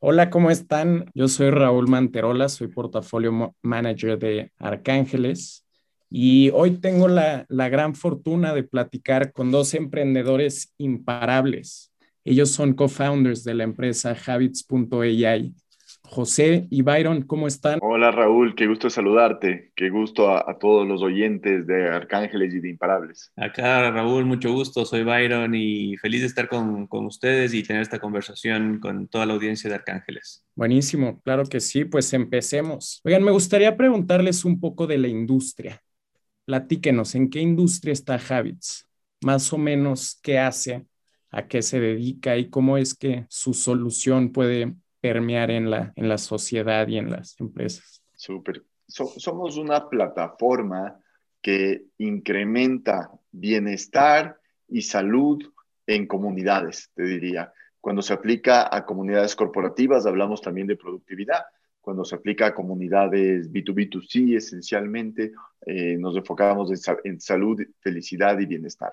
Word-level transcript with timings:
Hola, 0.00 0.30
¿cómo 0.30 0.52
están? 0.52 1.10
Yo 1.12 1.26
soy 1.26 1.50
Raúl 1.50 1.88
Manterola, 1.88 2.48
soy 2.48 2.68
portafolio 2.68 3.52
manager 3.62 4.16
de 4.16 4.52
Arcángeles 4.56 5.66
y 6.08 6.50
hoy 6.50 6.78
tengo 6.78 7.08
la, 7.08 7.46
la 7.48 7.68
gran 7.68 7.96
fortuna 7.96 8.54
de 8.54 8.62
platicar 8.62 9.32
con 9.32 9.50
dos 9.50 9.74
emprendedores 9.74 10.72
imparables. 10.78 11.92
Ellos 12.24 12.52
son 12.52 12.74
co-founders 12.74 13.42
de 13.42 13.54
la 13.54 13.64
empresa 13.64 14.16
Habits.ai 14.24 15.52
José 16.02 16.66
y 16.70 16.82
Byron, 16.82 17.22
¿cómo 17.22 17.46
están? 17.46 17.78
Hola 17.82 18.10
Raúl, 18.10 18.54
qué 18.54 18.66
gusto 18.66 18.88
saludarte, 18.88 19.72
qué 19.76 19.90
gusto 19.90 20.30
a, 20.30 20.58
todos 20.58 20.86
los 20.88 21.02
oyentes 21.02 21.66
de 21.66 21.88
Arcángeles 21.88 22.54
y 22.54 22.60
de 22.60 22.70
Imparables. 22.70 23.30
Acá 23.36 23.90
Raúl, 23.90 24.24
mucho 24.24 24.52
gusto, 24.52 24.84
soy 24.84 25.04
Byron 25.04 25.54
y 25.54 25.96
feliz 25.98 26.22
de 26.22 26.26
estar 26.26 26.48
con, 26.48 26.86
con 26.86 27.06
ustedes 27.06 27.52
y 27.54 27.62
tener 27.62 27.82
esta 27.82 27.98
conversación 27.98 28.80
con 28.80 29.06
toda 29.08 29.26
la 29.26 29.34
audiencia 29.34 29.68
de 29.68 29.76
Arcángeles. 29.76 30.44
Buenísimo, 30.54 31.20
claro 31.22 31.44
que 31.44 31.60
sí, 31.60 31.84
pues 31.84 32.12
empecemos. 32.12 33.00
Oigan, 33.04 33.22
me 33.22 33.30
gustaría 33.30 33.76
preguntarles 33.76 34.44
un 34.44 34.58
poco 34.58 34.86
de 34.86 34.98
la 34.98 35.08
industria. 35.08 35.82
Platíquenos, 36.46 37.14
¿en 37.14 37.28
qué 37.28 37.40
industria 37.40 37.92
está 37.92 38.18
Habits? 38.28 38.88
Más 39.20 39.52
o 39.52 39.58
menos, 39.58 40.18
¿qué 40.22 40.38
hace? 40.38 40.86
¿A 41.30 41.46
qué 41.46 41.60
se 41.60 41.78
dedica? 41.78 42.38
¿Y 42.38 42.48
cómo 42.48 42.78
es 42.78 42.94
que 42.94 43.26
su 43.28 43.52
solución 43.52 44.32
puede 44.32 44.74
permear 45.00 45.50
en 45.50 45.70
la, 45.70 45.92
en 45.96 46.08
la 46.08 46.18
sociedad 46.18 46.86
y 46.88 46.98
en 46.98 47.10
las 47.10 47.38
empresas. 47.40 48.02
Súper. 48.14 48.64
somos 48.86 49.56
una 49.56 49.88
plataforma 49.88 50.98
que 51.40 51.84
incrementa 51.98 53.10
bienestar 53.30 54.38
y 54.68 54.82
salud 54.82 55.42
en 55.86 56.06
comunidades, 56.06 56.90
te 56.94 57.04
diría. 57.04 57.52
Cuando 57.80 58.02
se 58.02 58.12
aplica 58.12 58.68
a 58.74 58.84
comunidades 58.84 59.34
corporativas, 59.36 60.04
hablamos 60.04 60.42
también 60.42 60.66
de 60.66 60.76
productividad. 60.76 61.44
Cuando 61.80 62.04
se 62.04 62.16
aplica 62.16 62.46
a 62.46 62.54
comunidades 62.54 63.50
B2B2C, 63.50 64.36
esencialmente 64.36 65.32
eh, 65.64 65.96
nos 65.98 66.16
enfocamos 66.16 66.70
en, 66.70 66.96
en, 67.04 67.20
salud, 67.20 67.62
felicidad 67.80 68.38
y 68.40 68.46
bienestar. 68.46 68.90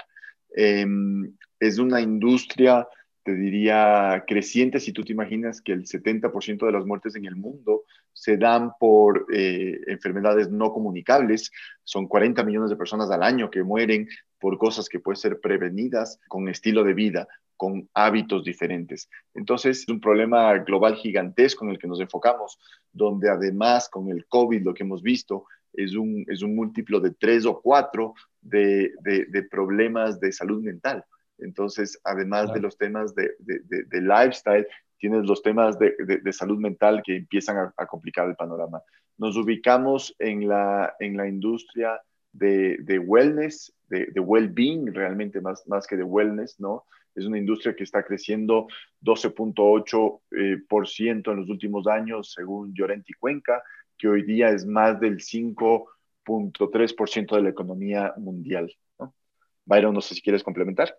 Em, 0.55 1.35
es 1.59 1.79
una 1.79 1.99
industria 1.99 2.87
te 3.25 3.33
diría, 3.33 4.23
creciente 4.27 4.79
si 4.79 4.93
tú 4.93 5.03
te 5.03 5.11
imaginas 5.11 5.59
que 5.59 5.71
el 5.71 5.85
70% 5.85 6.63
de 6.63 6.71
las 6.71 6.85
muertes 6.85 7.15
en 7.15 7.25
el 7.25 7.35
mundo 7.35 7.85
se 8.13 8.37
dan 8.37 8.73
por 8.79 9.25
eh, 9.33 9.81
enfermedades 9.87 10.51
no 10.51 10.71
comunicables. 10.71 11.51
Son 11.83 12.07
40 12.07 12.43
millones 12.43 12.69
de 12.69 12.75
personas 12.75 13.09
al 13.09 13.23
año 13.23 13.49
que 13.49 13.63
mueren 13.63 14.07
por 14.39 14.59
cosas 14.59 14.87
que 14.87 14.99
pueden 14.99 15.19
ser 15.19 15.39
prevenidas 15.41 16.19
con 16.27 16.47
estilo 16.49 16.83
de 16.83 16.93
vida, 16.93 17.27
con 17.57 17.89
hábitos 17.95 18.43
diferentes. 18.43 19.09
Entonces, 19.33 19.79
es 19.79 19.89
un 19.89 19.99
problema 19.99 20.59
global 20.59 20.95
gigantesco 20.95 21.65
en 21.65 21.71
el 21.71 21.79
que 21.79 21.87
nos 21.87 21.99
enfocamos, 21.99 22.59
donde 22.93 23.31
además 23.31 23.89
con 23.89 24.11
el 24.11 24.27
COVID 24.27 24.61
lo 24.61 24.75
que 24.75 24.83
hemos 24.83 25.01
visto 25.01 25.45
es 25.73 25.95
un, 25.95 26.25
es 26.27 26.43
un 26.43 26.55
múltiplo 26.55 26.99
de 26.99 27.09
tres 27.09 27.47
o 27.47 27.59
cuatro 27.59 28.13
de, 28.39 28.93
de, 29.01 29.25
de 29.25 29.43
problemas 29.43 30.19
de 30.19 30.31
salud 30.31 30.61
mental 30.61 31.03
entonces, 31.37 31.99
además 32.03 32.51
de 32.53 32.61
los 32.61 32.77
temas 32.77 33.13
de, 33.15 33.31
de, 33.39 34.01
lifestyle, 34.01 34.67
tienes 34.97 35.25
los 35.25 35.41
temas 35.41 35.77
de, 35.79 35.95
salud 36.31 36.59
mental 36.59 37.01
que 37.03 37.17
empiezan 37.17 37.73
a, 37.75 37.85
complicar 37.85 38.27
el 38.27 38.35
panorama. 38.35 38.81
Nos 39.17 39.35
ubicamos 39.37 40.15
en 40.19 40.47
la, 40.47 40.95
en 40.99 41.17
la 41.17 41.27
industria 41.27 41.99
de, 42.31 43.01
wellness, 43.05 43.73
de, 43.87 44.19
well-being, 44.19 44.93
realmente 44.93 45.41
más, 45.41 45.67
más 45.67 45.87
que 45.87 45.97
de 45.97 46.03
wellness, 46.03 46.59
¿no? 46.59 46.85
Es 47.13 47.25
una 47.25 47.37
industria 47.37 47.75
que 47.75 47.83
está 47.85 48.03
creciendo 48.03 48.67
12.8% 49.01 50.21
eh, 50.31 50.57
por 50.67 50.87
ciento 50.87 51.31
en 51.31 51.37
los 51.37 51.49
últimos 51.49 51.87
años, 51.87 52.33
según 52.33 52.73
Llorenti 52.73 53.13
Cuenca, 53.13 53.63
que 53.97 54.09
hoy 54.09 54.23
día 54.23 54.49
es 54.49 54.65
más 54.65 54.99
del 54.99 55.19
5.3% 55.19 57.35
de 57.35 57.41
la 57.41 57.49
economía 57.49 58.13
mundial. 58.17 58.75
¿no? 58.99 59.15
Byron, 59.63 59.93
no 59.93 60.01
sé 60.01 60.15
si 60.15 60.21
quieres 60.21 60.43
complementar. 60.43 60.97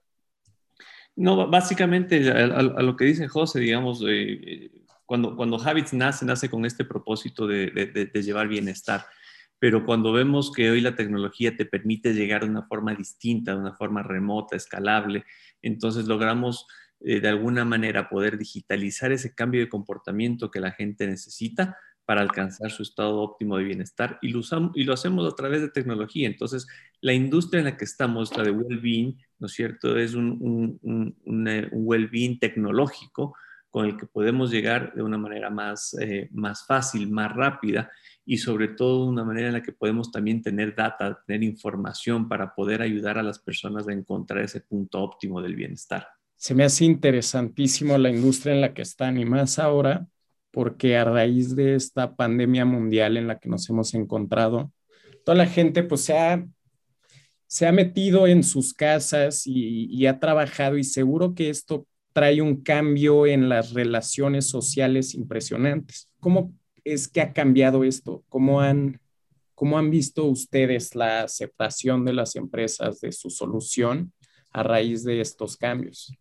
No, 1.16 1.49
básicamente 1.49 2.31
a, 2.31 2.62
lo 2.62 2.94
que 2.94 3.06
dice 3.06 3.27
José, 3.27 3.60
digamos, 3.60 4.04
eh, 4.06 4.71
cuando, 5.06 5.34
cuando 5.34 5.59
Habits 5.59 5.94
nace, 5.94 6.27
nace 6.27 6.50
con 6.50 6.66
este 6.66 6.84
propósito 6.84 7.47
de, 7.47 8.10
llevar 8.15 8.49
bienestar. 8.49 9.06
Pero 9.59 9.87
cuando 9.87 10.12
vemos 10.12 10.53
que 10.53 10.69
hoy 10.71 10.82
la 10.82 10.94
tecnología 10.94 11.56
te 11.56 11.65
permite 11.65 12.12
llegar 12.12 12.43
de 12.44 12.50
una 12.50 12.66
forma 12.66 12.94
distinta, 12.94 13.53
de 13.53 13.61
una 13.61 13.73
forma 13.73 14.02
remota, 14.02 14.56
escalable, 14.56 15.25
entonces 15.62 16.06
logramos 16.06 16.67
eh, 17.00 17.20
de 17.20 17.29
alguna 17.29 17.64
manera 17.64 18.11
poder 18.11 18.37
digitalizar 18.37 19.11
ese 19.11 19.35
cambio 19.35 19.61
de 19.61 19.70
comportamiento 19.70 20.50
que 20.50 20.61
la 20.61 20.73
gente 20.73 21.06
necesita 21.06 21.79
para 22.06 22.23
alcanzar 22.23 22.70
su 22.70 22.85
estado 22.85 23.19
óptimo 23.19 23.58
de 23.58 23.64
bienestar 23.64 24.19
y 24.23 24.29
lo, 24.29 24.41
hacemos 24.93 25.31
a 25.31 25.35
través 25.35 25.61
de 25.61 25.69
tecnología. 25.69 26.29
Entonces, 26.29 26.67
la 27.00 27.12
industria 27.12 27.58
en 27.58 27.64
la 27.67 27.76
que 27.76 27.85
estamos, 27.85 28.35
la 28.37 28.44
de 28.44 28.53
well-being, 28.53 29.19
¿no 29.41 29.49
es 29.49 29.53
cierto? 29.53 29.99
Es 29.99 30.14
un, 30.14 30.38
un, 30.82 31.17
un, 31.25 31.69
well-being 31.73 32.38
tecnológico 32.38 33.35
con 33.70 33.87
el 33.87 33.97
que 33.97 34.06
podemos 34.06 34.53
llegar 34.53 34.94
de 34.94 35.03
una 35.03 35.19
manera 35.19 35.50
más, 35.50 35.94
eh, 36.00 36.31
más 36.32 36.64
fácil, 36.64 37.11
más 37.11 37.35
rápida 37.35 37.91
y 38.25 38.38
sobre 38.38 38.69
todo 38.69 39.05
de 39.05 39.11
una 39.11 39.25
manera 39.25 39.49
en 39.49 39.55
la 39.55 39.62
que 39.62 39.73
podemos 39.73 40.12
también 40.12 40.41
tener 40.43 40.76
data, 40.76 41.23
tener 41.26 41.43
información 41.43 42.29
para 42.29 42.55
poder 42.55 42.82
ayudar 42.82 43.19
a 43.19 43.23
las 43.23 43.41
personas 43.41 43.88
a 43.88 43.93
encontrar 43.93 44.44
ese 44.44 44.61
punto 44.61 45.03
óptimo 45.03 45.43
del 45.43 45.56
bienestar. 45.56 46.06
Se 46.37 46.55
me 46.55 46.64
hace 46.64 46.85
interesantísimo 46.85 47.99
la 47.99 48.11
industria 48.11 48.55
en 48.55 48.61
la 48.61 48.75
que 48.75 48.82
están 48.82 49.19
y 49.19 49.25
más 49.25 49.58
ahora 49.58 50.06
porque 50.56 50.97
a 50.97 51.05
raíz 51.05 51.55
de 51.55 51.75
esta 51.75 52.17
pandemia 52.17 52.64
mundial 52.64 53.19
en 53.19 53.26
la 53.26 53.38
que 53.38 53.47
nos 53.47 53.69
hemos 53.69 53.93
encontrado, 53.93 54.73
toda 55.23 55.37
la 55.37 55.44
gente 55.44 55.82
pues 55.82 56.00
se 56.00 56.17
ha, 56.17 56.47
se 57.47 57.67
ha 57.67 57.73
metido 57.73 58.26
en 58.26 58.43
sus 58.43 58.73
casas 58.73 59.43
y, 59.44 60.06
ha 60.06 60.19
trabajado 60.19 60.79
y 60.79 60.85
seguro 60.85 61.35
que 61.35 61.50
esto 61.50 61.87
trae 62.14 62.41
un 62.41 62.62
cambio 62.62 63.26
en 63.26 63.50
las 63.50 63.75
relaciones 63.75 64.47
sociales 64.47 65.12
impresionantes. 65.12 66.08
¿Cómo 66.20 66.55
es 66.85 67.06
que 67.06 67.20
ha 67.20 67.35
cambiado 67.35 67.85
esto? 67.85 68.25
¿Cómo 68.31 68.62
han, 68.62 68.99
cómo 69.55 69.76
han 69.76 69.91
visto 69.91 70.25
ustedes 70.25 70.94
la 70.94 71.25
aceptación 71.25 72.03
de 72.06 72.14
las 72.14 72.35
empresas 72.35 73.03
de 73.03 73.12
su 73.12 73.29
solución 73.29 74.11
a 74.53 74.62
raíz 74.62 75.05
de 75.05 75.20
estos 75.20 75.58
cambios? 75.58 76.17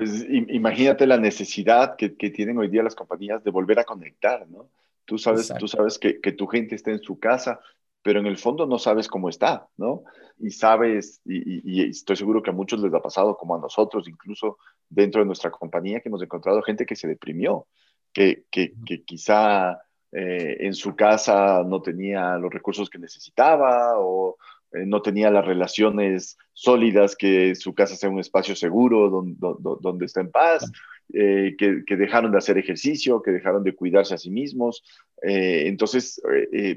Pues 0.00 0.24
imagínate 0.30 1.06
la 1.06 1.18
necesidad 1.18 1.94
que, 1.94 2.08
tienen 2.08 2.56
hoy 2.56 2.68
día 2.68 2.82
las 2.82 2.94
compañías 2.94 3.44
de 3.44 3.50
volver 3.50 3.80
a 3.80 3.84
conectar, 3.84 4.48
¿no? 4.48 4.70
Tú 5.04 5.18
sabes, 5.18 5.52
tú 5.58 5.68
sabes 5.68 5.98
que, 5.98 6.32
tu 6.32 6.46
gente 6.46 6.74
está 6.74 6.90
en 6.90 7.02
su 7.02 7.18
casa, 7.18 7.60
pero 8.02 8.18
en 8.18 8.24
el 8.24 8.38
fondo 8.38 8.64
no 8.64 8.78
sabes 8.78 9.08
cómo 9.08 9.28
está, 9.28 9.68
¿no? 9.76 10.04
Y 10.38 10.52
sabes, 10.52 11.20
y, 11.26 11.82
estoy 11.82 12.16
seguro 12.16 12.42
que 12.42 12.48
a 12.48 12.54
muchos 12.54 12.80
les 12.80 12.94
ha 12.94 13.02
pasado, 13.02 13.36
como 13.36 13.54
a 13.54 13.60
nosotros, 13.60 14.08
incluso 14.08 14.56
dentro 14.88 15.20
de 15.20 15.26
nuestra 15.26 15.50
compañía, 15.50 16.00
que 16.00 16.08
hemos 16.08 16.22
encontrado 16.22 16.62
gente 16.62 16.86
que 16.86 16.96
se 16.96 17.06
deprimió, 17.06 17.66
que, 18.10 18.44
que, 18.50 18.72
quizá 19.04 19.82
eh, 20.12 20.56
en 20.60 20.72
su 20.72 20.96
casa 20.96 21.62
no 21.62 21.82
tenía 21.82 22.38
los 22.38 22.50
recursos 22.50 22.88
que 22.88 22.98
necesitaba 22.98 23.98
o, 23.98 24.38
eh, 24.72 24.86
no 24.86 25.02
tenía 25.02 25.30
las 25.30 25.44
relaciones 25.44 26.38
sólidas, 26.52 27.16
que 27.16 27.54
su 27.54 27.74
casa 27.74 27.96
sea 27.96 28.10
un 28.10 28.20
espacio 28.20 28.54
seguro, 28.54 29.10
donde, 29.10 29.36
donde, 29.80 30.06
está 30.06 30.20
en 30.20 30.30
paz, 30.30 30.70
eh, 31.12 31.56
que, 31.58 31.96
dejaron 31.96 32.30
de 32.30 32.38
hacer 32.38 32.56
ejercicio, 32.58 33.22
que 33.22 33.32
dejaron 33.32 33.64
de 33.64 33.74
cuidarse 33.74 34.14
a 34.14 34.18
sí 34.18 34.30
mismos. 34.30 34.84
Eh, 35.22 35.64
entonces, 35.66 36.20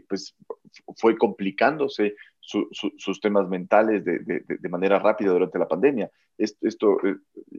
pues 0.07 0.35
fue 0.97 1.17
complicándose 1.17 2.15
sus 2.45 3.21
temas 3.21 3.47
mentales 3.47 4.03
de, 4.03 4.19
de, 4.19 4.69
manera 4.69 4.99
rápida 4.99 5.31
durante 5.31 5.57
la 5.57 5.67
pandemia. 5.67 6.11
Esto, 6.37 6.97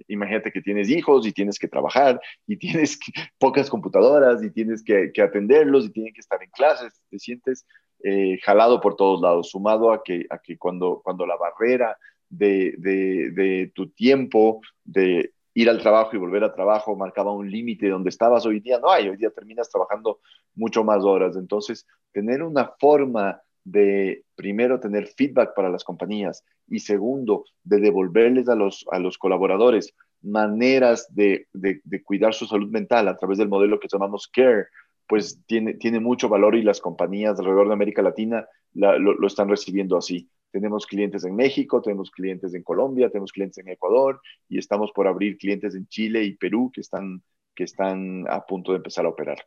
imagínate 0.08 0.52
que 0.52 0.60
tienes 0.60 0.90
hijos 0.90 1.26
y 1.26 1.32
tienes 1.32 1.58
que 1.58 1.68
trabajar 1.68 2.20
y 2.46 2.56
tienes 2.58 2.98
pocas 3.38 3.70
computadoras 3.70 4.42
y 4.42 4.50
tienes 4.50 4.82
que, 4.82 5.10
atenderlos 5.22 5.86
y 5.86 5.90
tienen 5.90 6.12
que 6.12 6.20
estar 6.20 6.42
en 6.42 6.50
clases, 6.50 7.00
te 7.08 7.18
sientes 7.18 7.66
eh, 8.02 8.38
jalado 8.42 8.80
por 8.80 8.96
todos 8.96 9.22
lados, 9.22 9.50
sumado 9.50 9.90
a 9.92 10.02
que, 10.02 10.26
a 10.28 10.38
que 10.38 10.58
cuando, 10.58 11.00
cuando 11.02 11.26
la 11.26 11.36
barrera 11.36 11.96
de, 12.28 12.74
de, 12.78 13.72
tu 13.74 13.88
tiempo 13.90 14.60
de 14.84 15.32
ir 15.54 15.70
al 15.70 15.80
trabajo 15.80 16.14
y 16.14 16.18
volver 16.18 16.44
al 16.44 16.54
trabajo 16.54 16.96
marcaba 16.96 17.32
un 17.32 17.50
límite 17.50 17.88
donde 17.88 18.10
estabas 18.10 18.44
hoy 18.44 18.60
día, 18.60 18.78
no 18.80 18.90
hay, 18.90 19.08
hoy 19.08 19.16
día 19.16 19.30
terminas 19.30 19.70
trabajando 19.70 20.20
mucho 20.54 20.84
más 20.84 21.04
horas. 21.04 21.36
Entonces, 21.36 21.86
tener 22.12 22.42
una 22.42 22.72
forma 22.78 23.40
de, 23.64 24.24
primero, 24.36 24.78
tener 24.78 25.08
feedback 25.08 25.54
para 25.54 25.70
las 25.70 25.84
compañías 25.84 26.44
y 26.68 26.80
segundo, 26.80 27.44
de 27.62 27.80
devolverles 27.80 28.48
a 28.48 28.54
los, 28.54 28.84
a 28.90 28.98
los 28.98 29.18
colaboradores 29.18 29.94
maneras 30.22 31.06
de, 31.14 31.48
de, 31.52 32.02
cuidar 32.02 32.34
su 32.34 32.46
salud 32.46 32.70
mental 32.70 33.08
a 33.08 33.16
través 33.16 33.38
del 33.38 33.48
modelo 33.48 33.78
que 33.78 33.88
llamamos 33.90 34.28
CARE, 34.28 34.66
pues 35.06 35.40
tiene, 35.46 35.74
tiene 35.74 36.00
mucho 36.00 36.28
valor 36.28 36.54
y 36.54 36.62
las 36.62 36.80
compañías 36.80 37.38
alrededor 37.38 37.68
de 37.68 37.74
América 37.74 38.02
Latina 38.02 38.46
lo, 38.72 39.26
están 39.26 39.48
recibiendo 39.48 39.96
así. 39.96 40.28
Tenemos 40.50 40.86
clientes 40.86 41.24
en 41.24 41.36
México, 41.36 41.82
tenemos 41.82 42.10
clientes 42.10 42.54
en 42.54 42.62
Colombia, 42.62 43.10
tenemos 43.10 43.32
clientes 43.32 43.58
en 43.58 43.68
Ecuador 43.68 44.20
y 44.48 44.58
estamos 44.58 44.92
por 44.92 45.06
abrir 45.06 45.36
clientes 45.36 45.74
en 45.74 45.86
Chile 45.88 46.24
y 46.24 46.36
Perú 46.36 46.70
que 46.72 46.80
están 46.80 47.22
que 47.54 47.64
están 47.64 48.24
a 48.28 48.44
punto 48.44 48.72
de 48.72 48.78
empezar 48.78 49.06
a 49.06 49.10
operar. 49.10 49.38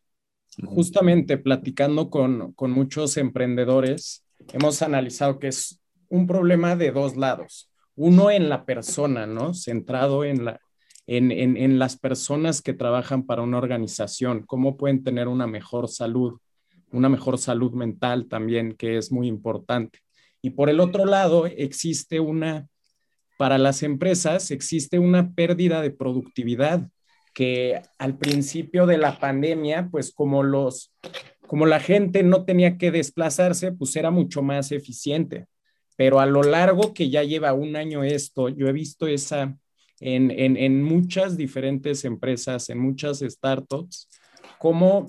Justamente 0.65 1.37
platicando 1.37 2.09
con, 2.09 2.53
con 2.53 2.71
muchos 2.71 3.17
emprendedores, 3.17 4.25
hemos 4.53 4.81
analizado 4.81 5.39
que 5.39 5.47
es 5.47 5.79
un 6.09 6.25
problema 6.25 6.75
de 6.75 6.91
dos 6.91 7.15
lados. 7.15 7.71
Uno 7.95 8.31
en 8.31 8.49
la 8.49 8.65
persona, 8.65 9.25
¿no? 9.25 9.53
Centrado 9.53 10.23
en, 10.23 10.45
la, 10.45 10.59
en, 11.05 11.31
en, 11.31 11.57
en, 11.57 11.79
las 11.79 11.97
personas 11.97 12.61
que 12.61 12.73
trabajan 12.73 13.25
para 13.25 13.41
una 13.41 13.57
organización, 13.57 14.43
cómo 14.45 14.77
pueden 14.77 15.03
tener 15.03 15.27
una 15.27 15.47
mejor 15.47 15.89
salud, 15.89 16.39
una 16.91 17.09
mejor 17.09 17.37
salud 17.37 17.73
mental 17.73 18.27
también, 18.27 18.73
que 18.73 18.97
es 18.97 19.11
muy 19.11 19.27
importante. 19.27 19.99
Y 20.41 20.51
por 20.51 20.69
el 20.69 20.79
otro 20.79 21.05
lado, 21.05 21.45
existe 21.45 22.19
una, 22.19 22.67
para 23.37 23.57
las 23.57 23.83
empresas, 23.83 24.51
existe 24.51 24.99
una 24.99 25.33
pérdida 25.33 25.81
de 25.81 25.91
productividad 25.91 26.87
que 27.37 27.83
al 27.99 28.17
principio 28.17 28.87
de 28.87 28.97
la 28.97 29.19
pandemia, 29.19 29.89
pues 29.91 30.11
como 30.11 30.41
los, 30.41 30.91
como 31.45 31.67
la 31.67 31.79
gente 31.79 32.23
no 32.23 32.45
tenía 32.45 32.79
que 32.79 32.89
desplazarse, 32.89 33.71
pues 33.73 33.95
era 33.95 34.09
mucho 34.09 34.41
más 34.41 34.71
eficiente. 34.71 35.45
Pero 35.95 36.19
a 36.19 36.25
lo 36.25 36.41
largo 36.41 36.95
que 36.95 37.11
ya 37.11 37.21
lleva 37.21 37.53
un 37.53 37.75
año 37.75 38.03
esto, 38.03 38.49
yo 38.49 38.67
he 38.67 38.73
visto 38.73 39.05
esa 39.05 39.55
en, 39.99 40.31
en, 40.31 40.57
en 40.57 40.81
muchas 40.81 41.37
diferentes 41.37 42.05
empresas, 42.05 42.71
en 42.71 42.79
muchas 42.79 43.19
startups, 43.19 44.09
cómo 44.57 45.05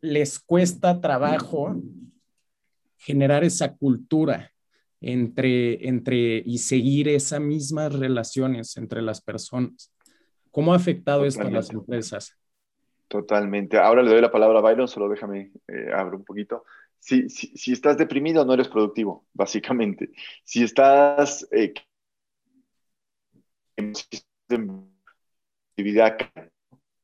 les 0.00 0.40
cuesta 0.40 1.00
trabajo 1.00 1.80
generar 2.96 3.44
esa 3.44 3.76
cultura 3.76 4.50
entre, 5.00 5.86
entre 5.86 6.42
y 6.44 6.58
seguir 6.58 7.06
esas 7.06 7.40
mismas 7.40 7.92
relaciones 7.92 8.76
entre 8.76 9.02
las 9.02 9.20
personas. 9.20 9.93
¿Cómo 10.54 10.72
ha 10.72 10.76
afectado 10.76 11.24
esto 11.24 11.42
a 11.42 11.50
las 11.50 11.68
empresas? 11.70 12.38
Totalmente. 13.08 13.76
Ahora 13.76 14.04
le 14.04 14.10
doy 14.10 14.20
la 14.20 14.30
palabra 14.30 14.60
a 14.60 14.62
Byron, 14.62 14.86
solo 14.86 15.08
déjame 15.08 15.50
eh, 15.66 15.92
abrir 15.92 16.14
un 16.14 16.24
poquito. 16.24 16.62
Si, 17.00 17.28
si, 17.28 17.48
si, 17.56 17.72
estás 17.72 17.98
deprimido, 17.98 18.44
no 18.44 18.54
eres 18.54 18.68
productivo, 18.68 19.26
básicamente. 19.34 20.10
Si 20.44 20.62
estás 20.62 21.48
eh, 21.50 21.74
en 23.76 23.92
actividad, 25.72 26.18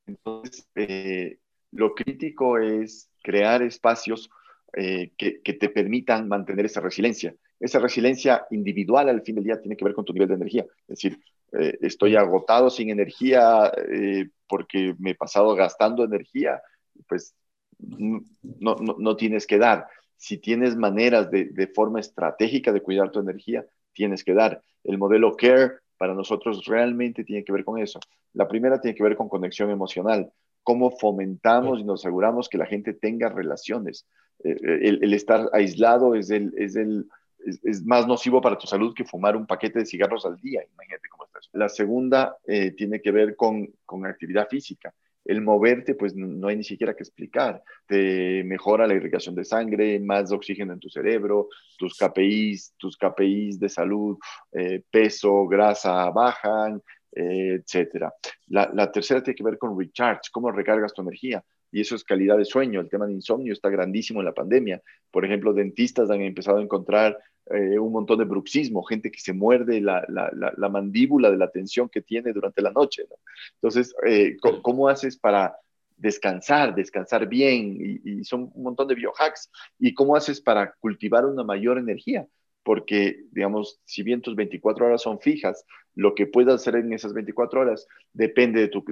entonces 0.06 0.68
eh, 0.76 1.40
lo 1.72 1.96
crítico 1.96 2.56
es 2.56 3.10
crear 3.20 3.62
espacios 3.62 4.30
eh, 4.74 5.10
que, 5.18 5.42
que, 5.42 5.54
te 5.54 5.70
permitan 5.70 6.28
mantener 6.28 6.66
esa 6.66 6.80
resiliencia. 6.80 7.34
Esa 7.58 7.80
resiliencia 7.80 8.46
individual 8.52 9.08
al 9.08 9.22
fin 9.22 9.34
del 9.34 9.44
día 9.44 9.60
tiene 9.60 9.76
que 9.76 9.84
ver 9.84 9.94
con 9.94 10.04
tu 10.04 10.12
nivel 10.12 10.28
de 10.28 10.34
energía. 10.34 10.64
Es 10.82 11.00
decir, 11.00 11.18
eh, 11.52 11.78
estoy 11.80 12.16
agotado 12.16 12.70
sin 12.70 12.90
energía 12.90 13.72
eh, 13.76 14.28
porque 14.48 14.94
me 14.98 15.10
he 15.10 15.14
pasado 15.14 15.54
gastando 15.54 16.04
energía, 16.04 16.62
pues 17.08 17.34
no, 17.78 18.76
no, 18.76 18.96
no, 18.98 19.16
tienes 19.16 19.46
que 19.46 19.58
dar. 19.58 19.86
Si 20.16 20.38
tienes 20.38 20.76
maneras 20.76 21.30
de, 21.30 21.46
de, 21.46 21.66
forma 21.66 22.00
estratégica 22.00 22.72
de 22.72 22.82
cuidar 22.82 23.10
tu 23.10 23.20
energía, 23.20 23.66
tienes 23.92 24.22
que 24.22 24.34
dar. 24.34 24.62
El 24.84 24.98
modelo 24.98 25.36
CARE 25.36 25.72
para 25.96 26.14
nosotros 26.14 26.64
realmente 26.66 27.24
tiene 27.24 27.44
que 27.44 27.52
ver 27.52 27.64
con 27.64 27.78
eso. 27.78 28.00
La 28.34 28.48
primera 28.48 28.80
tiene 28.80 28.96
que 28.96 29.02
ver 29.02 29.16
con 29.16 29.28
conexión 29.28 29.70
emocional. 29.70 30.32
Cómo 30.62 30.90
fomentamos 30.90 31.80
y 31.80 31.84
nos 31.84 32.00
aseguramos 32.00 32.48
que 32.48 32.58
la 32.58 32.66
gente 32.66 32.92
tenga 32.94 33.28
relaciones. 33.28 34.06
Eh, 34.44 34.56
el, 34.62 35.02
el, 35.02 35.14
estar 35.14 35.48
aislado 35.52 36.14
es 36.14 36.30
el, 36.30 36.54
es 36.56 36.76
el 36.76 37.08
es, 37.44 37.84
más 37.84 38.06
nocivo 38.06 38.40
para 38.40 38.58
tu 38.58 38.66
salud 38.66 38.94
que 38.94 39.04
fumar 39.04 39.36
un 39.36 39.46
paquete 39.46 39.80
de 39.80 39.86
cigarros 39.86 40.26
al 40.26 40.36
día. 40.36 40.62
Imagínate 40.72 41.08
cómo 41.08 41.24
estás. 41.24 41.48
La 41.52 41.68
segunda 41.68 42.36
eh, 42.46 42.72
tiene 42.72 43.00
que 43.00 43.10
ver 43.10 43.36
con, 43.36 43.68
con, 43.84 44.06
actividad 44.06 44.48
física. 44.48 44.94
El 45.24 45.42
moverte, 45.42 45.94
pues 45.94 46.14
no 46.16 46.48
hay 46.48 46.56
ni 46.56 46.64
siquiera 46.64 46.94
que 46.94 47.02
explicar. 47.02 47.62
Te 47.86 48.42
mejora 48.44 48.86
la 48.86 48.94
irrigación 48.94 49.34
de 49.34 49.44
sangre, 49.44 50.00
más 50.00 50.32
oxígeno 50.32 50.72
en 50.72 50.80
tu 50.80 50.88
cerebro, 50.88 51.48
tus 51.76 51.96
KPIs, 51.96 52.74
tus 52.78 52.96
KPIs 52.96 53.60
de 53.60 53.68
salud, 53.68 54.18
eh, 54.52 54.82
peso, 54.90 55.46
grasa 55.46 56.10
bajan, 56.10 56.82
eh, 57.12 57.60
etcétera. 57.60 58.12
La, 58.48 58.70
la 58.72 58.90
tercera 58.90 59.22
tiene 59.22 59.36
que 59.36 59.44
ver 59.44 59.58
con 59.58 59.78
recharge, 59.78 60.30
cómo 60.32 60.50
recargas 60.50 60.94
tu 60.94 61.02
energía 61.02 61.44
y 61.72 61.80
eso 61.80 61.94
es 61.94 62.04
calidad 62.04 62.36
de 62.36 62.44
sueño. 62.44 62.80
El 62.80 62.88
tema 62.88 63.06
de 63.06 63.12
insomnio 63.12 63.52
está 63.52 63.68
grandísimo 63.68 64.20
en 64.20 64.26
la 64.26 64.34
pandemia. 64.34 64.82
Por 65.10 65.24
ejemplo, 65.24 65.52
dentistas 65.52 66.10
han 66.10 66.20
empezado 66.20 66.58
a 66.58 66.62
encontrar 66.62 67.18
eh, 67.46 67.78
un 67.78 67.92
montón 67.92 68.18
de 68.18 68.24
bruxismo, 68.24 68.82
gente 68.82 69.10
que 69.10 69.20
se 69.20 69.32
muerde 69.32 69.80
la, 69.80 70.04
la, 70.08 70.30
la, 70.34 70.52
la, 70.56 70.68
mandíbula 70.68 71.30
de 71.30 71.36
la 71.36 71.50
tensión 71.50 71.88
que 71.88 72.00
tiene 72.00 72.32
durante 72.32 72.62
la 72.62 72.70
noche. 72.70 73.04
¿no? 73.10 73.16
Entonces, 73.54 73.94
eh, 74.06 74.36
¿cómo 74.62 74.88
haces 74.88 75.16
para 75.16 75.56
descansar, 75.96 76.74
descansar 76.74 77.26
bien? 77.26 77.76
Y, 77.80 78.20
y, 78.20 78.24
son 78.24 78.50
un 78.54 78.62
montón 78.62 78.86
de 78.86 78.94
biohacks. 78.94 79.50
¿Y 79.78 79.94
cómo 79.94 80.14
haces 80.14 80.40
para 80.40 80.74
cultivar 80.80 81.26
una 81.26 81.42
mayor 81.42 81.78
energía? 81.78 82.26
Porque, 82.62 83.24
digamos, 83.32 83.80
si 83.84 84.02
bien 84.02 84.20
tus 84.20 84.36
24 84.36 84.86
horas 84.86 85.02
son 85.02 85.18
fijas, 85.18 85.64
lo 86.00 86.14
que 86.14 86.26
puedas 86.26 86.54
hacer 86.54 86.76
en 86.76 86.94
esas 86.94 87.12
24 87.12 87.60
horas 87.60 87.86
depende 88.14 88.62
de 88.62 88.68
tu, 88.68 88.82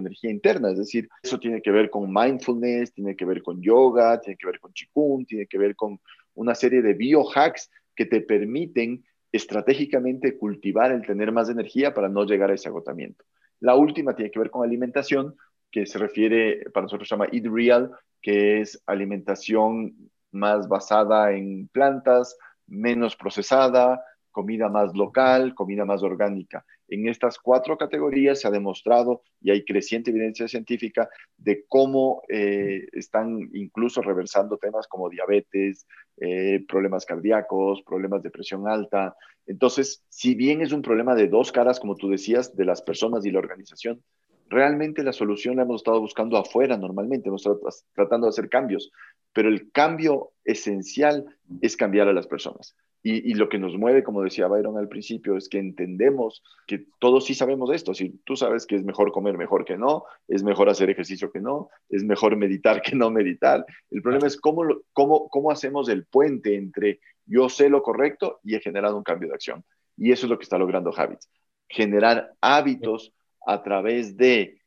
energía 0.00 0.28
interna. 0.28 0.72
Es 0.72 0.78
decir, 0.78 1.08
eso 1.22 1.38
tiene 1.38 1.62
que 1.62 1.70
ver 1.70 1.88
con 1.88 2.12
mindfulness, 2.12 2.92
tiene 2.92 3.14
que 3.14 3.24
ver 3.24 3.42
con 3.42 3.62
yoga, 3.62 4.20
tiene 4.20 4.36
que 4.36 4.46
ver 4.48 4.58
con 4.58 4.72
chikun, 4.72 5.24
tiene 5.24 5.46
que 5.46 5.56
ver 5.56 5.76
con 5.76 6.00
una 6.34 6.56
serie 6.56 6.82
de 6.82 6.94
biohacks 6.94 7.70
que 7.94 8.06
te 8.06 8.22
permiten 8.22 9.04
estratégicamente 9.30 10.36
cultivar 10.36 10.90
el 10.90 11.06
tener 11.06 11.30
más 11.30 11.48
energía 11.48 11.94
para 11.94 12.08
no 12.08 12.24
llegar 12.24 12.50
a 12.50 12.54
ese 12.54 12.68
agotamiento. 12.68 13.24
La 13.60 13.76
última 13.76 14.16
tiene 14.16 14.32
que 14.32 14.40
ver 14.40 14.50
con 14.50 14.66
alimentación, 14.66 15.36
que 15.70 15.86
se 15.86 15.96
refiere, 15.96 16.64
para 16.74 16.86
nosotros 16.86 17.08
se 17.08 17.14
llama 17.14 17.28
Eat 17.30 17.46
Real, 17.46 17.92
que 18.20 18.62
es 18.62 18.82
alimentación 18.86 20.10
más 20.32 20.66
basada 20.66 21.30
en 21.30 21.68
plantas, 21.68 22.36
menos 22.66 23.14
procesada, 23.14 24.02
comida 24.36 24.68
más 24.68 24.94
local, 24.94 25.54
comida 25.54 25.86
más 25.86 26.02
orgánica. 26.02 26.62
En 26.88 27.08
estas 27.08 27.38
cuatro 27.38 27.78
categorías 27.78 28.38
se 28.38 28.46
ha 28.46 28.50
demostrado 28.50 29.22
y 29.40 29.50
hay 29.50 29.64
creciente 29.64 30.10
evidencia 30.10 30.46
científica 30.46 31.08
de 31.38 31.64
cómo 31.66 32.20
eh, 32.28 32.86
están 32.92 33.48
incluso 33.54 34.02
reversando 34.02 34.58
temas 34.58 34.88
como 34.88 35.08
diabetes, 35.08 35.86
eh, 36.18 36.62
problemas 36.68 37.06
cardíacos, 37.06 37.80
problemas 37.86 38.22
de 38.22 38.30
presión 38.30 38.68
alta. 38.68 39.16
Entonces, 39.46 40.04
si 40.10 40.34
bien 40.34 40.60
es 40.60 40.70
un 40.70 40.82
problema 40.82 41.14
de 41.14 41.28
dos 41.28 41.50
caras, 41.50 41.80
como 41.80 41.96
tú 41.96 42.10
decías, 42.10 42.54
de 42.54 42.66
las 42.66 42.82
personas 42.82 43.24
y 43.24 43.30
la 43.30 43.38
organización, 43.38 44.02
realmente 44.50 45.02
la 45.02 45.14
solución 45.14 45.56
la 45.56 45.62
hemos 45.62 45.80
estado 45.80 45.98
buscando 45.98 46.36
afuera 46.36 46.76
normalmente, 46.76 47.30
hemos 47.30 47.40
estado 47.40 47.58
tratando 47.94 48.26
de 48.26 48.32
hacer 48.32 48.50
cambios, 48.50 48.92
pero 49.32 49.48
el 49.48 49.72
cambio 49.72 50.32
esencial 50.44 51.24
es 51.62 51.74
cambiar 51.74 52.08
a 52.08 52.12
las 52.12 52.26
personas. 52.26 52.76
Y, 53.02 53.30
y, 53.30 53.34
lo 53.34 53.48
que 53.48 53.58
nos 53.58 53.76
mueve, 53.76 54.02
como 54.02 54.22
decía 54.22 54.48
Byron 54.48 54.78
al 54.78 54.88
principio, 54.88 55.36
es 55.36 55.48
que 55.48 55.58
entendemos 55.58 56.42
que 56.66 56.86
todos 56.98 57.24
sí 57.24 57.34
sabemos 57.34 57.70
esto. 57.72 57.94
Si 57.94 58.10
tú 58.24 58.36
sabes 58.36 58.66
que 58.66 58.74
es 58.74 58.84
mejor 58.84 59.12
comer 59.12 59.38
mejor 59.38 59.64
que 59.64 59.76
no, 59.76 60.04
es 60.26 60.42
mejor 60.42 60.68
hacer 60.68 60.90
ejercicio 60.90 61.30
que 61.30 61.40
no, 61.40 61.68
es 61.88 62.02
mejor 62.02 62.36
meditar 62.36 62.82
que 62.82 62.96
no 62.96 63.10
meditar. 63.10 63.64
El 63.90 64.02
problema 64.02 64.26
es 64.26 64.36
cómo, 64.36 64.64
cómo, 64.92 65.28
cómo 65.28 65.50
hacemos 65.52 65.88
el 65.88 66.04
puente 66.04 66.56
entre 66.56 67.00
yo 67.26 67.48
sé 67.48 67.68
lo 67.68 67.82
correcto 67.82 68.40
y 68.44 68.54
he 68.54 68.60
generado 68.60 68.96
un 68.96 69.02
cambio 69.02 69.28
de 69.28 69.34
acción. 69.34 69.64
Y 69.96 70.12
eso 70.12 70.26
es 70.26 70.30
lo 70.30 70.38
que 70.38 70.44
está 70.44 70.58
logrando 70.58 70.92
Habits. 70.96 71.28
Generar 71.68 72.32
hábitos 72.40 73.12
a 73.44 73.62
través 73.62 74.16
de 74.16 74.60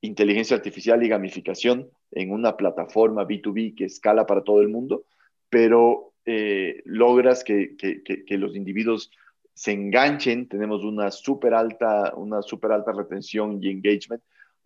inteligencia 0.00 0.56
artificial 0.56 1.02
y 1.02 1.08
gamificación 1.08 1.90
en 2.10 2.32
una 2.32 2.56
plataforma 2.56 3.26
B2B 3.26 3.76
que 3.76 3.84
escala 3.84 4.26
para 4.26 4.42
todo 4.42 4.60
el 4.60 4.68
mundo, 4.68 5.04
pero 5.48 6.09
eh, 6.26 6.82
logras 6.84 7.44
que, 7.44 7.76
que, 7.76 8.02
que, 8.02 8.38
los 8.38 8.54
individuos 8.54 9.10
se 9.54 9.72
enganchen, 9.72 10.48
tenemos 10.48 10.84
una 10.84 11.10
súper 11.10 11.54
alta, 11.54 12.12
una 12.16 12.42
super 12.42 12.72
alta 12.72 12.92
retención 12.92 13.58
y 13.62 13.70
engagement, 13.70 14.22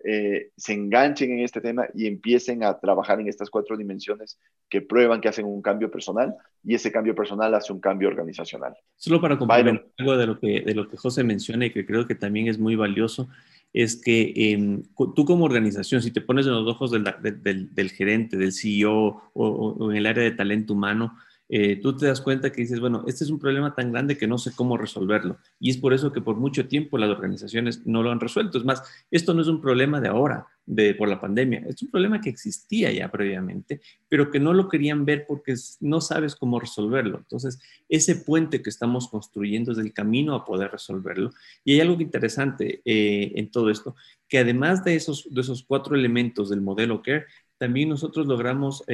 eh, 0.07 0.51
se 0.57 0.75
enganchen 0.75 1.33
en 1.33 1.41
este 1.41 1.63
tema 1.63 1.87
y 1.95 2.07
empiecen 2.07 2.63
a 2.63 2.79
trabajar 2.79 3.21
en 3.21 3.29
estas 3.29 3.49
cuatro 3.49 3.75
dimensiones 3.75 4.39
que 4.69 4.83
prueban 4.83 5.21
que 5.21 5.29
hacen 5.29 5.47
un 5.47 5.63
cambio 5.63 5.91
personal 5.91 6.35
y 6.63 6.75
ese 6.75 6.93
cambio 6.93 7.15
personal 7.15 7.55
hace 7.55 7.73
un 7.73 7.81
cambio 7.81 8.09
organizacional. 8.09 8.75
Solo 8.97 9.21
para 9.21 9.39
complementar 9.39 9.87
algo 9.97 10.17
de 10.19 10.27
lo, 10.27 10.39
que, 10.39 10.61
de 10.61 10.75
lo 10.75 10.89
que 10.89 10.99
José 10.99 11.25
menciona 11.25 11.65
y 11.65 11.71
que 11.71 11.87
creo 11.87 12.07
que 12.07 12.15
también 12.15 12.49
es 12.49 12.59
muy 12.59 12.77
valioso, 12.77 13.29
es 13.73 13.97
que 13.97 14.33
eh, 14.37 14.83
tú 15.17 15.25
como 15.25 15.47
organización, 15.47 16.03
si 16.03 16.11
te 16.11 16.21
pones 16.21 16.47
en 16.47 16.53
los 16.53 16.69
ojos 16.69 16.91
del, 16.91 17.05
del, 17.43 17.75
del 17.75 17.91
gerente, 17.91 18.37
del 18.37 18.53
CEO 18.53 18.93
o, 18.93 19.33
o, 19.33 19.91
en 19.91 19.97
el 19.97 20.07
área 20.07 20.23
de 20.23 20.33
talento 20.33 20.75
humano, 20.75 21.17
eh, 21.49 21.77
tú 21.77 21.97
te 21.97 22.07
das 22.07 22.21
cuenta 22.21 22.51
que 22.51 22.63
dices, 22.63 22.81
bueno, 22.81 23.05
este 23.07 23.25
es 23.25 23.31
un 23.31 23.39
problema 23.39 23.75
tan 23.75 23.93
grande 23.93 24.17
que 24.17 24.27
no 24.27 24.39
sé 24.39 24.53
cómo 24.55 24.77
resolverlo. 24.77 25.39
Y 25.61 25.71
es 25.71 25.77
por 25.77 25.93
eso 25.93 26.13
que 26.13 26.21
por 26.21 26.37
mucho 26.37 26.67
tiempo 26.67 26.99
las 26.99 27.11
organizaciones 27.11 27.87
no 27.87 28.03
lo 28.03 28.11
han 28.11 28.21
resuelto. 28.21 28.59
Es 28.59 28.65
más, 28.65 28.83
esto 29.11 29.35
no 29.35 29.43
es 29.43 29.49
un 29.49 29.61
problema 29.61 30.01
de 30.01 30.09
ahora. 30.09 30.47
de, 30.67 30.95
por 30.95 31.09
la 31.09 31.21
pandemia. 31.21 31.65
Es 31.69 31.83
un 31.83 31.91
problema 31.91 32.21
que 32.21 32.31
existía 32.31 32.91
ya 32.91 33.11
previamente, 33.11 33.81
pero 34.09 34.31
que 34.31 34.41
no 34.41 34.53
lo 34.53 34.69
querían 34.69 35.05
ver 35.05 35.27
porque 35.27 35.55
no 35.81 36.01
sabes 36.01 36.37
cómo 36.37 36.59
resolverlo. 36.61 37.19
Entonces, 37.19 37.61
ese 37.89 38.17
puente 38.17 38.63
que 38.63 38.71
estamos 38.71 39.09
construyendo 39.09 39.73
es 39.73 39.79
el 39.79 39.93
camino 39.93 40.35
a 40.35 40.45
poder 40.45 40.71
resolverlo. 40.71 41.31
Y 41.65 41.75
hay 41.75 41.81
algo 41.81 42.01
interesante 42.01 42.83
eh, 42.85 43.33
en 43.35 43.51
todo 43.51 43.71
esto, 43.71 43.95
que 44.29 44.39
además 44.39 44.85
de 44.85 44.97
esos, 44.97 45.29
de 45.31 45.41
esos 45.41 45.65
cuatro 45.65 45.95
elementos 45.95 46.51
del 46.51 46.61
modelo 46.61 47.03
CARE, 47.03 47.27
también 47.59 47.89
nosotros 47.89 48.27
logramos 48.27 48.85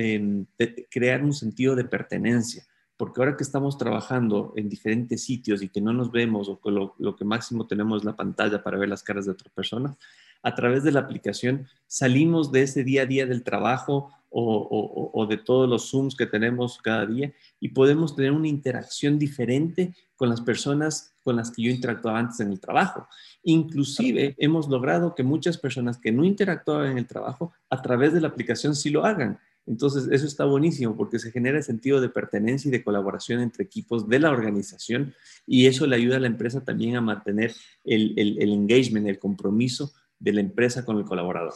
crear 0.90 1.24
un 1.24 1.32
sentido 1.32 1.76
de 1.76 1.84
pertenencia 1.84 2.64
porque 3.00 3.18
ahora 3.18 3.34
que 3.34 3.44
estamos 3.44 3.78
trabajando 3.78 4.52
en 4.56 4.68
diferentes 4.68 5.24
sitios 5.24 5.62
y 5.62 5.70
que 5.70 5.80
no 5.80 5.90
nos 5.94 6.12
vemos 6.12 6.50
o 6.50 6.60
que 6.60 6.70
lo, 6.70 7.16
que 7.16 7.24
máximo 7.24 7.66
tenemos 7.66 8.02
es 8.02 8.04
la 8.04 8.14
pantalla 8.14 8.62
para 8.62 8.76
ver 8.76 8.90
las 8.90 9.02
caras 9.02 9.24
de 9.24 9.32
otra 9.32 9.50
persona, 9.54 9.96
a 10.42 10.54
través 10.54 10.84
de 10.84 10.92
la 10.92 11.00
aplicación 11.00 11.66
salimos 11.86 12.52
de 12.52 12.62
ese 12.62 12.84
día 12.84 13.02
a 13.02 13.06
día 13.06 13.26
del 13.26 13.42
trabajo 13.42 14.10
o, 14.32 15.10
o, 15.12 15.26
de 15.26 15.36
todos 15.36 15.68
los 15.68 15.90
Zooms 15.90 16.14
que 16.14 16.24
tenemos 16.24 16.78
cada 16.78 17.04
día 17.04 17.32
y 17.58 17.70
podemos 17.70 18.14
tener 18.14 18.30
una 18.30 18.46
interacción 18.46 19.18
diferente 19.18 19.92
con 20.14 20.28
las 20.28 20.40
personas 20.40 21.12
con 21.24 21.34
las 21.34 21.50
que 21.50 21.62
yo 21.62 21.70
interactuaba 21.70 22.20
antes 22.20 22.38
en 22.38 22.52
el 22.52 22.60
trabajo. 22.60 23.08
Inclusive 23.42 24.36
hemos 24.38 24.68
logrado 24.68 25.16
que 25.16 25.24
muchas 25.24 25.58
personas 25.58 25.98
que 25.98 26.12
no 26.12 26.24
interactuaban 26.24 26.92
en 26.92 26.98
el 26.98 27.08
trabajo 27.08 27.52
a 27.68 27.82
través 27.82 28.12
de 28.12 28.20
la 28.20 28.28
aplicación 28.28 28.76
sí 28.76 28.90
lo 28.90 29.04
hagan 29.04 29.40
entonces, 29.66 30.08
eso 30.10 30.26
está 30.26 30.44
buenísimo 30.44 30.96
porque 30.96 31.18
se 31.18 31.30
genera 31.30 31.58
el 31.58 31.62
sentido 31.62 32.00
de 32.00 32.08
pertenencia 32.08 32.68
y 32.68 32.72
de 32.72 32.82
colaboración 32.82 33.40
entre 33.40 33.64
equipos 33.64 34.08
de 34.08 34.18
la 34.18 34.30
organización 34.30 35.14
y 35.46 35.66
eso 35.66 35.86
le 35.86 35.96
ayuda 35.96 36.16
a 36.16 36.20
la 36.20 36.26
empresa 36.26 36.64
también 36.64 36.96
a 36.96 37.00
mantener 37.00 37.54
el, 37.84 38.14
el, 38.16 38.52
engagement, 38.52 39.06
el 39.06 39.18
compromiso 39.18 39.92
de 40.20 40.32
la 40.32 40.40
empresa 40.40 40.84
con 40.84 40.98
el 40.98 41.04
colaborador. 41.04 41.54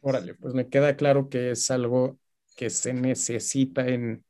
Órale, 0.00 0.34
pues 0.34 0.54
me 0.54 0.68
queda 0.68 0.96
claro 0.96 1.28
que 1.28 1.52
es 1.52 1.70
algo 1.70 2.18
que 2.56 2.70
se 2.70 2.92
necesita 2.92 3.86
en 3.86 4.24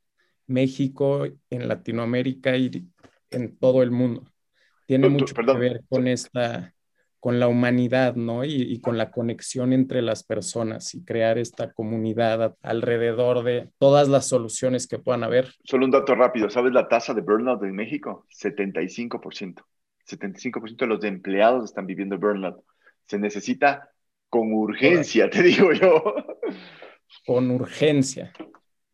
México, 0.47 1.25
en 1.51 1.69
Latinoamérica 1.69 2.57
y 2.57 2.89
en 3.31 3.57
todo 3.57 3.83
el 3.83 3.91
mundo. 3.91 4.25
Tiene 4.87 5.09
mucho 5.09 5.35
que 5.35 5.53
ver 5.55 5.83
con 5.89 6.07
esta 6.07 6.73
con 7.27 7.41
la 7.41 7.49
humanidad, 7.49 8.15
¿no? 8.15 8.45
Y, 8.45 8.81
con 8.81 8.97
la 8.97 9.11
conexión 9.11 9.73
entre 9.73 10.01
las 10.01 10.23
personas 10.23 10.95
y 10.95 11.05
crear 11.05 11.39
esta 11.39 11.73
comunidad 11.73 12.55
alrededor 12.63 13.43
de 13.43 13.69
todas 13.79 14.07
las 14.07 14.29
soluciones 14.29 14.87
que 14.87 15.01
puedan 15.01 15.25
haber. 15.25 15.53
Solo 15.65 15.87
un 15.87 15.91
dato 15.91 16.15
rápido, 16.15 16.49
¿sabes 16.51 16.73
la 16.73 16.87
tasa 16.87 17.15
de 17.15 17.23
burnout 17.23 17.65
en 17.65 17.75
México? 17.75 18.27
75%. 18.31 19.65
75% 20.07 20.77
de 20.77 20.87
los 20.87 21.03
empleados 21.03 21.65
están 21.65 21.87
viviendo 21.87 22.17
burnout. 22.17 22.63
Se 23.07 23.19
necesita 23.19 23.91
con 24.29 24.53
urgencia, 24.53 25.31
te 25.31 25.43
digo 25.43 25.73
yo. 25.73 26.03
Con 27.25 27.51
urgencia. 27.51 28.33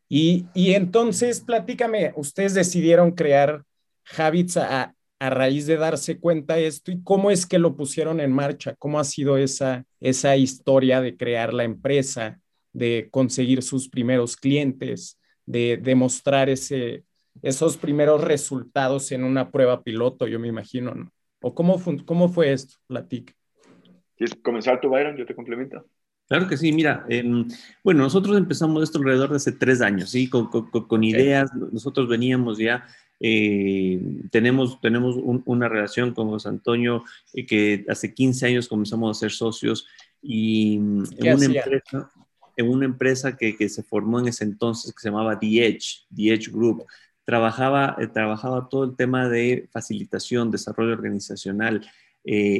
Y, 0.08 0.46
y 0.54 0.74
entonces, 0.74 1.40
platícame, 1.40 2.12
ustedes 2.16 2.54
decidieron 2.54 3.12
crear 3.12 3.64
Habits 4.16 4.58
a, 4.58 4.94
a 5.18 5.30
raíz 5.30 5.66
de 5.66 5.76
darse 5.76 6.18
cuenta 6.18 6.56
de 6.56 6.66
esto 6.66 6.90
y 6.90 7.02
cómo 7.02 7.30
es 7.30 7.46
que 7.46 7.58
lo 7.58 7.76
pusieron 7.76 8.20
en 8.20 8.32
marcha, 8.32 8.74
cómo 8.78 8.98
ha 8.98 9.04
sido 9.04 9.38
esa, 9.38 9.86
esa 10.00 10.36
historia 10.36 11.00
de 11.00 11.16
crear 11.16 11.54
la 11.54 11.64
empresa, 11.64 12.40
de 12.72 13.08
conseguir 13.10 13.62
sus 13.62 13.88
primeros 13.88 14.36
clientes, 14.36 15.18
de 15.46 15.78
demostrar 15.80 16.50
ese, 16.50 17.04
esos 17.40 17.76
primeros 17.76 18.22
resultados 18.22 19.12
en 19.12 19.24
una 19.24 19.50
prueba 19.50 19.82
piloto, 19.82 20.26
yo 20.26 20.38
me 20.38 20.48
imagino, 20.48 20.94
¿no? 20.94 21.12
¿O 21.40 21.54
cómo, 21.54 21.80
cómo 22.04 22.28
fue 22.28 22.52
esto? 22.52 22.74
Platica. 22.86 23.32
¿Quieres 24.16 24.36
comenzar 24.42 24.80
tú, 24.80 24.88
Byron? 24.88 25.16
Yo 25.16 25.26
te 25.26 25.34
complemento. 25.34 25.86
Claro 26.28 26.48
que 26.48 26.56
sí, 26.56 26.72
mira, 26.72 27.04
em, 27.08 27.46
bueno, 27.84 28.04
nosotros 28.04 28.36
empezamos 28.36 28.82
esto 28.82 28.98
alrededor 28.98 29.30
de 29.30 29.36
hace 29.36 29.52
tres 29.52 29.80
años, 29.80 30.10
¿sí? 30.10 30.30
Con, 30.30 30.46
con, 30.48 30.70
con 30.70 31.04
ideas, 31.04 31.52
nosotros 31.54 32.08
veníamos 32.08 32.58
ya 32.58 32.86
eh, 33.24 34.00
tenemos 34.32 34.80
tenemos 34.80 35.16
una 35.16 35.68
relación 35.68 36.12
con 36.12 36.26
José 36.26 36.48
Antonio 36.48 37.04
eh, 37.32 37.46
que 37.46 37.84
hace 37.88 38.12
15 38.12 38.46
años 38.46 38.68
comenzamos 38.68 39.16
a 39.16 39.20
ser 39.20 39.30
socios 39.30 39.86
y 40.20 40.78
mm, 40.80 41.04
en 41.18 41.36
una, 41.36 41.44
empresa, 41.44 42.10
en 42.56 42.68
una 42.68 42.84
empresa 42.84 43.36
que, 43.36 43.56
que, 43.56 43.68
se 43.68 43.84
formó 43.84 44.18
en 44.18 44.26
ese 44.26 44.42
entonces 44.42 44.92
que 44.92 44.98
se 44.98 45.08
llamaba 45.08 45.38
The 45.38 45.66
Edge, 45.66 46.04
The 46.12 46.34
Edge 46.34 46.50
Group. 46.50 46.84
Trabajaba, 47.24 47.94
eh, 48.00 48.08
trabajaba 48.08 48.68
todo 48.68 48.82
el 48.82 48.96
tema 48.96 49.28
de 49.28 49.68
facilitación, 49.70 50.50
desarrollo 50.50 50.92
organizacional, 50.92 51.86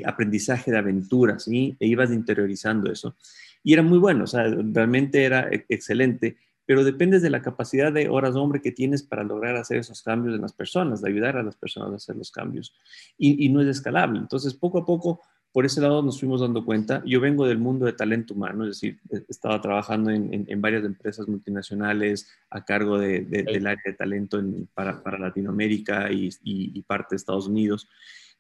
aprendizaje 0.04 0.70
de 0.70 0.78
aventuras, 0.78 1.44
¿sí? 1.44 1.76
e 1.78 1.86
ibas 1.86 2.10
interiorizando 2.10 2.90
eso. 2.90 3.16
Y 3.62 3.72
era 3.72 3.82
muy 3.82 3.98
bueno, 3.98 4.24
o 4.24 4.26
sea, 4.26 4.44
realmente 4.48 5.24
era 5.24 5.48
e, 5.50 5.64
excelente 5.68 6.36
pero 6.64 6.84
depende 6.84 7.20
de 7.20 7.30
la 7.30 7.42
capacidad 7.42 7.92
de 7.92 8.08
horas 8.08 8.36
hombre 8.36 8.60
que 8.60 8.72
tienes 8.72 9.02
para 9.02 9.24
lograr 9.24 9.56
hacer 9.56 9.78
esos 9.78 10.02
cambios 10.02 10.34
en 10.34 10.42
las 10.42 10.52
personas, 10.52 11.02
de 11.02 11.10
ayudar 11.10 11.36
a 11.36 11.42
las 11.42 11.56
personas 11.56 11.92
a 11.92 11.96
hacer 11.96 12.16
los 12.16 12.30
cambios. 12.30 12.74
Y, 13.18 13.48
no 13.48 13.60
es 13.60 13.66
escalable. 13.66 14.18
Entonces, 14.18 14.54
poco 14.54 14.78
a 14.78 14.86
poco, 14.86 15.20
por 15.52 15.66
ese 15.66 15.80
lado 15.80 16.02
nos 16.02 16.20
fuimos 16.20 16.40
dando 16.40 16.64
cuenta. 16.64 17.02
Yo 17.04 17.20
vengo 17.20 17.46
del 17.46 17.58
mundo 17.58 17.84
de 17.84 17.92
talento 17.92 18.34
humano, 18.34 18.64
es 18.64 18.80
decir, 18.80 19.00
estaba 19.28 19.60
trabajando 19.60 20.10
en, 20.10 20.60
varias 20.60 20.84
empresas 20.84 21.26
multinacionales 21.28 22.28
a 22.48 22.64
cargo 22.64 22.98
de, 22.98 23.20
del 23.20 23.66
área 23.66 23.82
de 23.84 23.94
talento 23.94 24.42
para, 24.72 25.02
para, 25.02 25.18
Latinoamérica 25.18 26.10
y, 26.12 26.30
y 26.42 26.80
parte 26.82 27.08
de 27.10 27.16
Estados 27.16 27.48
Unidos. 27.48 27.88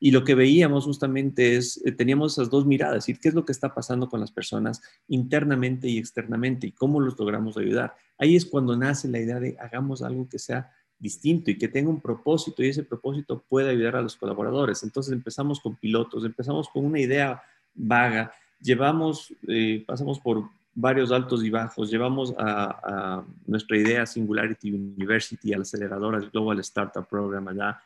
Y 0.04 0.10
lo 0.10 0.24
que 0.24 0.34
veíamos 0.34 0.82
justamente 0.82 1.54
es, 1.54 1.80
eh, 1.86 1.92
teníamos 1.92 2.32
esas 2.32 2.50
dos 2.50 2.66
miradas, 2.66 3.06
decir, 3.06 3.20
qué 3.20 3.28
es 3.28 3.34
lo 3.34 3.44
que 3.44 3.52
está 3.52 3.72
pasando 3.72 4.08
con 4.08 4.18
las 4.18 4.32
personas 4.32 4.82
internamente 5.06 5.88
y 5.88 5.96
externamente 5.96 6.66
y 6.66 6.72
cómo 6.72 6.98
los 6.98 7.16
logramos 7.16 7.56
ayudar. 7.56 7.94
Ahí 8.18 8.34
es 8.34 8.44
cuando 8.44 8.76
nace 8.76 9.06
la 9.06 9.20
idea 9.20 9.38
de 9.38 9.56
hagamos 9.60 10.02
algo 10.02 10.28
que 10.28 10.40
sea 10.40 10.72
distinto 10.98 11.52
y 11.52 11.56
que 11.56 11.68
tenga 11.68 11.88
un 11.88 12.00
propósito 12.00 12.64
y 12.64 12.70
ese 12.70 12.82
propósito 12.82 13.44
pueda 13.48 13.70
ayudar 13.70 13.94
a 13.94 14.02
los 14.02 14.16
colaboradores. 14.16 14.82
Entonces 14.82 15.12
empezamos 15.12 15.60
con 15.60 15.76
pilotos, 15.76 16.24
empezamos 16.24 16.68
con 16.68 16.84
una 16.84 16.98
idea 16.98 17.40
vaga, 17.72 18.32
llevamos, 18.60 19.32
eh, 19.46 19.84
pasamos 19.86 20.18
por 20.18 20.42
varios 20.74 21.12
altos 21.12 21.44
y 21.44 21.50
bajos, 21.50 21.88
llevamos 21.88 22.34
a, 22.38 23.20
a, 23.20 23.24
nuestra 23.46 23.76
idea 23.76 24.04
Singularity 24.04 24.72
University, 24.72 25.52
a 25.52 25.58
la 25.58 25.62
aceleradora 25.62 26.18
Global 26.18 26.58
Startup 26.58 27.06
Program 27.06 27.46
allá, 27.46 27.80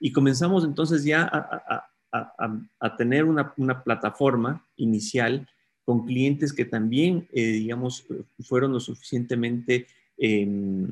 y 0.00 0.12
comenzamos 0.12 0.64
entonces 0.64 1.04
ya 1.04 1.28
a, 1.30 2.96
tener 2.96 3.24
una, 3.24 3.82
plataforma 3.84 4.64
inicial 4.76 5.46
con 5.84 6.04
clientes 6.06 6.52
que 6.52 6.64
también, 6.64 7.28
eh, 7.32 7.42
digamos, 7.42 8.06
fueron 8.40 8.72
lo 8.72 8.80
suficientemente, 8.80 9.86
eh, 10.16 10.86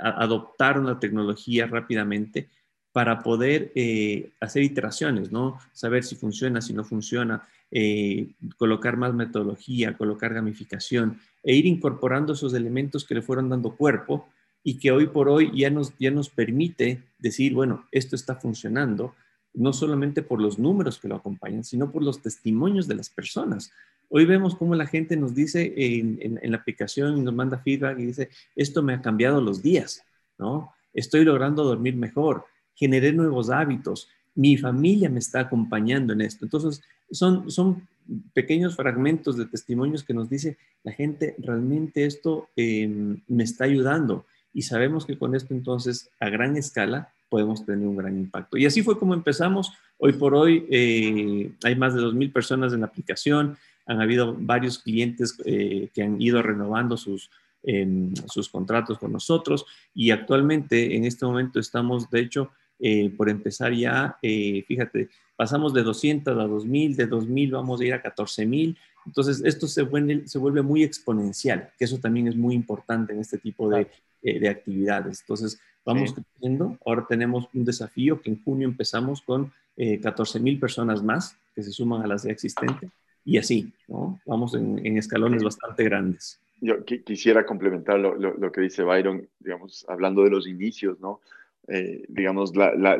adoptaron 0.00 0.86
la 0.86 0.98
tecnología 0.98 1.66
rápidamente 1.66 2.48
para 2.92 3.22
poder 3.22 3.70
eh, 3.74 4.30
hacer 4.40 4.62
iteraciones, 4.62 5.30
¿no? 5.30 5.58
Saber 5.72 6.02
si 6.02 6.16
funciona, 6.16 6.60
si 6.60 6.72
no 6.72 6.84
funciona, 6.84 7.46
eh, 7.70 8.30
colocar 8.56 8.96
más 8.96 9.14
metodología, 9.14 9.96
colocar 9.96 10.34
gamificación 10.34 11.20
e 11.44 11.54
ir 11.54 11.66
incorporando 11.66 12.32
esos 12.32 12.54
elementos 12.54 13.04
que 13.04 13.14
le 13.14 13.22
fueron 13.22 13.50
dando 13.50 13.76
cuerpo 13.76 14.28
y 14.62 14.78
que 14.78 14.90
hoy 14.90 15.06
por 15.06 15.28
hoy 15.28 15.50
ya 15.54 15.70
nos, 15.70 15.96
ya 15.98 16.10
nos 16.10 16.28
permite 16.28 17.02
decir, 17.18 17.54
bueno, 17.54 17.86
esto 17.92 18.16
está 18.16 18.36
funcionando, 18.36 19.14
no 19.54 19.72
solamente 19.72 20.22
por 20.22 20.40
los 20.40 20.58
números 20.58 20.98
que 20.98 21.08
lo 21.08 21.16
acompañan, 21.16 21.64
sino 21.64 21.90
por 21.90 22.02
los 22.02 22.22
testimonios 22.22 22.86
de 22.86 22.94
las 22.94 23.08
personas. 23.08 23.72
Hoy 24.08 24.24
vemos 24.24 24.54
cómo 24.54 24.74
la 24.74 24.86
gente 24.86 25.16
nos 25.16 25.34
dice 25.34 25.74
en, 25.76 26.38
la 26.42 26.56
aplicación, 26.56 27.24
nos 27.24 27.34
manda 27.34 27.58
feedback 27.58 27.98
y 27.98 28.06
dice, 28.06 28.30
esto 28.56 28.82
me 28.82 28.94
ha 28.94 29.02
cambiado 29.02 29.40
los 29.40 29.62
días, 29.62 30.02
¿no? 30.38 30.72
Estoy 30.94 31.24
logrando 31.24 31.64
dormir 31.64 31.96
mejor, 31.96 32.46
generé 32.74 33.12
nuevos 33.12 33.50
hábitos, 33.50 34.08
mi 34.34 34.56
familia 34.56 35.10
me 35.10 35.18
está 35.18 35.40
acompañando 35.40 36.12
en 36.12 36.22
esto. 36.22 36.44
Entonces, 36.44 36.80
son, 37.10 37.50
son 37.50 37.88
pequeños 38.32 38.76
fragmentos 38.76 39.36
de 39.36 39.46
testimonios 39.46 40.04
que 40.04 40.14
nos 40.14 40.30
dice, 40.30 40.56
la 40.84 40.92
gente, 40.92 41.34
realmente 41.38 42.04
esto 42.04 42.48
em, 42.56 43.20
me 43.28 43.44
está 43.44 43.64
ayudando 43.64 44.24
y 44.58 44.62
sabemos 44.62 45.06
que 45.06 45.16
con 45.16 45.36
esto 45.36 45.54
entonces 45.54 46.10
a 46.18 46.28
gran 46.30 46.56
escala 46.56 47.12
podemos 47.28 47.64
tener 47.64 47.86
un 47.86 47.96
gran 47.96 48.18
impacto. 48.18 48.56
Y 48.56 48.66
así 48.66 48.82
fue 48.82 48.98
como 48.98 49.14
empezamos. 49.14 49.70
Hoy 49.98 50.14
por 50.14 50.34
hoy 50.34 50.66
eh, 50.68 51.52
hay 51.62 51.76
más 51.76 51.94
de 51.94 52.00
2.000 52.00 52.32
personas 52.32 52.72
en 52.72 52.80
la 52.80 52.86
aplicación, 52.86 53.56
han 53.86 54.00
habido 54.00 54.34
varios 54.36 54.80
clientes 54.80 55.36
eh, 55.44 55.90
que 55.94 56.02
han 56.02 56.20
ido 56.20 56.42
renovando 56.42 56.96
sus, 56.96 57.30
em, 57.62 58.12
sus 58.26 58.48
contratos 58.48 58.98
con 58.98 59.12
nosotros 59.12 59.64
y 59.94 60.10
actualmente 60.10 60.96
en 60.96 61.04
este 61.04 61.24
momento 61.24 61.60
estamos, 61.60 62.10
de 62.10 62.18
hecho, 62.18 62.50
eh, 62.80 63.10
por 63.10 63.28
empezar 63.28 63.72
ya, 63.72 64.18
fíjate, 64.20 65.08
pasamos 65.36 65.72
de 65.72 65.84
200 65.84 66.36
a 66.36 66.46
2.000, 66.48 66.96
de 66.96 67.08
2.000 67.08 67.52
vamos 67.52 67.80
a 67.80 67.84
ir 67.84 67.94
a 67.94 68.02
14.000. 68.02 68.76
Entonces, 69.06 69.40
esto 69.44 69.68
se 69.68 69.82
vuelve, 69.82 70.26
se 70.26 70.38
vuelve 70.38 70.62
muy 70.62 70.82
exponencial, 70.82 71.70
que 71.78 71.84
eso 71.84 71.98
también 71.98 72.26
es 72.26 72.36
muy 72.36 72.54
importante 72.56 73.12
en 73.12 73.20
este 73.20 73.38
tipo 73.38 73.70
de, 73.70 73.86
eh, 74.22 74.40
de 74.40 74.48
actividades. 74.48 75.20
Entonces, 75.20 75.60
vamos 75.84 76.12
creciendo. 76.12 76.76
Ahora 76.84 77.06
tenemos 77.08 77.48
un 77.54 77.64
desafío 77.64 78.20
que 78.20 78.30
en 78.30 78.42
junio 78.42 78.66
empezamos 78.66 79.22
con 79.22 79.52
eh, 79.76 80.00
14 80.00 80.40
mil 80.40 80.58
personas 80.58 81.02
más 81.02 81.36
que 81.54 81.62
se 81.62 81.70
suman 81.70 82.02
a 82.02 82.06
las 82.06 82.24
ya 82.24 82.32
existentes. 82.32 82.90
y 83.24 83.38
así, 83.38 83.72
¿no? 83.86 84.20
Vamos 84.26 84.54
en, 84.54 84.96
escalones 84.96 85.42
bastante 85.42 85.84
grandes. 85.84 86.40
Yo 86.60 86.84
quisiera 86.84 87.46
complementar 87.46 88.00
lo, 88.00 88.16
lo, 88.16 88.50
que 88.50 88.62
dice 88.62 88.82
Byron, 88.82 89.28
digamos, 89.38 89.86
hablando 89.88 90.24
de 90.24 90.30
los 90.30 90.48
inicios, 90.48 90.98
¿no? 90.98 91.20
Eh, 91.68 92.04
digamos, 92.08 92.56
la, 92.56 92.74
la, 92.74 92.96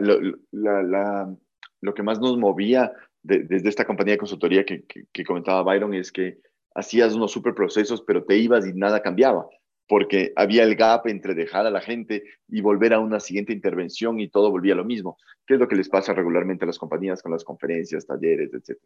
la, 0.52 1.36
lo 1.80 1.94
que 1.94 2.02
más 2.02 2.20
nos 2.20 2.36
movía 2.38 2.92
desde 3.22 3.68
esta 3.68 3.84
compañía 3.84 4.12
de 4.12 4.18
consultoría 4.18 4.64
que, 4.64 4.84
que, 4.84 5.24
comentaba 5.24 5.62
Byron 5.62 5.94
es 5.94 6.12
que 6.12 6.38
hacías 6.74 7.14
unos 7.14 7.32
super 7.32 7.54
procesos, 7.54 8.02
pero 8.02 8.22
te 8.22 8.36
ibas 8.36 8.66
y 8.66 8.72
nada 8.72 9.02
cambiaba 9.02 9.48
porque 9.88 10.32
había 10.36 10.62
el 10.62 10.76
gap 10.76 11.06
entre 11.08 11.34
dejar 11.34 11.66
a 11.66 11.70
la 11.70 11.80
gente 11.80 12.22
y 12.46 12.60
volver 12.60 12.92
a 12.92 13.00
una 13.00 13.20
siguiente 13.20 13.52
intervención 13.52 14.20
y 14.20 14.28
todo 14.28 14.50
volvía 14.50 14.74
lo 14.74 14.84
mismo, 14.84 15.16
que 15.48 15.54
es 15.54 15.60
lo 15.60 15.66
que 15.66 15.76
les 15.76 15.88
pasa 15.88 16.12
regularmente 16.12 16.64
a 16.64 16.66
las 16.66 16.78
compañías 16.78 17.22
con 17.22 17.32
las 17.32 17.42
conferencias, 17.42 18.06
talleres, 18.06 18.52
etc. 18.52 18.78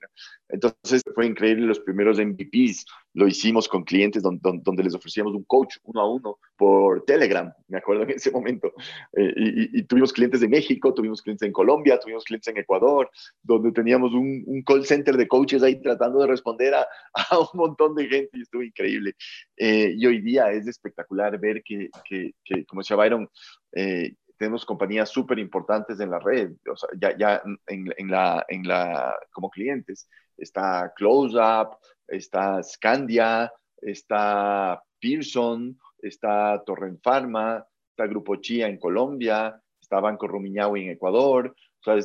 Entonces 0.49 1.03
fue 1.13 1.27
increíble 1.27 1.67
los 1.67 1.81
primeros 1.81 2.21
MVPs, 2.21 2.87
lo 3.15 3.27
hicimos 3.27 3.67
con 3.67 3.83
clientes 3.83 4.23
donde, 4.23 4.61
donde, 4.63 4.85
les 4.85 4.95
ofrecíamos 4.95 5.35
un 5.35 5.43
coach 5.43 5.79
uno 5.83 6.01
a 6.01 6.09
uno 6.09 6.39
por 6.57 7.05
Telegram, 7.05 7.53
me 7.67 7.79
acuerdo 7.79 8.05
en 8.05 8.11
ese 8.11 8.31
momento, 8.31 8.73
eh, 9.17 9.33
y, 9.37 9.83
tuvimos 9.83 10.13
clientes 10.13 10.41
de 10.41 10.49
México, 10.49 10.95
tuvimos 10.95 11.21
clientes 11.21 11.45
en 11.45 11.53
Colombia, 11.53 11.99
tuvimos 11.99 12.25
clientes 12.25 12.47
en 12.47 12.59
Ecuador, 12.59 13.11
donde 13.43 13.73
teníamos 13.73 14.13
un, 14.13 14.45
un 14.47 14.63
call 14.63 14.87
center 14.87 15.17
de 15.17 15.27
coaches 15.27 15.65
ahí 15.65 15.83
tratando 15.83 16.21
de 16.21 16.29
responder 16.29 16.75
a, 16.75 16.87
a 17.31 17.41
un 17.41 17.49
montón 17.55 17.97
de 17.97 18.07
gente 18.07 18.39
y 18.39 18.43
estuvo 18.43 18.63
increíble. 18.63 19.15
Eh, 19.57 19.95
y 19.97 20.07
hoy 20.07 20.21
día 20.21 20.53
es 20.53 20.69
espectacular 20.69 21.41
ver 21.41 21.61
que, 21.65 21.91
que, 22.05 22.35
que 22.45 22.65
como 22.67 22.83
decía 22.83 22.97
Byron, 22.97 23.29
eh, 23.75 24.15
tenemos 24.43 24.67
compañías 24.67 25.09
súper 25.09 25.39
importantes 25.39 26.01
en 26.01 26.11
la 26.11 26.19
red, 26.19 26.51
o 26.69 26.77
sea, 26.77 26.89
ya, 27.01 27.17
ya 27.17 27.41
en, 27.69 27.95
en, 27.97 28.11
la, 28.11 28.45
en 28.49 28.67
la, 28.67 29.17
como 29.31 29.49
clientes. 29.49 30.09
Está 30.37 30.93
CloseUp, 30.97 31.77
está 32.09 32.61
Scandia, 32.61 33.53
está 33.81 34.83
Pearson, 35.01 35.79
está 36.01 36.61
Torrent 36.67 37.01
Pharma, 37.01 37.65
está 37.91 38.09
Grupo 38.09 38.35
Chía 38.35 38.67
en 38.67 38.81
Colombia, 38.81 39.63
está 39.81 40.01
Banco 40.01 40.27
Rumiñahui 40.27 40.83
en 40.83 40.91
Ecuador. 40.91 41.55
O 41.55 41.85
sea, 41.85 42.05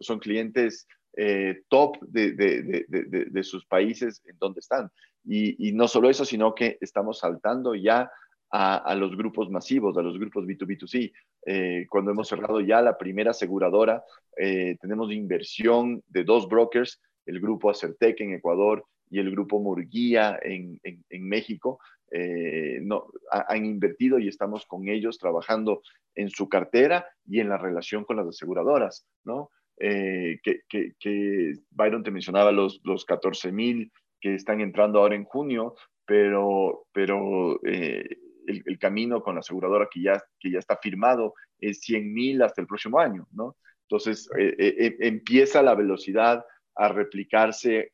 son, 0.00 0.18
clientes 0.18 0.88
eh, 1.14 1.62
top 1.68 1.98
de, 2.00 2.32
de, 2.32 2.86
de, 2.88 3.26
de, 3.26 3.42
sus 3.42 3.66
países 3.66 4.22
en 4.24 4.38
donde 4.38 4.60
están. 4.60 4.90
Y, 5.26 5.72
no 5.72 5.88
solo 5.88 6.08
eso, 6.08 6.24
sino 6.24 6.54
que 6.54 6.78
estamos 6.80 7.18
saltando 7.18 7.74
ya 7.74 8.10
a, 8.50 8.94
los 8.94 9.16
grupos 9.16 9.50
masivos, 9.50 9.96
a 9.96 10.02
los 10.02 10.18
grupos 10.18 10.44
B2B2C. 10.44 11.12
Eh, 11.46 11.86
cuando 11.88 12.10
hemos 12.10 12.28
cerrado 12.28 12.60
ya 12.60 12.80
la 12.80 12.96
primera 12.96 13.32
aseguradora, 13.32 14.04
eh, 14.36 14.76
tenemos 14.80 15.12
inversión 15.12 16.02
de 16.08 16.24
dos 16.24 16.48
brokers, 16.48 17.00
el 17.26 17.40
grupo 17.40 17.70
Acertec 17.70 18.20
en 18.20 18.34
Ecuador 18.34 18.84
y 19.10 19.18
el 19.18 19.30
grupo 19.30 19.60
Murguía 19.60 20.38
en, 20.42 20.80
en, 20.82 21.28
México. 21.28 21.80
Eh, 22.10 22.78
no, 22.82 23.06
han 23.30 23.64
invertido 23.64 24.18
y 24.18 24.28
estamos 24.28 24.64
con 24.66 24.88
ellos 24.88 25.18
trabajando 25.18 25.82
en 26.14 26.30
su 26.30 26.48
cartera 26.48 27.06
y 27.26 27.40
en 27.40 27.48
la 27.48 27.58
relación 27.58 28.04
con 28.04 28.16
las 28.16 28.28
aseguradoras, 28.28 29.06
¿no? 29.24 29.50
que, 29.78 30.38
que, 30.42 30.92
que, 30.98 31.52
Byron 31.70 32.02
te 32.02 32.10
mencionaba 32.10 32.50
los, 32.50 32.80
los 32.82 33.04
14 33.04 33.52
mil 33.52 33.92
que 34.20 34.34
están 34.34 34.62
entrando 34.62 35.00
ahora 35.00 35.16
en 35.16 35.24
junio, 35.24 35.74
pero, 36.06 36.86
pero 36.92 37.60
eh, 37.66 38.16
el, 38.46 38.78
camino 38.78 39.22
con 39.22 39.34
la 39.34 39.40
aseguradora 39.40 39.88
que 39.92 40.02
ya, 40.02 40.22
que 40.38 40.50
ya 40.50 40.58
está 40.58 40.76
firmado 40.76 41.34
es 41.58 41.80
100 41.80 42.12
mil 42.12 42.42
hasta 42.42 42.60
el 42.60 42.66
próximo 42.66 42.98
año, 42.98 43.26
¿no? 43.32 43.56
Entonces, 43.82 44.28
eh, 44.38 44.54
eh, 44.58 44.96
empieza 45.00 45.62
la 45.62 45.74
velocidad 45.74 46.44
a 46.74 46.88
replicarse, 46.88 47.88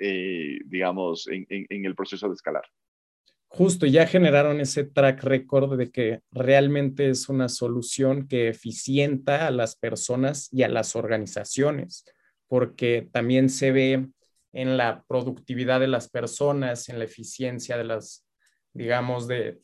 digamos, 0.64 1.28
en, 1.28 1.46
en, 1.48 1.84
el 1.84 1.94
proceso 1.94 2.26
de 2.26 2.34
escalar. 2.34 2.64
Justo, 3.46 3.86
ya 3.86 4.06
generaron 4.06 4.60
ese 4.60 4.82
track 4.82 5.22
record 5.22 5.76
de 5.76 5.90
que 5.90 6.20
realmente 6.32 7.10
es 7.10 7.28
una 7.28 7.48
solución 7.48 8.26
que 8.26 8.48
eficienta 8.48 9.46
a 9.46 9.50
las 9.50 9.76
personas 9.76 10.48
y 10.50 10.62
a 10.62 10.68
las 10.68 10.96
organizaciones, 10.96 12.04
porque 12.48 13.08
también 13.12 13.50
se 13.50 13.70
ve 13.70 14.08
en 14.52 14.76
la 14.76 15.04
productividad 15.06 15.80
de 15.80 15.88
las 15.88 16.08
personas, 16.08 16.88
en 16.88 16.98
la 16.98 17.04
eficiencia 17.04 17.76
de 17.76 17.84
las, 17.84 18.26
digamos, 18.72 19.26
de, 19.26 19.60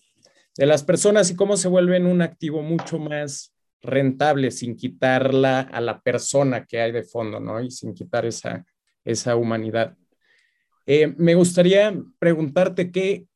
de 0.59 0.67
las 0.67 0.83
personas 0.83 1.31
y 1.31 1.37
cómo 1.37 1.57
se 1.57 1.69
vuelven 1.69 2.05
un 2.05 2.21
activo 2.21 2.63
mucho 2.63 2.99
más 2.99 3.55
rentable 3.81 4.51
sin 4.51 4.75
quitarla 4.75 5.61
a 5.61 5.81
la 5.81 6.01
persona 6.01 6.67
que 6.67 6.81
hay 6.81 6.91
de 6.91 7.05
fondo, 7.05 7.39
¿no? 7.39 7.63
Y 7.63 7.71
sin 7.71 7.95
quitar 7.95 8.27
esa, 8.27 8.67
esa 9.05 9.37
humanidad. 9.37 9.97
Eh, 10.85 11.15
me 11.17 11.37
gustaría 11.37 11.97
preguntarte 12.19 12.91
qué, 12.91 13.29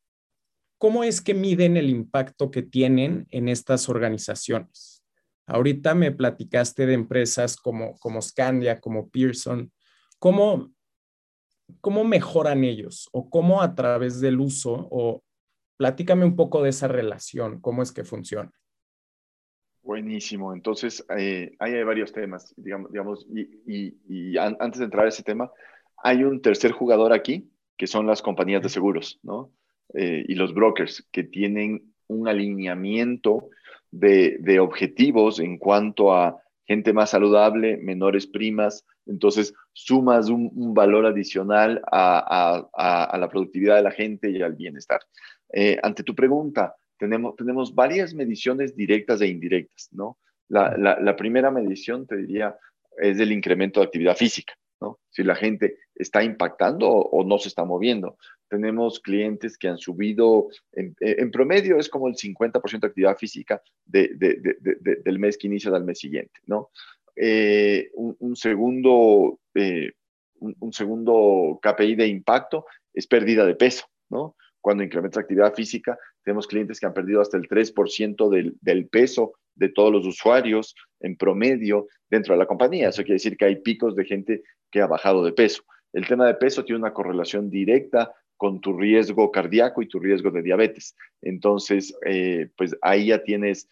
cómo 0.79 1.05
es 1.05 1.21
que 1.21 1.33
miden 1.33 1.77
el 1.77 1.91
impacto 1.91 2.51
que 2.51 2.63
tienen 2.63 3.29
en 3.31 3.49
estas 3.49 3.89
organizaciones. 3.89 5.05
Ahorita 5.47 5.95
me 5.95 6.11
platicaste 6.11 6.87
de 6.87 6.95
empresas 6.95 7.57
como, 7.57 7.97
como 8.01 8.21
Scandia, 8.21 8.81
como 8.81 9.09
Pearson. 9.11 9.73
¿Cómo, 10.19 10.73
¿cómo 11.81 12.03
mejoran 12.03 12.65
ellos? 12.65 13.09
¿O 13.13 13.31
cómo 13.31 13.63
a 13.63 13.77
través 13.77 14.21
del 14.21 14.41
uso? 14.41 14.89
O 14.91 15.23
platícame 15.77 16.25
un 16.25 16.37
poco 16.37 16.63
de 16.63 16.71
esa 16.71 16.89
relación, 16.89 17.61
cómo 17.61 17.83
es 17.83 17.93
que 17.93 18.05
funciona. 18.05 18.53
Buenísimo. 19.83 20.55
Entonces, 20.55 21.05
eh, 21.17 21.57
hay 21.59 21.83
varios 21.83 22.13
temas, 22.13 22.55
digamos, 22.57 22.93
digamos 22.93 23.27
y, 23.29 24.37
antes 24.39 24.79
de 24.79 24.85
entrar 24.85 25.07
a 25.07 25.09
ese 25.09 25.25
tema, 25.25 25.51
hay 26.03 26.25
un 26.25 26.41
tercer 26.41 26.73
jugador 26.73 27.13
aquí, 27.13 27.51
que 27.77 27.87
son 27.87 28.07
las 28.07 28.23
compañías 28.23 28.63
de 28.63 28.69
seguros, 28.69 29.19
¿no? 29.23 29.53
Eh, 29.95 30.25
y 30.29 30.35
los 30.35 30.55
brokers, 30.55 31.07
que 31.11 31.25
tienen 31.25 31.93
un 32.07 32.29
alineamiento 32.29 33.49
de, 33.91 34.39
de 34.41 34.61
objetivos 34.61 35.41
en 35.41 35.59
cuanto 35.59 36.15
a 36.15 36.41
gente 36.65 36.93
más 36.93 37.11
saludable, 37.11 37.77
menores 37.77 38.27
primas, 38.27 38.87
entonces 39.07 39.55
sumas 39.73 40.29
un, 40.29 40.75
valor 40.75 41.07
adicional 41.07 41.83
a, 41.91 43.19
la 43.19 43.29
productividad 43.29 43.77
de 43.77 43.83
la 43.83 43.91
gente 43.91 44.31
y 44.31 44.43
al 44.43 44.55
bienestar. 44.55 45.01
Eh, 45.53 45.79
ante 45.83 46.03
tu 46.03 46.15
pregunta, 46.15 46.77
tenemos, 46.99 47.35
tenemos 47.37 47.75
varias 47.75 48.15
mediciones 48.15 48.77
directas 48.77 49.21
e 49.21 49.29
indirectas, 49.29 49.89
¿no? 49.93 50.19
La, 50.49 51.17
primera 51.17 51.51
medición, 51.51 52.07
te 52.07 52.17
diría, 52.17 52.57
es 52.99 53.19
el 53.19 53.33
incremento 53.33 53.81
de 53.81 53.87
actividad 53.87 54.17
física, 54.17 54.55
¿no? 54.81 55.01
Si 55.11 55.25
la 55.25 55.35
gente 55.35 55.79
está 55.95 56.23
impactando 56.23 56.89
o, 56.89 57.25
no 57.25 57.39
se 57.39 57.49
está 57.49 57.65
moviendo. 57.65 58.19
Tenemos 58.49 59.01
clientes 59.01 59.57
que 59.57 59.69
han 59.69 59.79
subido, 59.79 60.49
en, 60.73 61.31
promedio 61.31 61.79
es 61.79 61.89
como 61.89 62.07
el 62.07 62.15
50% 62.15 62.81
de 62.81 62.87
actividad 62.87 63.17
física 63.17 63.63
del 63.87 65.19
mes 65.19 65.39
que 65.39 65.47
inicia 65.47 65.71
al 65.71 65.85
mes 65.85 65.99
siguiente, 65.99 66.39
¿no? 66.47 66.71
Eh, 67.17 67.91
un, 67.95 68.37
segundo, 68.37 69.41
eh, 69.55 69.93
un, 70.41 70.73
segundo 70.73 71.59
KPI 71.63 71.95
de 71.95 72.07
impacto 72.07 72.67
es 72.93 73.07
pérdida 73.07 73.45
de 73.45 73.55
peso, 73.55 73.87
¿no? 74.11 74.37
Cuando 74.61 74.85
incrementa 74.85 75.21
actividad 75.21 75.55
física, 75.55 75.99
tenemos 76.23 76.47
clientes 76.47 76.79
que 76.79 76.87
han 76.87 76.95
perdido 76.95 77.21
hasta 77.21 77.37
el 77.37 77.49
3% 77.49 78.29
del, 78.29 78.57
del 78.61 78.89
peso 78.89 79.35
de 79.55 79.69
todos 79.69 79.93
los 79.93 80.07
usuarios 80.07 80.75
en 81.01 81.17
promedio 81.17 81.89
dentro 82.09 82.35
de 82.35 82.39
la 82.39 82.47
compañía. 82.47 82.89
Eso 82.89 83.03
quiere 83.03 83.15
decir 83.15 83.37
que 83.37 83.45
hay 83.45 83.57
picos 83.57 83.97
de 83.97 84.05
gente 84.05 84.43
que 84.71 84.81
ha 84.81 84.87
bajado 84.87 85.25
de 85.25 85.33
peso. 85.33 85.65
El 85.93 86.07
tema 86.07 86.27
de 86.27 86.35
peso 86.35 86.65
tiene 86.65 86.79
una 86.79 86.95
correlación 86.95 87.51
directa 87.51 88.15
con 88.37 88.61
tu 88.61 88.79
riesgo 88.79 89.31
cardíaco 89.31 89.83
y 89.83 89.89
tu 89.89 89.99
riesgo 89.99 90.31
de 90.31 90.43
diabetes. 90.43 90.97
Entonces, 91.21 91.95
eh, 92.07 92.49
pues 92.57 92.77
ahí 92.81 93.09
ya 93.09 93.23
tienes, 93.23 93.69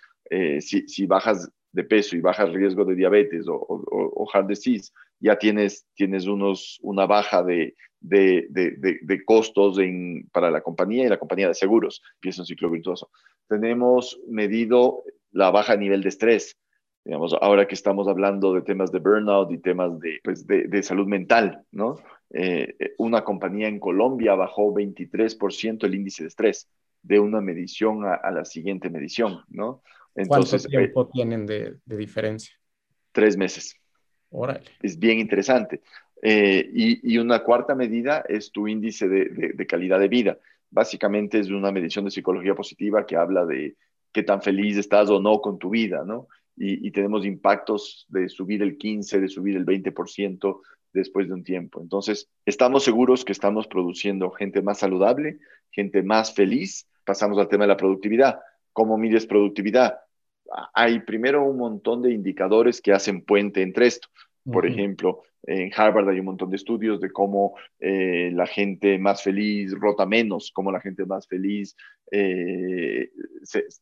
si, 0.61 0.87
si, 0.87 1.07
bajas 1.07 1.51
de 1.73 1.85
peso 1.85 2.17
y 2.17 2.21
bajas 2.21 2.53
riesgo 2.53 2.85
de 2.85 2.95
diabetes 2.95 3.47
o, 3.49 3.55
o, 3.61 4.43
disease, 4.47 4.93
ya 5.21 5.37
tienes, 5.37 5.87
tienes 5.95 6.27
unos, 6.27 6.79
una 6.83 7.07
baja 7.07 7.43
de, 7.43 7.75
de, 8.01 8.47
de, 8.51 8.99
de 9.03 9.25
costos 9.25 9.79
en, 9.79 10.29
para 10.33 10.51
la 10.51 10.63
compañía 10.63 11.05
y 11.05 11.09
la 11.09 11.19
compañía 11.19 11.49
de 11.49 11.55
seguros. 11.55 12.03
Empieza 12.15 12.43
un 12.43 12.47
ciclo 12.47 12.71
virtuoso. 12.71 13.11
Tenemos 13.49 14.21
medido 14.27 15.05
la 15.33 15.51
baja 15.51 15.77
nivel 15.77 16.03
de 16.03 16.09
estrés. 16.09 16.57
Digamos, 17.05 17.35
ahora 17.41 17.67
que 17.67 17.75
estamos 17.75 18.09
hablando 18.09 18.53
de 18.53 18.63
temas 18.63 18.93
de 18.93 18.99
burnout 18.99 19.51
y 19.53 19.59
temas 19.59 19.99
de, 20.01 20.21
pues 20.23 20.47
de, 20.47 20.83
salud 20.83 21.07
mental, 21.07 21.65
¿no? 21.71 21.97
Eh, 22.33 22.75
una 22.99 23.25
compañía 23.25 23.69
en 23.69 23.81
Colombia 23.81 24.35
bajó 24.35 24.73
23% 24.75 25.85
el 25.85 25.95
índice 25.95 26.25
de 26.25 26.29
estrés 26.29 26.69
de 27.03 27.19
una 27.19 27.41
medición 27.41 28.05
a 28.05 28.31
la 28.31 28.45
siguiente 28.45 28.91
medición, 28.91 29.41
¿no? 29.49 29.83
Entonces, 30.15 30.63
¿Cuánto 30.63 30.79
tiempo 30.79 31.03
eh, 31.03 31.09
tienen 31.13 31.47
de, 31.47 31.77
diferencia? 31.85 32.55
Tres 33.13 33.37
meses. 33.37 33.75
Órale. 34.31 34.63
Es 34.83 34.99
bien 34.99 35.19
interesante. 35.19 35.83
Eh, 36.23 36.69
y, 36.73 37.19
una 37.19 37.43
cuarta 37.43 37.75
medida 37.75 38.25
es 38.29 38.53
tu 38.53 38.69
índice 38.69 39.09
de, 39.09 39.67
calidad 39.67 39.99
de 39.99 40.09
vida. 40.09 40.39
Básicamente 40.71 41.39
es 41.39 41.49
una 41.51 41.73
medición 41.73 42.05
de 42.05 42.11
psicología 42.11 42.55
positiva 42.55 43.07
que 43.07 43.17
habla 43.17 43.45
de 43.45 43.77
qué 44.13 44.23
tan 44.23 44.43
feliz 44.43 44.77
estás 44.77 45.09
o 45.11 45.21
no 45.21 45.41
con 45.41 45.59
tu 45.59 45.71
vida, 45.71 46.05
¿no? 46.05 46.29
y, 46.57 46.91
tenemos 46.91 47.25
impactos 47.25 48.07
de 48.11 48.29
subir 48.29 48.63
el 48.63 48.77
15, 48.77 49.21
de 49.21 49.29
subir 49.29 49.57
el 49.57 49.65
20% 49.65 50.61
después 50.93 51.29
de 51.29 51.35
un 51.35 51.43
tiempo. 51.43 51.81
Entonces, 51.81 52.29
estamos 52.45 52.85
seguros 52.85 53.25
que 53.25 53.33
estamos 53.33 53.67
produciendo 53.67 54.31
gente 54.31 54.61
más 54.61 54.79
saludable, 54.79 55.39
gente 55.71 56.03
más 56.03 56.35
feliz. 56.35 56.87
Pasamos 57.05 57.39
al 57.39 57.49
tema 57.49 57.65
de 57.65 57.69
la 57.69 57.77
productividad. 57.77 58.41
¿Cómo 58.73 58.97
mides 58.99 59.27
productividad? 59.27 59.99
Hay 60.75 61.01
primero 61.01 61.45
un 61.45 61.59
montón 61.59 62.03
de 62.03 62.13
indicadores 62.13 62.81
que 62.81 62.93
hacen 62.93 63.23
puente 63.23 63.63
entre 63.63 63.87
esto. 63.87 64.09
Por 64.45 64.67
ejemplo, 64.67 65.23
en 65.45 65.71
Harvard 65.75 66.09
hay 66.09 66.21
un 66.21 66.27
montón 66.27 66.51
de 66.51 66.57
estudios 66.57 67.01
de 67.01 67.13
cómo 67.13 67.55
eh, 67.79 68.31
la 68.33 68.47
gente 68.47 68.99
más 68.99 69.23
feliz 69.23 69.73
rota 69.79 70.07
menos, 70.07 70.51
cómo 70.53 70.73
la 70.73 70.81
gente 70.81 71.05
más 71.07 71.27
feliz 71.27 71.77
eh, 72.11 73.11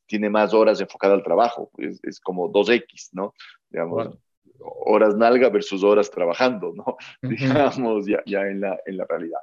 tiene 0.07 0.31
más 0.31 0.53
horas 0.55 0.81
enfocada 0.81 1.14
al 1.14 1.22
trabajo. 1.22 1.70
Es, 1.79 2.20
como 2.20 2.53
2X, 2.53 3.11
¿no? 3.12 3.35
Digamos, 3.70 4.18
horas 4.61 5.16
nalga 5.16 5.48
versus 5.48 5.83
horas 5.83 6.11
trabajando, 6.11 6.72
¿no? 6.74 6.96
Digamos, 7.22 8.07
ya, 8.07 8.22
ya 8.27 8.42
en, 8.42 8.61
la, 8.61 8.79
en 8.87 8.96
la 8.96 9.07
realidad. 9.07 9.40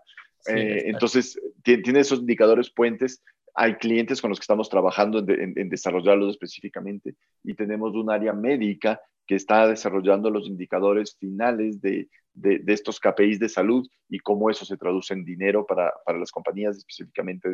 Eh, 0.47 0.84
entonces, 0.86 1.39
tiene 1.63 1.99
esos 1.99 2.19
indicadores 2.19 2.69
puentes 2.69 3.23
hay 3.55 3.75
clientes 3.75 4.21
con 4.21 4.29
los 4.29 4.37
que 4.37 4.43
estamos 4.43 4.69
trabajando 4.69 5.19
en, 5.27 5.69
desarrollarlos 5.69 6.31
específicamente 6.31 7.15
y 7.43 7.53
tenemos 7.53 7.95
un 7.95 8.11
área 8.11 8.33
médica 8.33 8.99
que 9.25 9.35
está 9.35 9.67
desarrollando 9.67 10.29
los 10.29 10.47
indicadores 10.47 11.15
finales 11.17 11.81
de, 11.81 12.09
estos 12.67 12.99
KPIs 12.99 13.39
de 13.39 13.49
salud 13.49 13.87
y 14.09 14.19
cómo 14.19 14.49
eso 14.49 14.65
se 14.65 14.77
traduce 14.77 15.13
en 15.13 15.23
dinero 15.23 15.65
para, 15.65 15.93
las 16.19 16.31
compañías 16.31 16.77
específicamente 16.77 17.49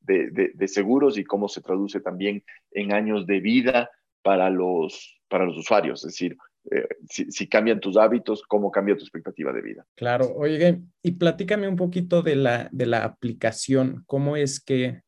de, 0.00 0.68
seguros 0.68 1.18
y 1.18 1.24
cómo 1.24 1.48
se 1.48 1.60
traduce 1.60 2.00
también 2.00 2.44
en 2.70 2.92
años 2.92 3.26
de 3.26 3.40
vida 3.40 3.90
para 4.22 4.50
los, 4.50 5.20
para 5.28 5.46
los 5.46 5.58
usuarios. 5.58 6.04
Es 6.04 6.12
decir, 6.12 6.36
eh, 6.70 6.86
si, 7.08 7.48
cambian 7.48 7.80
tus 7.80 7.96
hábitos, 7.96 8.42
cómo 8.42 8.70
cambia 8.70 8.96
tu 8.96 9.02
expectativa 9.02 9.52
de 9.52 9.62
vida. 9.62 9.84
Claro, 9.96 10.32
oye, 10.36 10.80
y 11.02 11.12
platícame 11.12 11.66
un 11.66 11.76
poquito 11.76 12.22
de 12.22 12.36
la, 12.36 12.68
de 12.70 12.86
la 12.86 13.04
aplicación, 13.04 14.04
cómo 14.06 14.36
es 14.36 14.60
que 14.60 15.02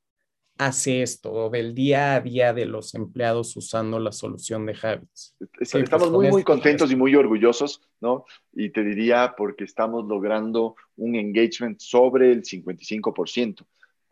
hace 0.67 1.03
esto, 1.03 1.51
del 1.51 1.75
día 1.75 2.15
a 2.15 2.21
día 2.21 2.53
de 2.53 2.67
los 2.67 2.95
empleados 2.95 3.57
usando 3.57 3.99
la 3.99 4.13
solución 4.13 4.67
de 4.67 4.77
Habits? 4.81 5.37
Estamos 5.61 5.89
pues, 5.89 6.11
muy, 6.11 6.29
muy 6.29 6.43
contentos 6.43 6.91
y 6.91 6.97
muy 6.97 7.15
orgullosos, 7.15 7.81
¿no? 8.01 8.25
Y 8.53 8.71
te 8.71 8.83
diría 8.83 9.35
porque 9.37 9.65
estamos 9.65 10.07
logrando 10.07 10.77
un 10.97 11.17
engagement 11.17 11.81
sobre 11.81 12.33
el 12.33 12.43
55%. 12.43 13.65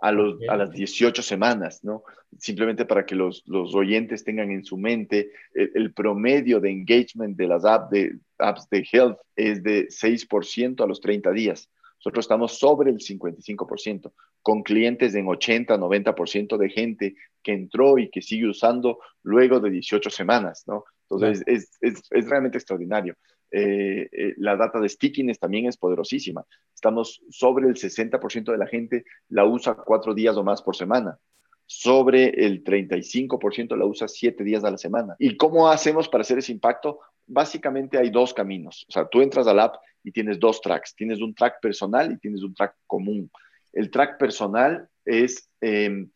A, 0.02 0.12
los, 0.12 0.38
a 0.48 0.56
las 0.56 0.70
18 0.70 1.20
semanas, 1.22 1.84
¿no? 1.84 2.04
Simplemente 2.38 2.86
para 2.86 3.04
que 3.04 3.14
los, 3.14 3.42
los 3.46 3.74
oyentes 3.74 4.24
tengan 4.24 4.50
en 4.50 4.64
su 4.64 4.78
mente, 4.78 5.30
el, 5.52 5.92
promedio 5.92 6.58
de 6.58 6.70
engagement 6.70 7.36
de 7.36 7.46
las 7.46 7.66
apps 7.66 7.90
de, 7.90 8.18
apps 8.38 8.66
de 8.70 8.88
health 8.90 9.18
es 9.36 9.62
de 9.62 9.88
6% 9.88 10.82
a 10.82 10.86
los 10.86 11.02
30 11.02 11.30
días. 11.32 11.68
Nosotros 12.00 12.24
estamos 12.24 12.58
sobre 12.58 12.90
el 12.90 12.98
55%, 12.98 14.12
con 14.42 14.62
clientes 14.62 15.14
en 15.14 15.28
80, 15.28 15.76
90% 15.76 16.56
de 16.56 16.68
gente 16.70 17.14
que 17.42 17.52
entró 17.52 17.98
y 17.98 18.08
que 18.08 18.22
sigue 18.22 18.48
usando 18.48 18.98
luego 19.22 19.60
de 19.60 19.70
18 19.70 20.08
semanas, 20.08 20.64
¿no? 20.66 20.84
Entonces, 21.10 21.42
es, 21.46 21.76
es, 21.80 22.02
es, 22.10 22.28
realmente 22.28 22.56
extraordinario. 22.56 23.16
Eh, 23.50 24.08
eh, 24.12 24.34
la 24.38 24.56
data 24.56 24.80
de 24.80 24.88
stickiness 24.88 25.38
también 25.38 25.66
es 25.66 25.76
poderosísima. 25.76 26.44
Estamos 26.74 27.20
sobre 27.28 27.68
el 27.68 27.74
60% 27.74 28.50
de 28.50 28.58
la 28.58 28.66
gente 28.66 29.04
la 29.28 29.44
usa 29.44 29.74
cuatro 29.74 30.14
días 30.14 30.36
o 30.36 30.44
más 30.44 30.62
por 30.62 30.76
semana. 30.76 31.18
Sobre 31.66 32.28
el 32.46 32.64
35% 32.64 33.76
la 33.76 33.84
usa 33.84 34.08
siete 34.08 34.42
días 34.42 34.64
a 34.64 34.70
la 34.70 34.78
semana. 34.78 35.16
¿Y 35.18 35.36
cómo 35.36 35.68
hacemos 35.68 36.08
para 36.08 36.22
hacer 36.22 36.38
ese 36.38 36.52
impacto? 36.52 37.00
Básicamente 37.26 37.98
hay 37.98 38.10
dos 38.10 38.32
caminos. 38.32 38.86
O 38.88 38.92
sea, 38.92 39.06
tú 39.06 39.20
entras 39.20 39.46
al 39.46 39.60
app 39.60 39.76
y 40.02 40.12
tienes 40.12 40.38
dos 40.38 40.60
tracks. 40.60 40.94
Tienes 40.94 41.20
un 41.20 41.34
track 41.34 41.60
personal 41.60 42.12
y 42.12 42.18
tienes 42.18 42.42
un 42.42 42.54
track 42.54 42.74
común. 42.86 43.30
El 43.72 43.90
track 43.90 44.18
personal 44.18 44.88
es 45.04 45.48
em, 45.60 46.10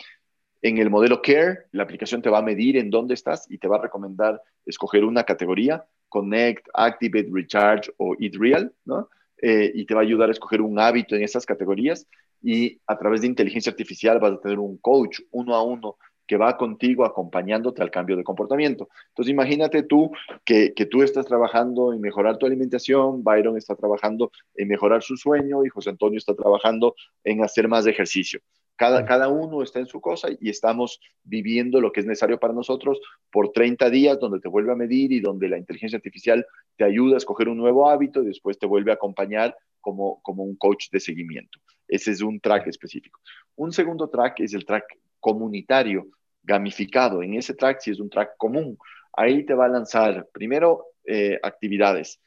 en 0.62 0.78
el 0.78 0.90
modelo 0.90 1.20
Care, 1.20 1.66
la 1.72 1.82
aplicación 1.82 2.22
te 2.22 2.30
va 2.30 2.38
a 2.38 2.42
medir 2.42 2.76
en 2.76 2.90
dónde 2.90 3.14
estás 3.14 3.46
y 3.50 3.58
te 3.58 3.68
va 3.68 3.76
a 3.76 3.82
recomendar 3.82 4.40
escoger 4.64 5.04
una 5.04 5.24
categoría, 5.24 5.84
Connect, 6.08 6.68
Activate, 6.72 7.28
Recharge 7.30 7.92
o 7.98 8.16
Eat 8.18 8.34
Real, 8.36 8.72
¿no? 8.84 9.08
Eh, 9.42 9.72
y 9.74 9.84
te 9.84 9.94
va 9.94 10.00
a 10.00 10.04
ayudar 10.04 10.30
a 10.30 10.32
escoger 10.32 10.62
un 10.62 10.78
hábito 10.78 11.16
en 11.16 11.22
esas 11.22 11.44
categorías 11.44 12.06
y 12.40 12.80
a 12.86 12.96
través 12.96 13.20
de 13.20 13.26
inteligencia 13.26 13.70
artificial 13.70 14.18
vas 14.20 14.32
a 14.32 14.40
tener 14.40 14.58
un 14.58 14.78
coach 14.78 15.20
uno 15.32 15.54
a 15.54 15.62
uno 15.62 15.96
que 16.26 16.36
va 16.36 16.56
contigo 16.56 17.04
acompañándote 17.04 17.82
al 17.82 17.90
cambio 17.90 18.16
de 18.16 18.24
comportamiento. 18.24 18.88
Entonces 19.08 19.30
imagínate 19.30 19.82
tú 19.82 20.10
que, 20.44 20.72
que, 20.74 20.86
tú 20.86 21.02
estás 21.02 21.26
trabajando 21.26 21.92
en 21.92 22.00
mejorar 22.00 22.38
tu 22.38 22.46
alimentación, 22.46 23.22
Byron 23.22 23.56
está 23.56 23.74
trabajando 23.74 24.30
en 24.54 24.68
mejorar 24.68 25.02
su 25.02 25.16
sueño 25.16 25.64
y 25.64 25.68
José 25.68 25.90
Antonio 25.90 26.18
está 26.18 26.34
trabajando 26.34 26.94
en 27.24 27.42
hacer 27.42 27.68
más 27.68 27.86
ejercicio. 27.86 28.40
Cada, 28.76 29.04
cada 29.04 29.28
uno 29.28 29.62
está 29.62 29.78
en 29.78 29.86
su 29.86 30.00
cosa 30.00 30.28
y 30.40 30.50
estamos 30.50 31.00
viviendo 31.22 31.80
lo 31.80 31.92
que 31.92 32.00
es 32.00 32.06
necesario 32.06 32.40
para 32.40 32.52
nosotros 32.52 33.00
por 33.30 33.52
30 33.52 33.88
días 33.90 34.18
donde 34.18 34.40
te 34.40 34.48
vuelve 34.48 34.72
a 34.72 34.76
medir 34.76 35.12
y 35.12 35.20
donde 35.20 35.48
la 35.48 35.58
inteligencia 35.58 35.96
artificial 35.96 36.44
te 36.76 36.84
ayuda 36.84 37.14
a 37.14 37.18
escoger 37.18 37.48
un 37.48 37.58
nuevo 37.58 37.88
hábito 37.88 38.22
y 38.22 38.26
después 38.26 38.58
te 38.58 38.66
vuelve 38.66 38.90
a 38.90 38.94
acompañar 38.94 39.56
como, 39.80 40.20
como 40.22 40.42
un 40.42 40.56
coach 40.56 40.90
de 40.90 40.98
seguimiento. 40.98 41.60
Ese 41.86 42.10
es 42.10 42.20
un 42.20 42.40
track 42.40 42.66
específico. 42.66 43.20
Un 43.54 43.70
segundo 43.70 44.08
track 44.08 44.40
es 44.40 44.54
el 44.54 44.64
track 44.64 44.98
comunitario, 45.24 46.08
gamificado. 46.42 47.22
En 47.22 47.32
ese 47.32 47.54
track, 47.54 47.80
si 47.80 47.90
es 47.92 47.98
un 47.98 48.10
track 48.10 48.36
común, 48.36 48.76
ahí 49.14 49.46
te 49.46 49.54
va 49.54 49.64
a 49.64 49.70
lanzar 49.70 50.28
primero 50.30 50.88
eh, 51.06 51.38
actividades. 51.42 52.20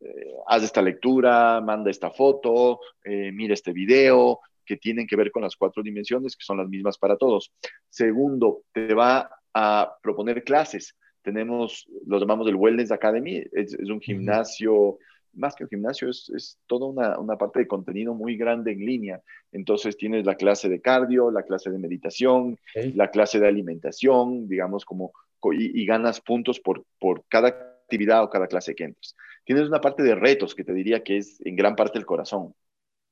Eh, 0.00 0.32
haz 0.46 0.62
esta 0.62 0.80
lectura, 0.80 1.60
manda 1.60 1.90
esta 1.90 2.10
foto, 2.10 2.80
eh, 3.04 3.30
mira 3.32 3.52
este 3.52 3.74
video, 3.74 4.40
que 4.64 4.78
tienen 4.78 5.06
que 5.06 5.16
ver 5.16 5.30
con 5.30 5.42
las 5.42 5.56
cuatro 5.56 5.82
dimensiones, 5.82 6.36
que 6.36 6.44
son 6.44 6.56
las 6.56 6.68
mismas 6.68 6.96
para 6.96 7.18
todos. 7.18 7.52
Segundo, 7.90 8.62
te 8.72 8.94
va 8.94 9.28
a 9.52 9.94
proponer 10.02 10.42
clases. 10.42 10.96
Tenemos, 11.20 11.86
lo 12.06 12.18
llamamos 12.18 12.48
el 12.48 12.56
Wellness 12.56 12.92
Academy, 12.92 13.42
es, 13.52 13.74
un 13.74 14.00
gimnasio 14.00 14.96
más 15.38 15.54
que 15.54 15.64
un 15.64 15.70
gimnasio, 15.70 16.10
es, 16.10 16.30
es 16.34 16.58
toda 16.66 16.86
una, 16.86 17.18
una, 17.18 17.38
parte 17.38 17.60
de 17.60 17.66
contenido 17.66 18.14
muy 18.14 18.36
grande 18.36 18.72
en 18.72 18.84
línea. 18.84 19.22
Entonces 19.52 19.96
tienes 19.96 20.26
la 20.26 20.34
clase 20.34 20.68
de 20.68 20.80
cardio, 20.80 21.30
la 21.30 21.44
clase 21.44 21.70
de 21.70 21.78
meditación, 21.78 22.58
la 22.94 23.10
clase 23.10 23.40
de 23.40 23.48
alimentación, 23.48 24.48
digamos, 24.48 24.84
como, 24.84 25.12
y, 25.52 25.86
ganas 25.86 26.20
puntos 26.20 26.60
por, 26.60 26.84
por 26.98 27.24
cada 27.28 27.48
actividad 27.48 28.22
o 28.22 28.30
cada 28.30 28.46
clase 28.46 28.74
que 28.74 28.84
entres. 28.84 29.16
Tienes 29.44 29.68
una 29.68 29.80
parte 29.80 30.02
de 30.02 30.14
retos 30.14 30.54
que 30.54 30.64
te 30.64 30.74
diría 30.74 31.02
que 31.02 31.18
es 31.18 31.40
en 31.44 31.56
gran 31.56 31.74
parte 31.74 31.98
el 31.98 32.06
corazón. 32.06 32.54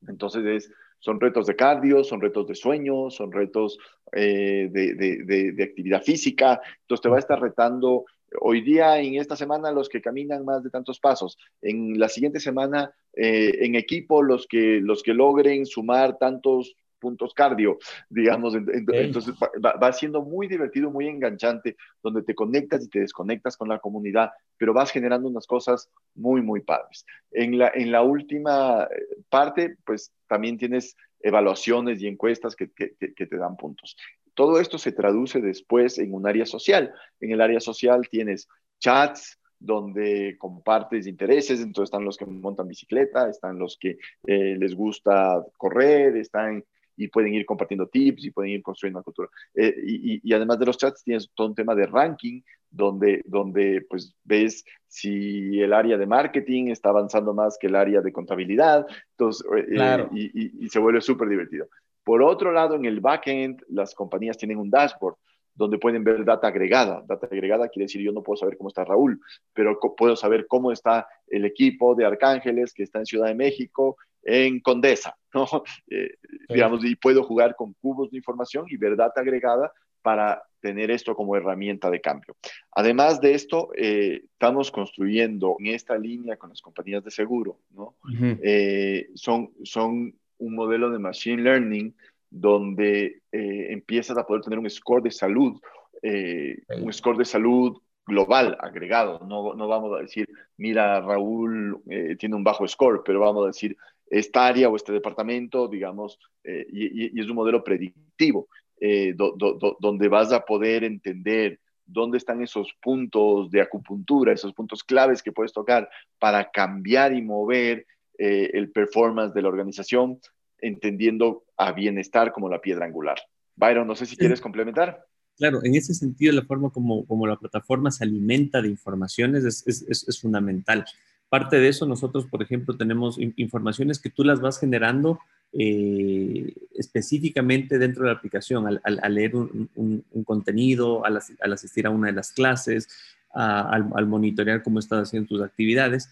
Entonces 0.06 0.44
es, 0.44 0.70
son 0.98 1.20
retos 1.20 1.46
de 1.46 1.56
cardio, 1.56 2.04
son 2.04 2.20
retos 2.20 2.46
de 2.46 2.54
sueño, 2.54 3.10
son 3.10 3.32
retos 3.32 3.78
eh, 4.12 4.68
de, 4.70 4.94
de, 4.94 5.52
de, 5.52 5.64
actividad 5.64 6.02
física. 6.02 6.60
Entonces 6.82 7.02
te 7.02 7.08
va 7.08 7.16
a 7.16 7.20
estar 7.20 7.40
retando 7.40 8.04
Hoy 8.40 8.60
día, 8.60 8.98
en 8.98 9.16
esta 9.16 9.36
semana, 9.36 9.70
los 9.70 9.88
que 9.88 10.02
caminan 10.02 10.44
más 10.44 10.62
de 10.62 10.70
tantos 10.70 10.98
pasos. 10.98 11.38
En 11.62 11.98
la 11.98 12.08
siguiente 12.08 12.40
semana, 12.40 12.92
eh, 13.14 13.58
en 13.60 13.74
equipo, 13.76 14.22
los 14.22 14.46
que, 14.46 14.80
los 14.80 15.02
que 15.02 15.14
logren 15.14 15.64
sumar 15.66 16.18
tantos 16.18 16.76
puntos 16.98 17.34
cardio, 17.34 17.78
digamos. 18.10 18.54
Entonces 18.54 19.34
va, 19.34 19.92
siendo 19.92 20.22
muy 20.22 20.48
divertido, 20.48 20.90
muy 20.90 21.08
enganchante, 21.08 21.76
donde 22.02 22.22
te 22.22 22.34
conectas 22.34 22.84
y 22.84 22.88
te 22.88 23.00
desconectas 23.00 23.56
con 23.56 23.68
la 23.68 23.78
comunidad, 23.78 24.30
pero 24.56 24.72
vas 24.74 24.90
generando 24.90 25.28
unas 25.28 25.46
cosas 25.46 25.88
muy, 26.14 26.42
muy 26.42 26.62
padres. 26.62 27.04
En 27.30 27.58
la, 27.58 27.70
en 27.74 27.92
la 27.92 28.02
última 28.02 28.84
eh, 28.84 29.22
parte, 29.28 29.76
pues 29.84 30.12
también 30.26 30.58
tienes 30.58 30.96
evaluaciones 31.20 32.00
y 32.02 32.08
encuestas 32.08 32.54
que, 32.56 32.70
que, 32.72 32.94
que 32.96 33.26
te 33.26 33.36
dan 33.36 33.56
puntos. 33.56 33.96
Todo 34.36 34.60
esto 34.60 34.76
se 34.76 34.92
traduce 34.92 35.40
después 35.40 35.98
en 35.98 36.12
un 36.14 36.28
área 36.28 36.44
social. 36.46 36.92
En 37.20 37.32
el 37.32 37.40
área 37.40 37.58
social 37.58 38.06
tienes 38.08 38.46
chats 38.78 39.40
donde 39.58 40.36
compartes 40.38 41.06
intereses, 41.06 41.60
entonces 41.60 41.88
están 41.88 42.04
los 42.04 42.18
que 42.18 42.26
montan 42.26 42.68
bicicleta, 42.68 43.30
están 43.30 43.58
los 43.58 43.78
que 43.80 43.96
eh, 44.26 44.56
les 44.58 44.74
gusta 44.74 45.42
correr, 45.56 46.16
están 46.18 46.62
y 46.98 47.08
pueden 47.08 47.34
ir 47.34 47.46
compartiendo 47.46 47.88
tips 47.88 48.24
y 48.24 48.30
pueden 48.30 48.52
ir 48.52 48.62
construyendo 48.62 48.98
una 48.98 49.04
cultura. 49.04 49.28
Eh, 49.54 49.74
y, 50.22 50.32
además 50.32 50.58
de 50.58 50.66
los 50.66 50.78
chats, 50.78 51.02
tienes 51.02 51.30
todo 51.34 51.48
un 51.48 51.54
tema 51.54 51.74
de 51.74 51.86
ranking, 51.86 52.42
donde, 52.70 53.22
donde 53.24 53.86
pues 53.88 54.14
ves 54.24 54.64
si 54.86 55.60
el 55.60 55.72
área 55.72 55.96
de 55.96 56.06
marketing 56.06 56.68
está 56.68 56.90
avanzando 56.90 57.32
más 57.32 57.56
que 57.58 57.68
el 57.68 57.76
área 57.76 58.00
de 58.00 58.12
contabilidad, 58.12 58.86
entonces, 59.12 59.46
eh, 59.56 60.08
y, 60.12 60.64
y, 60.64 60.68
se 60.68 60.78
vuelve 60.78 61.00
súper 61.00 61.28
divertido. 61.28 61.68
Por 62.06 62.22
otro 62.22 62.52
lado, 62.52 62.76
en 62.76 62.84
el 62.84 63.00
backend, 63.00 63.64
las 63.68 63.92
compañías 63.92 64.38
tienen 64.38 64.58
un 64.58 64.70
dashboard 64.70 65.16
donde 65.56 65.76
pueden 65.76 66.04
ver 66.04 66.24
data 66.24 66.46
agregada. 66.46 67.02
Data 67.04 67.26
agregada 67.26 67.68
quiere 67.68 67.86
decir 67.86 68.00
yo 68.00 68.12
no 68.12 68.22
puedo 68.22 68.36
saber 68.36 68.56
cómo 68.56 68.68
está 68.68 68.84
Raúl, 68.84 69.20
pero 69.52 69.80
puedo 69.98 70.14
saber 70.14 70.46
cómo 70.46 70.70
está 70.70 71.08
el 71.26 71.44
equipo 71.44 71.96
de 71.96 72.04
Arcángeles 72.04 72.72
que 72.72 72.84
está 72.84 73.00
en 73.00 73.06
Ciudad 73.06 73.26
de 73.26 73.34
México, 73.34 73.96
en 74.22 74.60
Condesa, 74.60 75.16
¿no? 75.34 75.48
Eh, 75.90 76.14
digamos, 76.48 76.84
y 76.84 76.94
puedo 76.94 77.24
jugar 77.24 77.56
con 77.56 77.72
cubos 77.72 78.12
de 78.12 78.18
información 78.18 78.66
y 78.68 78.76
ver 78.76 78.94
data 78.94 79.20
agregada 79.20 79.72
para 80.00 80.44
tener 80.60 80.92
esto 80.92 81.16
como 81.16 81.34
herramienta 81.34 81.90
de 81.90 82.00
cambio. 82.00 82.36
Además 82.70 83.20
de 83.20 83.34
esto, 83.34 83.70
eh, 83.74 84.20
estamos 84.30 84.70
construyendo 84.70 85.56
en 85.58 85.74
esta 85.74 85.98
línea 85.98 86.36
con 86.36 86.50
las 86.50 86.62
compañías 86.62 87.02
de 87.02 87.10
seguro, 87.10 87.58
¿no? 87.70 87.96
Eh, 88.44 89.08
son, 89.16 89.50
son 89.64 90.14
un 90.38 90.54
modelo 90.54 90.90
de 90.90 90.98
machine 90.98 91.42
learning 91.42 91.94
donde 92.30 93.22
eh, 93.32 93.72
empiezas 93.72 94.18
a 94.18 94.26
poder 94.26 94.42
tener 94.42 94.58
un 94.58 94.68
score 94.68 95.02
de 95.02 95.10
salud, 95.10 95.60
un 96.02 96.92
score 96.92 97.16
de 97.16 97.24
salud 97.24 97.78
global, 98.06 98.56
agregado. 98.60 99.26
No, 99.26 99.54
no 99.54 99.66
vamos 99.66 99.96
a 99.96 100.02
decir, 100.02 100.28
mira, 100.56 101.00
Raúl 101.00 101.82
tiene 102.18 102.36
un 102.36 102.44
bajo 102.44 102.68
score, 102.68 103.02
pero 103.04 103.20
vamos 103.20 103.44
a 103.44 103.48
decir, 103.48 103.76
esta 104.08 104.46
área 104.46 104.68
o 104.68 104.76
este 104.76 104.92
departamento, 104.92 105.66
digamos, 105.66 106.18
y, 106.44 107.18
es 107.20 107.28
un 107.28 107.34
modelo 107.34 107.64
predictivo. 107.64 108.48
Eh, 108.78 109.14
donde 109.16 110.08
vas 110.08 110.32
a 110.32 110.44
poder 110.44 110.84
entender 110.84 111.58
dónde 111.86 112.18
están 112.18 112.42
esos 112.42 112.74
puntos 112.82 113.50
de 113.50 113.62
acupuntura, 113.62 114.34
esos 114.34 114.52
puntos 114.52 114.84
claves 114.84 115.22
que 115.22 115.32
puedes 115.32 115.54
tocar 115.54 115.88
para 116.18 116.50
cambiar 116.50 117.14
y 117.14 117.22
mover 117.22 117.86
eh, 118.18 118.50
el 118.52 118.70
performance 118.70 119.34
de 119.34 119.42
la 119.42 119.48
organización, 119.48 120.20
entendiendo 120.60 121.44
a 121.56 121.72
bienestar 121.72 122.32
como 122.32 122.48
la 122.48 122.60
piedra 122.60 122.86
angular. 122.86 123.18
Byron, 123.56 123.86
no 123.86 123.94
sé 123.94 124.06
si 124.06 124.16
quieres 124.16 124.40
complementar. 124.40 125.04
Claro, 125.36 125.62
en 125.64 125.74
ese 125.74 125.94
sentido, 125.94 126.32
la 126.32 126.44
forma 126.44 126.70
como, 126.70 127.06
como 127.06 127.26
la 127.26 127.36
plataforma 127.36 127.90
se 127.90 128.04
alimenta 128.04 128.62
de 128.62 128.68
informaciones 128.68 129.44
es, 129.44 129.66
es, 129.66 130.06
es 130.08 130.20
fundamental. 130.20 130.84
Parte 131.28 131.58
de 131.58 131.68
eso, 131.68 131.86
nosotros, 131.86 132.26
por 132.26 132.42
ejemplo, 132.42 132.76
tenemos 132.76 133.18
informaciones 133.18 133.98
que 133.98 134.10
tú 134.10 134.22
las 134.22 134.40
vas 134.40 134.60
generando 134.60 135.18
eh, 135.52 136.54
específicamente 136.74 137.78
dentro 137.78 138.04
de 138.04 138.10
la 138.10 138.16
aplicación, 138.16 138.66
al, 138.66 139.14
leer 139.14 139.34
un, 139.34 140.04
contenido, 140.24 141.04
al, 141.04 141.16
asistir 141.52 141.86
a 141.86 141.90
una 141.90 142.08
de 142.08 142.12
las 142.12 142.30
clases, 142.30 142.88
al, 143.32 144.06
monitorear 144.06 144.62
cómo 144.62 144.78
estás 144.78 145.08
haciendo 145.08 145.28
tus 145.28 145.42
actividades. 145.42 146.10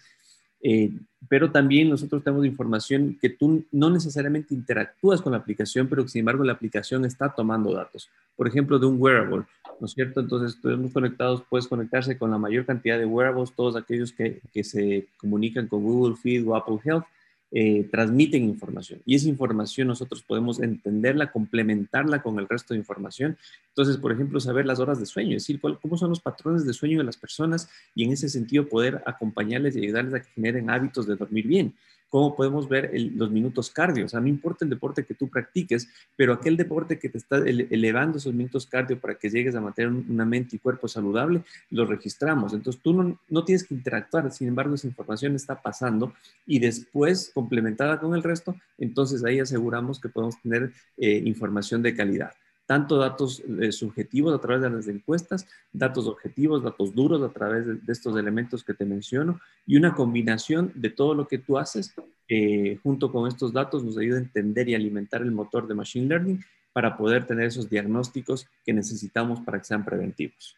Eh, 0.67 0.91
pero 1.29 1.51
también 1.51 1.91
nosotros 1.91 2.23
tenemos 2.23 2.43
información 2.43 3.19
que 3.21 3.29
tú 3.29 3.63
no 3.71 3.91
necesariamente 3.91 4.55
interactúas 4.55 5.21
con 5.21 5.33
la 5.33 5.37
aplicación, 5.37 5.87
pero 5.87 6.07
sin 6.07 6.21
embargo 6.21 6.43
la 6.43 6.53
aplicación 6.53 7.05
está 7.05 7.29
tomando 7.29 7.71
datos. 7.71 8.09
Por 8.35 8.47
ejemplo, 8.47 8.79
de 8.79 8.87
un 8.87 8.99
wearable, 8.99 9.43
¿no 9.79 9.85
es 9.85 9.93
cierto? 9.93 10.21
Entonces, 10.21 10.55
estamos 10.55 10.91
conectados, 10.91 11.43
puedes 11.47 11.67
conectarse 11.67 12.17
con 12.17 12.31
la 12.31 12.39
mayor 12.39 12.65
cantidad 12.65 12.97
de 12.97 13.05
wearables, 13.05 13.53
todos 13.55 13.75
aquellos 13.75 14.11
que, 14.11 14.41
que 14.51 14.63
se 14.63 15.07
comunican 15.17 15.67
con 15.67 15.83
Google 15.83 16.15
Feed 16.15 16.47
o 16.47 16.55
Apple 16.55 16.79
Health, 16.83 17.05
eh, 17.51 17.87
transmiten 17.91 18.43
información 18.43 19.01
y 19.05 19.15
esa 19.15 19.29
información 19.29 19.87
nosotros 19.87 20.23
podemos 20.23 20.59
entenderla, 20.59 21.31
complementarla 21.31 22.21
con 22.21 22.39
el 22.39 22.49
resto 22.49 22.73
de 22.73 22.79
información. 22.79 23.37
Entonces, 23.69 23.97
por 23.97 24.11
ejemplo, 24.11 24.39
saber 24.39 24.65
las 24.65 24.79
horas 24.79 24.99
de 24.99 25.05
sueño, 25.05 25.37
es 25.37 25.43
decir, 25.43 25.61
cómo 25.61 25.97
son 25.97 26.09
los 26.09 26.19
patrones 26.19 26.65
de 26.65 26.73
sueño 26.73 26.97
de 26.97 27.05
las 27.05 27.17
personas 27.17 27.69
y 27.93 28.03
en 28.03 28.11
ese 28.11 28.29
sentido 28.29 28.67
poder 28.67 29.01
acompañarles 29.05 29.75
y 29.75 29.79
ayudarles 29.79 30.13
a 30.15 30.21
que 30.21 30.31
generen 30.31 30.69
hábitos 30.69 31.07
de 31.07 31.15
dormir 31.15 31.47
bien 31.47 31.73
cómo 32.15 32.33
podemos 32.33 32.69
ver 32.69 32.91
los 33.13 33.29
minutos 33.29 33.69
cardio. 33.69 34.05
O 34.05 34.07
sea, 34.07 34.21
no 34.21 34.29
importa 34.29 34.63
el 34.63 34.69
deporte 34.69 35.03
que 35.03 35.13
tú 35.13 35.27
practiques, 35.27 35.89
pero 36.15 36.31
aquel 36.31 36.55
deporte 36.55 36.97
que 36.97 37.09
te 37.09 37.17
está 37.17 37.39
elevando 37.39 38.19
esos 38.19 38.33
minutos 38.33 38.65
cardio 38.65 38.97
para 38.97 39.15
que 39.15 39.29
llegues 39.29 39.53
a 39.53 39.59
mantener 39.59 39.91
una 39.91 40.23
mente 40.23 40.55
y 40.55 40.59
cuerpo 40.59 40.87
saludable, 40.87 41.43
lo 41.71 41.85
registramos. 41.85 42.53
Entonces, 42.53 42.81
tú 42.81 42.93
no, 42.93 43.19
no 43.27 43.43
tienes 43.43 43.65
que 43.65 43.73
interactuar, 43.73 44.31
sin 44.31 44.47
embargo, 44.47 44.75
esa 44.75 44.87
información 44.87 45.35
está 45.35 45.61
pasando 45.61 46.13
y 46.47 46.59
después, 46.59 47.31
complementada 47.33 47.99
con 47.99 48.15
el 48.15 48.23
resto, 48.23 48.55
entonces 48.77 49.25
ahí 49.25 49.41
aseguramos 49.41 49.99
que 49.99 50.07
podemos 50.07 50.41
tener 50.41 50.71
eh, 50.95 51.21
información 51.25 51.81
de 51.81 51.95
calidad 51.97 52.31
tanto 52.65 52.97
datos 52.97 53.43
eh, 53.61 53.71
subjetivos 53.71 54.33
a 54.33 54.41
través 54.41 54.63
de 54.63 54.69
las 54.69 54.87
encuestas, 54.87 55.47
datos 55.71 56.07
objetivos, 56.07 56.63
datos 56.63 56.93
duros 56.93 57.21
a 57.21 57.31
través 57.31 57.65
de, 57.65 57.91
estos 57.91 58.17
elementos 58.17 58.63
que 58.63 58.73
te 58.73 58.85
menciono 58.85 59.39
y 59.65 59.77
una 59.77 59.93
combinación 59.93 60.71
de 60.75 60.89
todo 60.89 61.13
lo 61.13 61.27
que 61.27 61.37
tú 61.37 61.57
haces 61.57 61.93
eh, 62.27 62.79
junto 62.81 63.11
con 63.11 63.27
estos 63.27 63.53
datos 63.53 63.83
nos 63.83 63.97
ayuda 63.97 64.17
a 64.17 64.21
entender 64.21 64.67
y 64.69 64.75
alimentar 64.75 65.21
el 65.21 65.31
motor 65.31 65.67
de 65.67 65.75
Machine 65.75 66.07
Learning 66.07 66.43
para 66.73 66.97
poder 66.97 67.25
tener 67.25 67.45
esos 67.45 67.69
diagnósticos 67.69 68.47
que 68.65 68.73
necesitamos 68.73 69.39
para 69.41 69.59
que 69.59 69.65
sean 69.65 69.85
preventivos. 69.85 70.57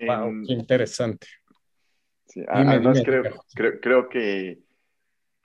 Wow, 0.00 0.42
qué 0.46 0.52
interesante. 0.52 1.26
además, 2.48 3.02
creo 3.80 4.08
que 4.08 4.65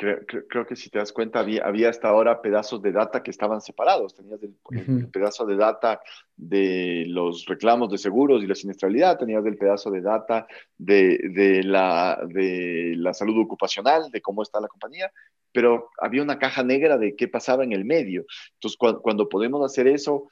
creo, 0.02 0.66
que 0.66 0.76
si 0.76 0.90
te 0.90 0.98
das 0.98 1.14
cuenta, 1.14 1.40
había, 1.40 1.64
había, 1.64 1.90
hasta 1.90 2.10
ahora 2.10 2.42
pedazos 2.42 2.82
de 2.82 2.92
data 2.92 3.22
que 3.22 3.30
estaban 3.32 3.62
separados. 3.62 4.16
Tenías 4.16 4.40
el, 4.42 5.08
pedazo 5.10 5.46
de 5.46 5.56
data 5.56 6.02
de 6.36 7.06
los 7.08 7.46
reclamos 7.46 7.90
de 7.90 7.98
seguros 7.98 8.44
y 8.44 8.48
la 8.48 8.56
siniestralidad, 8.56 9.20
tenías 9.20 9.46
el 9.46 9.58
pedazo 9.58 9.92
de 9.92 10.02
data 10.02 10.48
de, 10.78 11.20
de, 11.34 11.64
la, 11.64 12.20
de 12.28 12.96
la 12.98 13.14
salud 13.14 13.40
ocupacional, 13.40 14.10
de 14.12 14.22
cómo 14.22 14.42
está 14.42 14.60
la 14.60 14.68
compañía, 14.68 15.12
pero 15.52 15.90
había 16.00 16.24
una 16.24 16.40
caja 16.40 16.64
negra 16.64 16.98
de 16.98 17.16
qué 17.16 17.28
pasaba 17.28 17.64
en 17.64 17.72
el 17.72 17.86
medio. 17.86 18.26
Entonces, 18.54 18.78
cuando, 18.78 19.30
podemos 19.30 19.64
hacer 19.64 19.88
eso, 19.88 20.32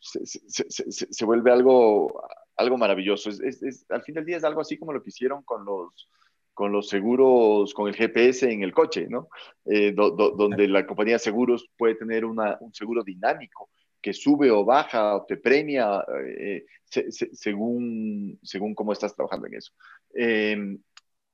se, 0.00 0.24
se, 0.24 0.70
se, 0.90 1.24
vuelve 1.24 1.52
algo, 1.52 2.24
algo 2.56 2.78
maravilloso. 2.78 3.28
es, 3.28 3.84
al 3.90 4.02
fin 4.02 4.14
del 4.14 4.24
día 4.24 4.38
es 4.38 4.44
algo 4.44 4.62
así 4.62 4.78
como 4.78 4.92
lo 4.92 5.02
que 5.02 5.10
hicieron 5.10 5.42
con 5.42 5.64
los 5.64 6.08
con 6.54 6.72
los 6.72 6.88
seguros, 6.88 7.72
con 7.74 7.88
el 7.88 7.94
GPS 7.94 8.50
en 8.50 8.62
el 8.62 8.72
coche, 8.72 9.06
¿no? 9.08 9.28
Eh, 9.64 9.92
donde 9.92 10.68
la 10.68 10.86
compañía 10.86 11.14
de 11.14 11.20
seguros 11.20 11.68
puede 11.76 11.94
tener 11.94 12.24
un 12.24 12.38
seguro 12.72 13.02
dinámico 13.02 13.70
que 14.02 14.12
sube 14.12 14.50
o 14.50 14.64
baja 14.64 15.16
o 15.16 15.24
te 15.24 15.36
premia 15.36 16.04
eh, 16.36 16.66
según, 16.90 18.38
según 18.42 18.74
cómo 18.74 18.92
estás 18.92 19.14
trabajando 19.14 19.46
en 19.46 19.54
eso. 19.54 19.72
Em, 20.12 20.78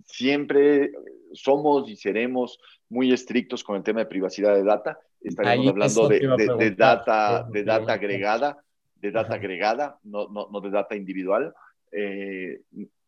siempre 0.04 0.92
somos 1.33 1.88
y 1.88 1.96
seremos 1.96 2.61
muy 2.90 3.12
estrictos 3.12 3.64
con 3.64 3.76
el 3.76 3.83
tema 3.83 4.00
de 4.00 4.07
privacidad 4.07 4.54
de 4.54 4.64
data. 4.64 4.98
Estaremos 5.20 5.68
hablando 5.68 6.09
de, 6.09 6.74
data, 6.76 7.48
de 7.50 7.64
data 7.64 7.94
agregada, 7.94 8.62
de 8.96 9.11
data 9.11 9.35
agregada, 9.35 9.98
no, 10.04 10.28
no, 10.28 10.48
no, 10.52 10.61
de 10.61 10.70
data 10.70 10.94
individual. 10.94 11.54
Eh, 11.90 12.61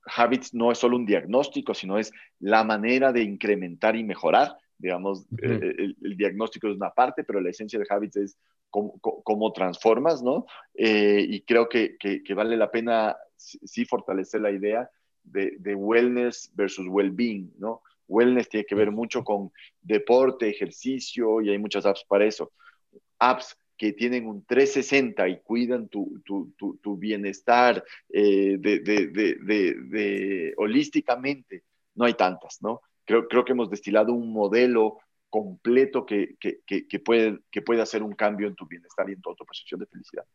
Habits 0.05 0.55
no 0.55 0.73
es 0.73 0.79
solo 0.79 0.97
un 0.97 1.07
diagnóstico, 1.07 1.75
sino 1.75 1.99
es 1.99 2.13
la 2.39 2.65
manera 2.65 3.13
de 3.13 3.23
incrementar 3.23 3.97
y 3.97 4.05
mejorar. 4.05 4.57
Digamos, 4.79 5.27
eh, 5.43 5.95
el, 6.01 6.17
diagnóstico 6.17 6.69
es 6.69 6.77
una 6.77 6.91
parte, 6.91 7.25
pero 7.25 7.41
la 7.41 7.51
esencia 7.51 7.79
de 7.79 7.87
Habits 7.89 8.17
es 8.17 8.39
cómo, 8.71 9.53
transformas, 9.53 10.23
¿no? 10.23 10.47
Eh, 10.75 11.27
y 11.29 11.43
creo 11.43 11.69
que, 11.69 11.97
vale 12.35 12.57
la 12.57 12.71
pena 12.71 13.17
sí 13.37 13.85
fortalecer 13.85 14.41
la 14.41 14.51
idea 14.51 14.89
de, 15.23 15.57
de 15.59 15.75
wellness 15.75 16.51
versus 16.55 16.87
well-being, 16.89 17.53
¿no? 17.59 17.83
Wellness 18.09 18.49
tiene 18.49 18.67
que 18.67 18.75
ver 18.75 18.91
mucho 18.91 19.23
con 19.23 19.53
deporte, 19.81 20.49
ejercicio, 20.49 21.41
y 21.41 21.51
hay 21.51 21.59
muchas 21.59 21.87
apps 21.87 22.05
para 22.09 22.25
eso. 22.25 22.53
Apps 23.19 23.57
que 23.81 23.95
tienen 23.95 24.27
un 24.27 24.45
360 24.45 25.27
y 25.27 25.41
cuidan 25.41 25.89
tu, 25.89 26.21
tu, 26.23 26.53
tu, 26.55 26.97
bienestar 26.99 27.83
eh, 28.11 28.59
de, 28.59 28.81
de, 28.81 29.07
de, 29.09 30.55
holísticamente, 30.59 31.65
no 31.95 32.05
hay 32.05 32.13
tantas, 32.13 32.61
¿no? 32.61 32.83
Creo, 33.07 33.27
creo 33.27 33.43
que 33.43 33.53
hemos 33.53 33.71
destilado 33.71 34.13
un 34.13 34.35
modelo 34.35 34.99
completo 35.31 36.05
que, 36.05 36.37
que, 36.39 36.61
que, 36.67 36.99
puede, 36.99 37.41
que 37.51 37.63
hacer 37.81 38.03
un 38.03 38.13
cambio 38.13 38.49
en 38.49 38.55
tu 38.55 38.67
bienestar 38.67 39.09
y 39.09 39.15
en 39.15 39.23
tu 39.23 39.35
percepción 39.47 39.81
de 39.81 39.87
felicidad. 39.87 40.27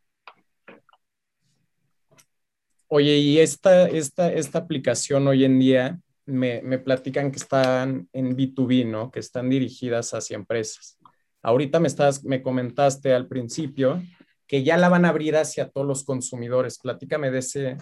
Oye, 2.87 3.15
y 3.17 3.37
esta, 3.37 3.87
esta, 3.87 4.33
esta 4.33 4.57
aplicación 4.57 5.27
hoy 5.27 5.45
en 5.45 5.59
día 5.59 5.99
me, 6.25 6.63
me 6.63 6.79
platican 6.79 7.29
que 7.29 7.37
están 7.37 8.09
en 8.11 8.35
B2B, 8.35 8.87
¿no? 8.89 9.11
Que 9.11 9.19
están 9.19 9.51
dirigidas 9.51 10.15
hacia 10.15 10.35
empresas. 10.35 10.97
Ahorita 11.45 11.79
me, 11.79 11.87
estás, 11.87 12.23
me 12.23 12.41
comentaste 12.41 13.13
al 13.13 13.27
principio 13.27 14.01
que 14.47 14.63
ya 14.63 14.77
la 14.77 14.89
van 14.89 15.05
a 15.05 15.09
abrir 15.09 15.35
hacia 15.35 15.69
todos 15.69 15.85
los 15.85 16.03
consumidores. 16.03 16.79
Platícame 16.79 17.29
de 17.29 17.37
ese, 17.37 17.77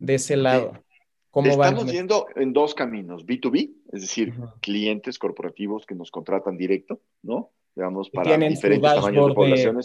de 0.00 0.14
ese 0.16 0.36
lado. 0.36 0.72
¿Cómo 1.30 1.48
Estamos 1.48 1.86
yendo 1.92 2.26
en 2.34 2.52
dos 2.52 2.74
caminos, 2.74 3.24
B2B, 3.24 3.72
es 3.92 4.00
decir, 4.00 4.34
clientes 4.60 5.20
corporativos 5.20 5.86
que 5.86 5.94
nos 5.94 6.10
contratan 6.10 6.56
directo, 6.56 7.00
¿no? 7.22 7.52
Digamos, 7.76 8.10
para 8.10 8.36
diferentes 8.36 8.92
tamaños 8.92 9.28
de 9.28 9.34
poblaciones. 9.34 9.84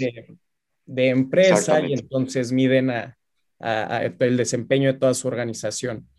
De, 0.87 1.09
empresa 1.09 1.81
y 1.81 1.93
entonces 1.93 2.51
miden 2.51 2.89
a, 2.89 3.15
el 3.59 4.37
desempeño 4.37 4.91
de 4.91 4.97
toda 4.97 5.13
su 5.13 5.27
organización. 5.27 6.09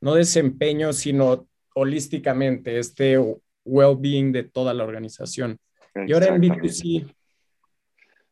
No 0.00 0.14
desempeño, 0.14 0.92
sino 0.92 1.48
holísticamente, 1.74 2.78
este 2.78 3.18
well-being 3.64 4.30
de 4.30 4.44
toda 4.44 4.72
la 4.72 4.84
organización. 4.84 5.58
Y 5.94 6.12
ahora 6.12 6.26
en 6.26 6.42
B2C. 6.42 7.14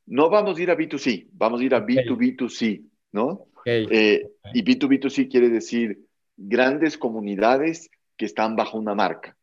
No 0.06 0.28
vamos 0.28 0.58
a 0.58 0.62
ir 0.62 0.70
a 0.70 0.76
B2C, 0.76 1.28
vamos 1.32 1.60
a 1.60 1.64
ir 1.64 1.74
a 1.74 1.86
B2B2C, 1.86 2.82
¿no? 3.12 3.46
Eh, 3.64 4.26
y 4.54 4.64
B2B2C 4.64 5.30
quiere 5.30 5.48
decir 5.48 6.00
grandes 6.36 6.98
comunidades 6.98 7.90
que 8.16 8.24
están 8.24 8.56
bajo 8.56 8.78
una 8.78 8.94
marca. 8.94 9.36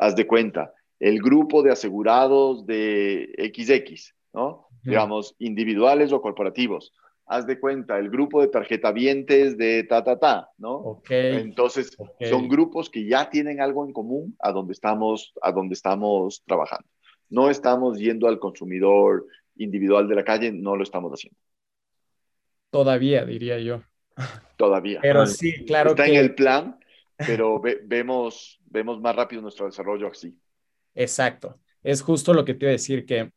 Haz 0.00 0.14
de 0.14 0.26
cuenta, 0.26 0.72
el 1.00 1.20
grupo 1.20 1.62
de 1.62 1.72
asegurados 1.72 2.66
de 2.66 3.52
XX, 3.54 4.14
¿no? 4.32 4.68
Digamos, 4.82 5.34
individuales 5.38 6.12
o 6.12 6.20
corporativos. 6.20 6.92
haz 7.26 7.46
de 7.46 7.58
cuenta, 7.58 7.98
el 7.98 8.10
grupo 8.10 8.42
de 8.42 8.48
tarjetavientes 8.48 9.56
de 9.56 9.84
ta, 9.84 10.04
ta, 10.04 10.18
ta, 10.18 10.50
¿no? 10.58 11.00
Entonces, 11.08 11.96
son 12.20 12.48
grupos 12.48 12.90
que 12.90 13.06
ya 13.06 13.30
tienen 13.30 13.62
algo 13.62 13.86
en 13.86 13.94
común 13.94 14.36
a 14.38 14.52
donde 14.52 14.74
estamos, 14.74 15.32
a 15.40 15.50
donde 15.50 15.72
estamos 15.72 16.42
trabajando. 16.46 16.86
No 17.28 17.50
estamos 17.50 17.98
yendo 17.98 18.28
al 18.28 18.38
consumidor 18.38 19.26
individual 19.56 20.08
de 20.08 20.14
la 20.14 20.24
calle, 20.24 20.52
no 20.52 20.76
lo 20.76 20.82
estamos 20.82 21.12
haciendo. 21.12 21.38
Todavía, 22.70 23.24
diría 23.24 23.58
yo. 23.58 23.82
Todavía. 24.56 25.00
Pero 25.02 25.26
sí, 25.26 25.64
claro 25.64 25.90
Está 25.90 26.06
en 26.06 26.16
el 26.16 26.34
plan, 26.34 26.78
pero 27.16 27.60
vemos, 27.84 28.60
vemos 28.66 29.00
más 29.00 29.14
rápido 29.14 29.42
nuestro 29.42 29.66
desarrollo 29.66 30.08
así. 30.08 30.36
Exacto. 30.94 31.60
Es 31.82 32.02
justo 32.02 32.32
lo 32.32 32.44
que 32.44 32.54
te 32.54 32.66
iba 32.66 32.70
a 32.70 32.72
decir, 32.72 33.04
que 33.04 33.32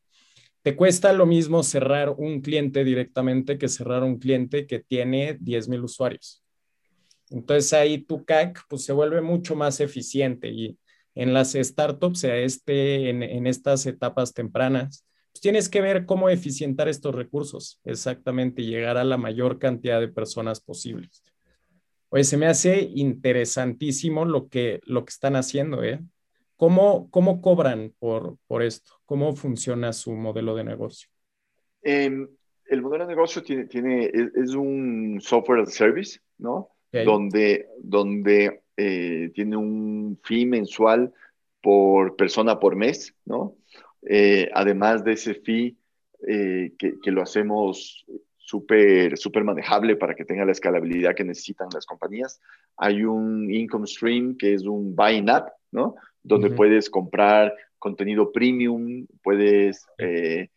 te 0.62 0.76
cuesta 0.76 1.14
lo 1.14 1.26
mismo 1.26 1.64
cerrar 1.64 2.10
un 2.10 2.42
cliente 2.42 2.84
directamente 2.84 3.58
que 3.58 3.68
cerrar 3.68 4.04
un 4.04 4.20
cliente 4.20 4.68
que 4.68 4.80
tiene 4.80 5.38
10,000 5.40 5.84
usuarios. 5.84 6.44
Entonces 7.30 7.74
ahí 7.74 8.00
tu 8.00 8.26
CAC 8.26 8.66
pues, 8.68 8.86
se 8.86 8.94
vuelve 8.94 9.22
mucho 9.22 9.56
más 9.56 9.80
eficiente 9.80 10.50
y 10.50 10.78
en 11.18 11.34
las 11.34 11.54
startups, 11.54 12.20
sea 12.20 12.38
este, 12.38 13.10
en, 13.10 13.24
en 13.24 13.48
estas 13.48 13.86
etapas 13.86 14.34
tempranas, 14.34 15.06
pues 15.32 15.42
tienes 15.42 15.68
que 15.68 15.82
ver 15.82 16.06
cómo 16.06 16.30
eficientar 16.30 16.88
estos 16.88 17.14
recursos, 17.14 17.80
exactamente, 17.84 18.62
y 18.62 18.68
llegar 18.68 18.98
a 18.98 19.04
la 19.04 19.18
mayor 19.18 19.60
cantidad 19.60 20.00
de 20.00 20.08
personas 20.08 20.62
posibles. 20.62 21.24
Oye, 22.10 22.24
se 22.24 22.38
me 22.38 22.46
hace 22.46 22.90
interesantísimo 22.96 24.26
lo 24.26 24.48
que, 24.48 24.80
lo 24.84 25.04
que 25.06 25.10
están 25.10 25.36
haciendo, 25.36 25.84
¿eh? 25.84 26.00
¿Cómo, 26.56 27.10
cómo 27.12 27.42
cobran 27.42 27.94
por, 28.00 28.38
por 28.48 28.64
esto? 28.64 28.94
¿Cómo 29.06 29.36
funciona 29.36 29.94
su 29.94 30.12
modelo 30.14 30.56
de 30.56 30.64
negocio? 30.64 31.10
Em, 31.82 32.28
el 32.66 32.82
modelo 32.82 33.06
de 33.06 33.14
negocio 33.14 33.44
tiene, 33.44 33.66
tiene, 33.66 34.06
es, 34.06 34.54
un 34.56 35.20
software 35.22 35.62
as 35.62 35.70
a 35.70 35.72
service, 35.72 36.20
¿no? 36.38 36.70
Donde, 36.92 37.68
donde 37.80 38.64
eh, 38.78 39.32
tiene 39.34 39.58
un 39.58 40.20
fee 40.24 40.46
mensual 40.46 41.14
por 41.62 42.16
persona 42.16 42.60
por 42.60 42.76
mes, 42.76 43.14
¿no? 43.26 43.56
Eh, 44.08 44.50
además 44.54 45.04
de 45.04 45.14
ese 45.14 45.34
fee 45.34 45.76
eh, 46.28 46.74
que, 46.78 47.00
que, 47.02 47.12
lo 47.12 47.22
hacemos 47.22 48.06
súper 48.38 49.18
super 49.18 49.44
manejable 49.44 49.98
para 49.98 50.16
que 50.16 50.24
tenga 50.24 50.46
la 50.46 50.54
escalabilidad 50.54 51.16
que 51.16 51.26
necesitan 51.26 51.68
las 51.74 51.86
compañías, 51.86 52.40
hay 52.78 53.04
un 53.04 53.52
income 53.52 53.88
stream 53.88 54.38
que 54.38 54.54
es 54.54 54.64
un 54.64 54.96
buying 54.96 55.30
app, 55.30 55.50
¿no? 55.72 55.96
donde 56.28 56.50
puedes 56.52 56.90
comprar 56.90 57.54
contenido 57.80 58.32
premium, 58.32 59.06
puedes 59.24 59.86
eh, 59.98 60.50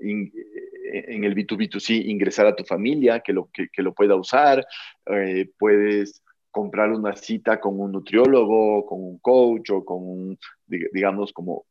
en 0.00 1.24
el 1.24 1.34
B2B2C 1.34 2.04
ingresar 2.06 2.46
a 2.46 2.56
tu 2.56 2.64
familia 2.64 3.20
que 3.20 3.32
lo, 3.32 3.48
que, 3.52 3.82
lo 3.82 3.94
pueda 3.94 4.16
usar, 4.16 4.66
eh, 5.06 5.48
puedes 5.58 6.22
comprar 6.52 6.92
una 6.92 7.16
cita 7.16 7.58
con 7.58 7.80
un 7.80 7.92
nutriólogo, 7.92 8.86
con 8.86 9.02
un 9.02 9.18
coach 9.18 9.70
o 9.70 9.84
con 9.84 9.98
un, 10.02 10.38
digamos, 10.66 11.32
como, 11.32 11.64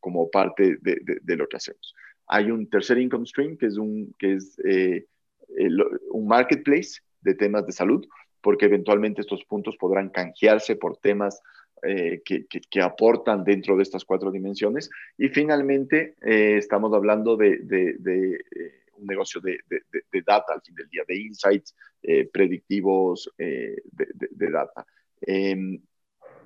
como, 0.00 0.30
parte 0.30 0.78
de, 0.80 1.36
lo 1.36 1.46
que 1.48 1.56
hacemos. 1.56 1.94
Hay 2.28 2.50
un 2.50 2.70
tercer 2.70 2.98
income 2.98 3.26
stream 3.26 3.58
que 3.58 3.66
es 3.66 3.76
un, 3.76 4.14
que 4.18 4.34
es, 4.34 4.56
eh, 4.64 5.04
un 6.12 6.28
marketplace 6.28 7.00
de 7.20 7.34
temas 7.34 7.66
de 7.66 7.72
salud, 7.72 8.06
porque 8.40 8.66
eventualmente 8.66 9.20
estos 9.20 9.44
puntos 9.44 9.76
podrán 9.76 10.10
canjearse 10.10 10.76
por 10.76 10.96
temas 10.96 11.42
eh, 11.82 12.22
que, 12.24 12.46
que, 12.46 12.80
aportan 12.82 13.42
dentro 13.42 13.76
de 13.76 13.82
estas 13.82 14.04
cuatro 14.04 14.30
dimensiones. 14.30 14.90
Y 15.18 15.28
finalmente, 15.28 16.14
eh, 16.22 16.56
estamos 16.56 16.94
hablando 16.94 17.36
de, 17.36 17.58
un 19.00 19.06
negocio 19.06 19.40
de, 19.40 19.58
data 20.26 20.52
al 20.54 20.62
fin 20.62 20.74
del 20.74 20.88
día, 20.88 21.02
de 21.06 21.16
insights 21.16 21.74
predictivos 22.32 23.30
de, 23.36 24.50
data. 24.50 24.86
Em, 25.22 25.80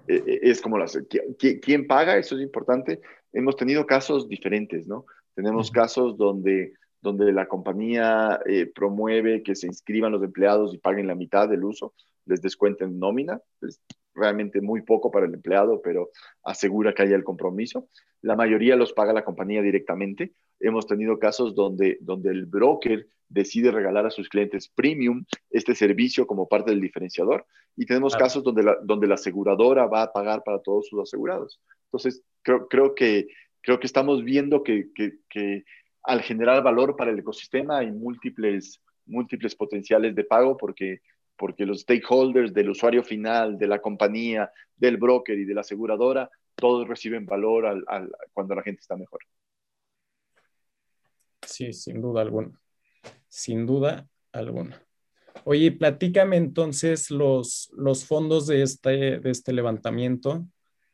es 0.06 0.60
como 0.60 0.78
las... 0.78 0.98
¿Quién 1.38 1.86
paga? 1.86 2.16
Eso 2.16 2.36
es 2.36 2.42
importante. 2.42 3.00
Hemos 3.32 3.56
tenido 3.56 3.86
casos 3.86 4.28
diferentes, 4.28 4.86
¿no? 4.86 5.06
Tenemos 5.34 5.70
casos 5.70 6.16
donde 6.16 6.74
donde 7.04 7.32
la 7.32 7.46
compañía 7.46 8.40
promueve 8.74 9.42
que 9.42 9.54
se 9.54 9.66
inscriban 9.66 10.10
los 10.10 10.22
empleados 10.22 10.74
y 10.74 10.78
paguen 10.78 11.06
la 11.06 11.14
mitad 11.14 11.46
del 11.46 11.62
uso, 11.62 11.92
les 12.24 12.40
descuenten 12.40 12.98
nómina, 12.98 13.40
realmente 14.14 14.62
muy 14.62 14.80
poco 14.82 15.10
para 15.10 15.26
el 15.26 15.34
empleado, 15.34 15.82
pero 15.82 16.10
asegura 16.42 16.94
que 16.94 17.02
haya 17.02 17.14
el 17.14 17.22
compromiso. 17.22 17.88
La 18.22 18.36
mayoría 18.36 18.74
los 18.74 18.94
paga 18.94 19.12
la 19.12 19.22
compañía 19.22 19.60
directamente. 19.60 20.32
Hemos 20.66 20.86
tenido 20.86 21.18
casos 21.18 21.54
donde, 21.54 21.98
donde 22.00 22.30
el 22.30 22.46
broker 22.46 23.06
decide 23.28 23.70
regalar 23.70 24.06
a 24.06 24.10
sus 24.10 24.28
clientes 24.28 24.68
premium 24.68 25.24
este 25.50 25.74
servicio 25.74 26.26
como 26.26 26.48
parte 26.48 26.70
del 26.70 26.80
diferenciador. 26.80 27.46
Y 27.76 27.86
tenemos 27.86 28.14
casos 28.16 28.44
donde 28.44 28.62
la, 28.62 28.76
donde 28.82 29.06
la 29.06 29.14
aseguradora 29.14 29.86
va 29.86 30.02
a 30.02 30.12
pagar 30.12 30.42
para 30.44 30.60
todos 30.60 30.88
sus 30.88 31.00
asegurados. 31.00 31.60
Entonces, 31.86 32.22
creo, 32.42 32.68
creo, 32.68 32.94
que, 32.94 33.26
creo 33.60 33.80
que 33.80 33.86
estamos 33.86 34.22
viendo 34.22 34.62
que, 34.62 34.88
que, 34.94 35.18
que 35.28 35.64
al 36.02 36.22
generar 36.22 36.62
valor 36.62 36.96
para 36.96 37.10
el 37.10 37.18
ecosistema 37.18 37.78
hay 37.78 37.90
múltiples, 37.90 38.80
múltiples 39.06 39.54
potenciales 39.54 40.14
de 40.14 40.24
pago 40.24 40.56
porque 40.56 41.00
porque 41.36 41.66
los 41.66 41.80
stakeholders 41.80 42.52
del 42.52 42.70
usuario 42.70 43.02
final, 43.02 43.58
de 43.58 43.66
la 43.66 43.80
compañía, 43.80 44.50
del 44.76 44.96
broker 44.96 45.38
y 45.38 45.44
de 45.44 45.54
la 45.54 45.62
aseguradora, 45.62 46.30
todos 46.54 46.86
reciben 46.86 47.26
valor 47.26 47.66
al, 47.66 48.12
cuando 48.32 48.54
la 48.54 48.62
gente 48.62 48.80
está 48.80 48.96
mejor. 48.96 49.20
Sí, 51.46 51.72
sin 51.72 52.00
duda 52.00 52.22
alguna. 52.22 52.60
Sin 53.28 53.66
duda 53.66 54.08
alguna. 54.32 54.82
Oye, 55.44 55.72
platícame 55.72 56.36
entonces 56.36 57.10
los, 57.10 57.70
los 57.76 58.06
fondos 58.06 58.46
de 58.46 58.62
este, 58.62 59.18
de 59.18 59.30
este 59.30 59.52
levantamiento, 59.52 60.46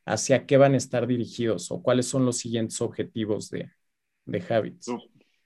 ¿hacia 0.04 0.46
qué 0.46 0.56
van 0.56 0.74
a 0.74 0.78
estar 0.78 1.06
dirigidos 1.06 1.70
o 1.70 1.82
cuáles 1.82 2.06
son 2.06 2.24
los 2.24 2.38
siguientes 2.38 2.80
objetivos 2.80 3.50
de, 3.50 3.70
de 4.24 4.44
Habits? 4.48 4.90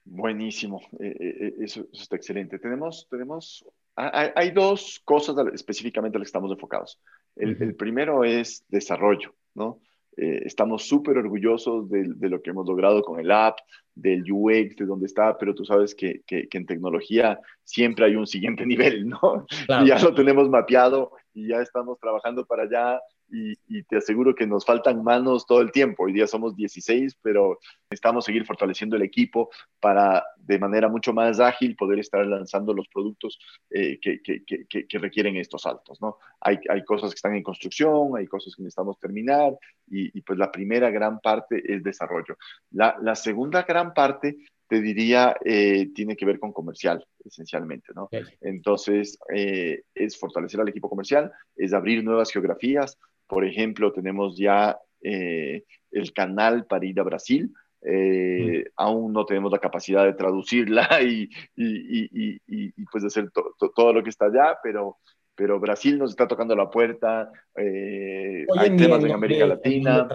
Buenísimo, 0.07 0.81
eh, 1.01 1.17
eh, 1.19 1.37
eh, 1.41 1.55
eso, 1.61 1.87
está 1.93 2.17
excelente. 2.17 2.59
Tenemos, 2.59 3.09
tenemos 3.11 3.65
hay, 3.97 4.51
dos 4.51 5.01
cosas 5.05 5.37
específicamente 5.55 6.17
a 6.17 6.19
las 6.19 6.27
que 6.27 6.31
estamos 6.31 6.51
enfocados. 6.51 7.01
El, 7.37 7.75
primero 7.77 8.25
es 8.25 8.65
desarrollo, 8.69 9.35
¿no? 9.55 9.81
Eh, 10.17 10.43
estamos 10.45 10.85
súper 10.87 11.19
orgullosos 11.19 11.89
de, 11.89 12.29
lo 12.29 12.41
que 12.41 12.51
hemos 12.51 12.67
logrado 12.67 13.03
con 13.03 13.19
el 13.19 13.31
app, 13.31 13.59
del 13.95 14.25
UX, 14.31 14.77
de 14.77 14.87
dónde 14.87 15.07
está, 15.07 15.37
pero 15.39 15.55
tú 15.55 15.65
sabes 15.65 15.95
que, 15.95 16.23
que, 16.27 16.49
en 16.51 16.67
tecnología 16.67 17.41
siempre 17.63 18.07
hay 18.07 18.17
un 18.17 18.27
siguiente 18.27 18.67
nivel, 18.67 19.09
¿no? 19.09 19.47
Y 19.83 19.89
ya 19.89 19.99
lo 19.99 20.15
tenemos 20.15 20.49
mapeado 20.49 21.13
y 21.33 21.49
ya 21.49 21.61
estamos 21.61 21.99
trabajando 21.99 22.45
para 22.47 22.65
allá 22.65 23.01
y, 23.29 23.83
te 23.85 23.97
aseguro 23.97 24.35
que 24.35 24.47
nos 24.47 24.65
faltan 24.65 25.03
manos 25.03 25.47
todo 25.47 25.61
el 25.61 25.73
tiempo. 25.73 26.05
Hoy 26.05 26.13
día 26.13 26.27
somos 26.27 26.55
16, 26.57 27.19
pero 27.23 27.59
necesitamos 27.91 28.25
seguir 28.25 28.45
fortaleciendo 28.45 28.97
el 28.97 29.03
equipo 29.03 29.51
para 29.81 30.25
de 30.37 30.59
manera 30.59 30.89
mucho 30.89 31.13
más 31.13 31.41
ágil 31.41 31.77
poder 31.77 31.99
estar 31.99 32.25
lanzando 32.27 32.73
los 32.73 32.89
productos 32.89 33.39
eh, 33.71 33.99
que, 34.01 34.21
que, 34.23 34.45
que, 34.45 34.99
requieren 34.99 35.37
estos 35.37 35.63
saltos. 35.63 36.01
¿no? 36.01 36.19
Hay, 36.41 36.59
hay, 36.69 36.85
cosas 36.85 37.11
que 37.11 37.17
están 37.17 37.35
en 37.35 37.43
construcción, 37.43 38.17
hay 38.17 38.27
cosas 38.27 38.55
que 38.55 38.63
necesitamos 38.63 38.99
terminar 38.99 39.53
y, 39.89 40.21
pues 40.23 40.39
la 40.39 40.51
primera 40.51 40.91
gran 40.91 41.21
parte 41.21 41.63
es 41.67 41.83
desarrollo. 41.83 42.37
La, 42.71 42.97
la 43.01 43.15
segunda 43.15 43.63
gran 43.63 43.93
parte 43.93 44.37
te 44.69 44.81
diría, 44.81 45.37
eh, 45.45 45.91
tiene 45.95 46.17
que 46.17 46.25
ver 46.25 46.39
con 46.39 46.53
comercial, 46.53 47.05
esencialmente, 47.25 47.93
¿no? 47.95 48.09
Entonces, 48.41 49.19
eh, 49.35 49.83
es 49.95 50.19
fortalecer 50.19 50.61
al 50.61 50.69
equipo 50.69 50.89
comercial, 50.89 51.31
es 51.55 51.75
abrir 51.75 52.03
nuevas 52.03 52.31
geografías, 52.31 52.99
por 53.27 53.45
ejemplo, 53.45 53.93
tenemos 53.93 54.37
ya 54.37 54.79
eh, 55.03 55.65
el 55.91 56.13
canal 56.13 56.67
para 56.67 56.87
ir 56.87 56.99
a 57.01 57.05
Brasil. 57.05 57.53
Eh, 57.87 58.65
aún 58.77 59.13
no 59.13 59.27
tenemos 59.27 59.53
la 59.53 59.59
capacidad 59.59 60.05
de 60.05 60.15
traducirla 60.15 60.89
y, 61.03 61.29
y, 61.55 62.41
y, 62.47 62.85
pues 62.91 63.05
hacer 63.05 63.31
todo 63.31 63.93
lo 63.93 64.03
que 64.03 64.09
está 64.11 64.27
allá, 64.27 64.59
pero, 64.63 64.99
pero 65.35 65.61
Brasil 65.61 65.99
nos 65.99 66.11
está 66.11 66.27
tocando 66.27 66.57
la 66.57 66.71
puerta. 66.71 67.31
Eh, 67.57 68.47
hay 68.57 68.77
temas 68.77 69.05
en 69.05 69.13
América 69.13 69.47
Latina. 69.47 70.09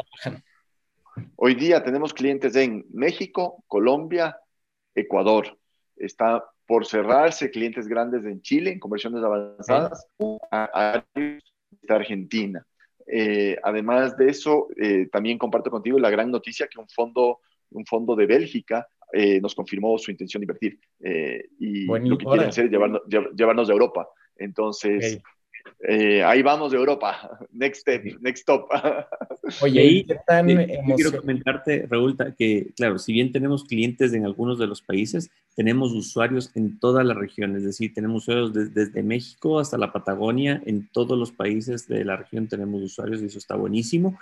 Hoy 1.35 1.55
día 1.55 1.83
tenemos 1.83 2.13
clientes 2.13 2.55
en 2.55 2.85
México, 2.91 3.63
Colombia, 3.67 4.37
Ecuador. 4.95 5.57
Está 5.95 6.43
por 6.65 6.85
cerrarse 6.85 7.49
clientes 7.49 7.87
grandes 7.87 8.25
en 8.25 8.41
Chile, 8.41 8.71
en 8.71 8.79
conversiones 8.79 9.23
avanzadas, 9.23 10.07
a, 10.51 11.03
Argentina. 11.87 12.65
Eh, 13.11 13.57
además 13.63 14.15
de 14.17 14.29
eso, 14.29 14.67
eh, 14.77 15.07
también 15.11 15.37
comparto 15.37 15.71
contigo 15.71 15.97
la 15.97 16.11
gran 16.11 16.29
noticia 16.29 16.67
que 16.67 16.79
un 16.79 16.87
fondo, 16.87 17.39
un 17.71 17.85
fondo 17.85 18.15
de 18.15 18.27
Bélgica 18.27 18.87
eh, 19.11 19.41
nos 19.41 19.55
confirmó 19.55 19.97
su 19.97 20.11
intención 20.11 20.41
de 20.41 20.45
invertir 20.45 20.79
y 21.59 21.85
lo 21.85 22.17
que 22.17 22.25
quieren 22.25 22.49
hacer 22.49 22.65
es 22.65 22.71
llevarnos, 22.71 23.01
llevarnos 23.35 23.69
a 23.69 23.73
Europa. 23.73 24.07
Entonces, 24.37 25.19
eh, 25.81 26.21
ahí 26.23 26.41
vamos 26.41 26.71
de 26.71 26.77
Europa, 26.77 27.39
next 27.53 27.81
step, 27.81 28.03
next 28.21 28.41
stop. 28.41 28.67
Oye, 29.61 29.83
¿y 29.83 30.03
qué 30.03 30.17
tan 30.27 30.47
quiero 30.47 31.17
comentarte, 31.17 31.87
Raúl, 31.89 32.17
que 32.37 32.67
claro, 32.75 32.99
si 32.99 33.13
bien 33.13 33.31
tenemos 33.31 33.63
clientes 33.63 34.13
en 34.13 34.25
algunos 34.25 34.59
de 34.59 34.67
los 34.67 34.81
países, 34.81 35.31
tenemos 35.55 35.93
usuarios 35.93 36.51
en 36.55 36.79
toda 36.79 37.03
la 37.03 37.13
región, 37.13 37.55
es 37.55 37.63
decir, 37.63 37.93
tenemos 37.93 38.23
usuarios 38.23 38.53
desde 38.53 39.03
México 39.03 39.59
hasta 39.59 39.77
la 39.77 39.93
Patagonia, 39.93 40.61
en 40.65 40.89
todos 40.91 41.17
los 41.17 41.31
países 41.31 41.87
de 41.87 42.03
la 42.03 42.17
región 42.17 42.47
tenemos 42.47 42.81
usuarios 42.81 43.21
y 43.21 43.25
eso 43.25 43.37
está 43.37 43.55
buenísimo. 43.55 44.19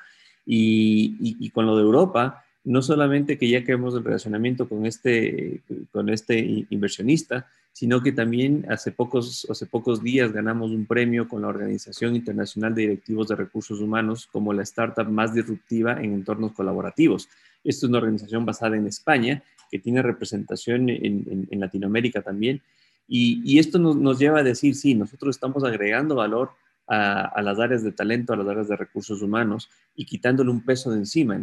Y, 0.49 1.17
y, 1.19 1.49
con 1.49 1.65
lo 1.65 1.75
de 1.75 1.83
Europa, 1.83 2.45
no 2.67 2.81
solamente 2.81 3.37
que 3.37 3.49
ya 3.49 3.63
queremos 3.63 3.95
el 3.95 4.03
relacionamiento 4.03 4.67
con 4.67 4.85
este, 4.85 5.61
con 5.93 6.09
este 6.09 6.65
inversionista, 6.69 7.47
sino 7.71 8.03
que 8.03 8.11
también 8.11 8.65
hace 8.67 8.91
pocos, 8.91 9.47
hace 9.49 9.65
pocos 9.67 10.03
días 10.03 10.33
ganamos 10.33 10.71
un 10.71 10.85
premio 10.85 11.29
con 11.29 11.43
la 11.43 11.47
Organización 11.47 12.17
Internacional 12.17 12.75
de 12.75 12.81
Directivos 12.81 13.29
de 13.29 13.37
Recursos 13.37 13.79
Humanos 13.79 14.27
como 14.29 14.51
la 14.51 14.63
startup 14.63 15.07
más 15.07 15.33
disruptiva 15.33 15.93
en 15.93 16.13
entornos 16.13 16.51
colaborativos. 16.51 17.29
Esto 17.63 17.85
es 17.85 17.89
una 17.89 17.99
organización 17.99 18.45
basada 18.45 18.75
en 18.75 18.85
España 18.85 19.41
que 19.71 19.79
tiene 19.79 20.01
representación 20.01 20.89
en, 20.89 21.47
Latinoamérica 21.51 22.21
también. 22.21 22.61
Y, 23.07 23.59
esto 23.59 23.79
nos, 23.79 24.19
lleva 24.19 24.39
a 24.39 24.43
decir, 24.43 24.75
sí, 24.75 24.93
nosotros 24.93 25.37
estamos 25.37 25.63
agregando 25.63 26.15
valor 26.15 26.49
a, 26.85 27.41
las 27.41 27.59
áreas 27.59 27.83
de 27.83 27.93
talento, 27.93 28.33
a 28.33 28.37
las 28.37 28.47
áreas 28.47 28.67
de 28.67 28.75
recursos 28.75 29.21
humanos 29.21 29.69
y 29.95 30.05
quitándole 30.05 30.51
un 30.51 30.65
peso 30.65 30.91
de 30.91 30.97
encima 30.97 31.39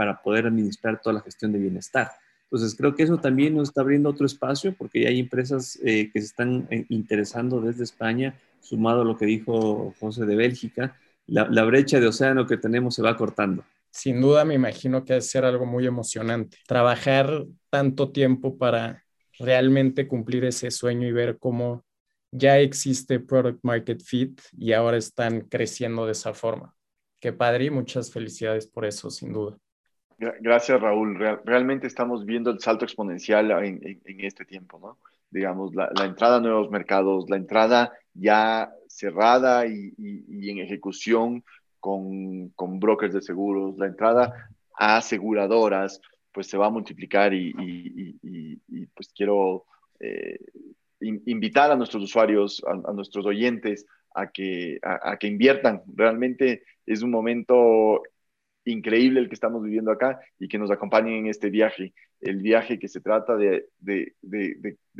para 0.00 0.22
poder 0.22 0.46
administrar 0.46 0.98
toda 0.98 1.16
la 1.16 1.20
gestión 1.20 1.52
de 1.52 1.58
bienestar. 1.58 2.10
Entonces, 2.44 2.74
creo 2.74 2.94
que 2.94 3.02
eso 3.02 3.18
también 3.18 3.54
nos 3.54 3.68
está 3.68 3.82
abriendo 3.82 4.08
otro 4.08 4.24
espacio 4.24 4.74
porque 4.74 5.06
hay 5.06 5.20
empresas 5.20 5.78
eh, 5.84 6.10
que 6.10 6.20
se 6.20 6.28
están 6.28 6.66
eh, 6.70 6.86
interesando 6.88 7.60
desde 7.60 7.84
España, 7.84 8.34
sumado 8.60 9.02
a 9.02 9.04
lo 9.04 9.18
que 9.18 9.26
dijo 9.26 9.94
José 10.00 10.24
de 10.24 10.36
Bélgica, 10.36 10.96
la, 11.26 11.64
brecha 11.64 12.00
de 12.00 12.06
océano 12.06 12.46
que 12.46 12.56
tenemos 12.56 12.94
se 12.94 13.02
va 13.02 13.14
cortando. 13.14 13.62
Sin 13.90 14.22
duda, 14.22 14.46
me 14.46 14.54
imagino 14.54 15.04
que 15.04 15.12
ha 15.12 15.16
de 15.16 15.20
ser 15.20 15.44
algo 15.44 15.66
muy 15.66 15.86
emocionante. 15.86 16.56
Trabajar 16.66 17.44
tanto 17.68 18.10
tiempo 18.10 18.56
para 18.56 19.04
realmente 19.38 20.08
cumplir 20.08 20.46
ese 20.46 20.70
sueño 20.70 21.06
y 21.06 21.12
ver 21.12 21.36
cómo 21.38 21.84
ya 22.32 22.58
existe 22.58 23.20
Product 23.20 23.60
Market 23.62 24.00
Fit 24.02 24.40
y 24.56 24.72
ahora 24.72 24.96
están 24.96 25.42
creciendo 25.42 26.06
de 26.06 26.12
esa 26.12 26.32
forma. 26.32 26.74
Qué 27.20 27.34
padre 27.34 27.66
y 27.66 27.70
muchas 27.70 28.10
felicidades 28.10 28.66
por 28.66 28.86
eso, 28.86 29.10
sin 29.10 29.34
duda. 29.34 29.58
Gracias, 30.20 30.78
Raúl. 30.78 31.18
realmente 31.46 31.86
estamos 31.86 32.26
viendo 32.26 32.50
el 32.50 32.60
salto 32.60 32.84
exponencial 32.84 33.50
en, 33.64 34.00
este 34.04 34.44
tiempo, 34.44 34.78
¿no? 34.78 34.98
Digamos, 35.30 35.74
la, 35.74 35.90
entrada 36.04 36.36
a 36.36 36.40
nuevos 36.40 36.70
mercados, 36.70 37.30
la 37.30 37.36
entrada 37.36 37.94
ya 38.12 38.70
cerrada 38.86 39.66
y, 39.66 39.94
en 39.96 40.58
ejecución 40.58 41.42
con, 41.78 42.52
brokers 42.78 43.14
de 43.14 43.22
seguros, 43.22 43.78
la 43.78 43.86
entrada 43.86 44.50
a 44.74 44.98
aseguradoras, 44.98 46.02
pues 46.32 46.48
se 46.48 46.58
va 46.58 46.66
a 46.66 46.70
multiplicar 46.70 47.32
y, 47.32 48.60
pues 48.94 49.14
quiero 49.16 49.64
eh, 50.00 50.38
invitar 51.00 51.70
a 51.70 51.76
nuestros 51.76 52.02
usuarios, 52.02 52.62
a, 52.66 52.92
nuestros 52.92 53.24
oyentes, 53.24 53.86
a 54.14 54.26
que, 54.26 54.80
a 54.82 55.16
que 55.16 55.28
inviertan. 55.28 55.82
Realmente 55.94 56.64
es 56.84 57.00
un 57.00 57.10
momento 57.10 58.02
increíble 58.70 59.20
el 59.20 59.28
que 59.28 59.34
estamos 59.34 59.62
viviendo 59.62 59.90
acá 59.90 60.20
y 60.38 60.48
que 60.48 60.58
nos 60.58 60.70
acompañen 60.70 61.14
en 61.14 61.26
este 61.26 61.50
viaje, 61.50 61.92
el 62.20 62.36
viaje 62.36 62.78
que 62.78 62.88
se 62.88 63.00
trata 63.00 63.36
de, 63.36 63.68
de, 63.78 64.14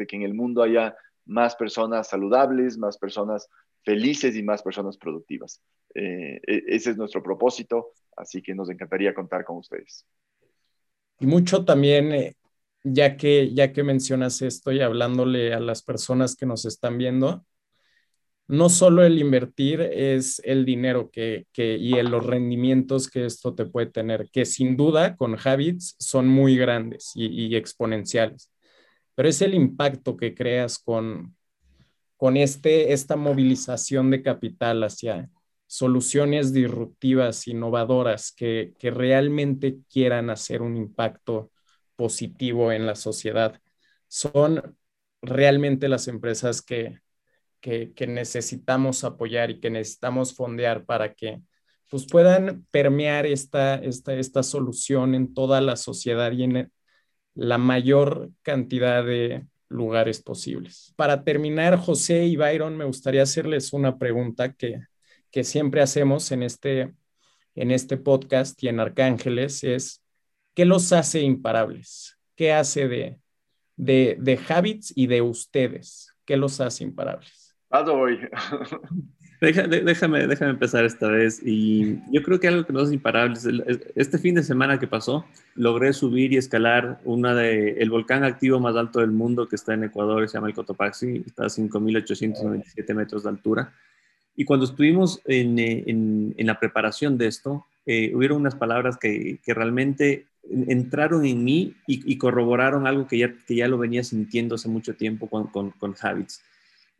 que 0.06 0.16
en 0.16 0.22
el 0.22 0.34
mundo 0.34 0.62
haya 0.62 0.94
más 1.26 1.56
personas 1.56 2.08
saludables, 2.08 2.78
más 2.78 2.98
personas 2.98 3.48
felices 3.82 4.36
y 4.36 4.42
más 4.42 4.62
personas 4.62 4.96
productivas. 4.96 5.62
Eh, 5.94 6.40
e, 6.46 6.62
ese 6.68 6.90
es 6.90 6.96
nuestro 6.96 7.22
propósito, 7.22 7.92
así 8.16 8.42
que 8.42 8.54
nos 8.54 8.70
encantaría 8.70 9.14
contar 9.14 9.44
con 9.44 9.58
ustedes. 9.58 10.06
Y 11.18 11.26
mucho 11.26 11.64
también, 11.64 12.12
eh, 12.12 12.36
ya, 12.82 13.16
que, 13.16 13.52
ya 13.54 13.72
que 13.72 13.82
mencionas 13.82 14.42
esto 14.42 14.72
y 14.72 14.80
hablándole 14.80 15.52
a 15.52 15.60
las 15.60 15.82
personas 15.82 16.36
que 16.36 16.46
nos 16.46 16.64
están 16.64 16.98
viendo, 16.98 17.44
no 18.50 18.68
solo 18.68 19.04
el 19.04 19.20
invertir 19.20 19.80
es 19.80 20.42
el 20.44 20.64
dinero 20.64 21.08
que, 21.12 21.46
y 21.54 22.02
los 22.02 22.26
rendimientos 22.26 23.08
que 23.08 23.24
esto 23.24 23.54
te 23.54 23.64
puede 23.64 23.86
tener, 23.86 24.28
que 24.32 24.44
sin 24.44 24.76
duda 24.76 25.14
con 25.14 25.36
Habits 25.42 25.94
son 26.00 26.26
muy 26.26 26.56
grandes 26.56 27.12
y, 27.14 27.54
exponenciales, 27.54 28.50
pero 29.14 29.28
es 29.28 29.40
el 29.40 29.54
impacto 29.54 30.16
que 30.16 30.34
creas 30.34 30.80
con, 30.80 31.36
con 32.16 32.36
este, 32.36 32.92
esta 32.92 33.14
movilización 33.14 34.10
de 34.10 34.20
capital 34.20 34.82
hacia 34.82 35.30
soluciones 35.68 36.52
disruptivas, 36.52 37.46
innovadoras, 37.46 38.32
que, 38.32 38.74
que 38.80 38.90
realmente 38.90 39.78
quieran 39.88 40.28
hacer 40.28 40.60
un 40.60 40.76
impacto 40.76 41.52
positivo 41.94 42.72
en 42.72 42.84
la 42.84 42.96
sociedad. 42.96 43.60
Son 44.08 44.76
realmente 45.22 45.88
las 45.88 46.08
empresas 46.08 46.62
que, 46.62 46.98
que, 47.60 47.92
necesitamos 48.06 49.04
apoyar 49.04 49.50
y 49.50 49.60
que 49.60 49.70
necesitamos 49.70 50.34
fondear 50.34 50.84
para 50.84 51.14
que 51.14 51.42
pues, 51.90 52.06
puedan 52.06 52.66
permear 52.70 53.26
esta, 53.26 53.76
esta, 53.76 54.14
esta 54.14 54.42
solución 54.42 55.14
en 55.14 55.34
toda 55.34 55.60
la 55.60 55.76
sociedad 55.76 56.32
y 56.32 56.44
en 56.44 56.72
la 57.34 57.58
mayor 57.58 58.30
cantidad 58.42 59.04
de 59.04 59.46
lugares 59.68 60.20
posibles. 60.20 60.92
Para 60.96 61.24
terminar, 61.24 61.76
José 61.78 62.26
y 62.26 62.36
Byron, 62.36 62.76
me 62.76 62.84
gustaría 62.84 63.22
hacerles 63.22 63.72
una 63.72 63.98
pregunta 63.98 64.52
que, 64.52 64.80
que 65.30 65.44
siempre 65.44 65.80
hacemos 65.80 66.32
en 66.32 66.42
este, 66.42 66.94
en 67.54 67.70
este 67.70 67.96
podcast 67.96 68.62
y 68.62 68.68
en 68.68 68.80
Arcángeles, 68.80 69.62
es, 69.64 70.02
¿qué 70.54 70.64
los 70.64 70.92
hace 70.92 71.20
imparables? 71.20 72.18
¿Qué 72.34 72.52
hace 72.52 72.88
de, 72.88 73.20
de, 73.76 74.16
de 74.18 74.40
Habits 74.48 74.92
y 74.96 75.06
de 75.06 75.22
ustedes? 75.22 76.12
¿Qué 76.24 76.36
los 76.36 76.60
hace 76.60 76.84
imparables? 76.84 77.39
Voy. 77.70 78.18
déjame, 79.40 80.26
déjame 80.26 80.50
empezar 80.50 80.84
esta 80.84 81.08
vez. 81.08 81.40
Y 81.44 81.98
yo 82.12 82.22
creo 82.22 82.40
que 82.40 82.48
algo 82.48 82.64
que 82.64 82.72
nos 82.72 82.88
es 82.88 82.94
imparable 82.94 83.38
este 83.94 84.18
fin 84.18 84.34
de 84.34 84.42
semana 84.42 84.78
que 84.78 84.86
pasó, 84.86 85.24
logré 85.54 85.92
subir 85.92 86.32
y 86.32 86.36
escalar 86.36 87.00
una 87.04 87.34
de, 87.34 87.72
el 87.72 87.90
volcán 87.90 88.24
activo 88.24 88.60
más 88.60 88.76
alto 88.76 89.00
del 89.00 89.12
mundo 89.12 89.48
que 89.48 89.56
está 89.56 89.74
en 89.74 89.84
Ecuador, 89.84 90.28
se 90.28 90.34
llama 90.34 90.48
el 90.48 90.54
Cotopaxi, 90.54 91.24
está 91.26 91.44
a 91.44 91.48
5.897 91.48 92.94
metros 92.94 93.22
de 93.22 93.28
altura. 93.28 93.72
Y 94.36 94.44
cuando 94.44 94.64
estuvimos 94.64 95.20
en, 95.26 95.58
en, 95.58 96.34
en 96.36 96.46
la 96.46 96.58
preparación 96.58 97.18
de 97.18 97.26
esto, 97.26 97.66
eh, 97.86 98.12
hubieron 98.14 98.38
unas 98.38 98.54
palabras 98.54 98.96
que, 98.98 99.40
que 99.42 99.54
realmente 99.54 100.26
entraron 100.50 101.24
en 101.26 101.44
mí 101.44 101.74
y, 101.86 102.16
corroboraron 102.16 102.86
algo 102.86 103.06
que 103.06 103.18
ya, 103.18 103.32
que 103.46 103.54
ya 103.54 103.68
lo 103.68 103.78
venía 103.78 104.02
sintiendo 104.02 104.54
hace 104.54 104.68
mucho 104.68 104.94
tiempo 104.94 105.28
con, 105.28 105.48
con, 105.48 105.70
con 105.72 105.94
Habits 106.00 106.42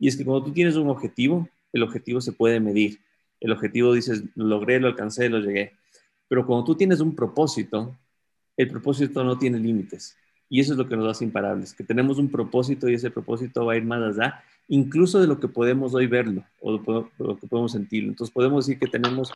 y 0.01 0.07
es 0.07 0.17
que 0.17 0.25
cuando 0.25 0.43
tú 0.45 0.51
tienes 0.51 0.75
un 0.77 0.89
objetivo, 0.89 1.47
el 1.71 1.83
objetivo 1.83 2.19
se 2.21 2.31
puede 2.31 2.59
medir. 2.59 2.99
El 3.39 3.51
objetivo 3.51 3.93
dices, 3.93 4.23
lo 4.33 4.45
logré, 4.45 4.79
lo 4.79 4.87
alcancé, 4.87 5.29
lo 5.29 5.37
llegué. 5.37 5.73
Pero 6.27 6.43
cuando 6.47 6.65
tú 6.65 6.75
tienes 6.75 7.01
un 7.01 7.15
propósito, 7.15 7.95
el 8.57 8.67
propósito 8.67 9.23
no 9.23 9.37
tiene 9.37 9.59
límites. 9.59 10.17
Y 10.49 10.59
eso 10.59 10.73
es 10.73 10.79
lo 10.79 10.89
que 10.89 10.97
nos 10.97 11.07
hace 11.07 11.23
imparables, 11.23 11.73
que 11.73 11.83
tenemos 11.83 12.17
un 12.17 12.31
propósito 12.31 12.89
y 12.89 12.95
ese 12.95 13.11
propósito 13.11 13.63
va 13.63 13.73
a 13.73 13.77
ir 13.77 13.83
más 13.83 14.01
allá, 14.01 14.43
incluso 14.67 15.21
de 15.21 15.27
lo 15.27 15.39
que 15.39 15.47
podemos 15.47 15.93
hoy 15.93 16.07
verlo 16.07 16.43
o 16.59 16.71
lo 17.19 17.39
que 17.39 17.47
podemos 17.47 17.73
sentirlo. 17.73 18.09
Entonces 18.09 18.33
podemos 18.33 18.65
decir 18.65 18.79
que 18.79 18.87
tenemos 18.87 19.31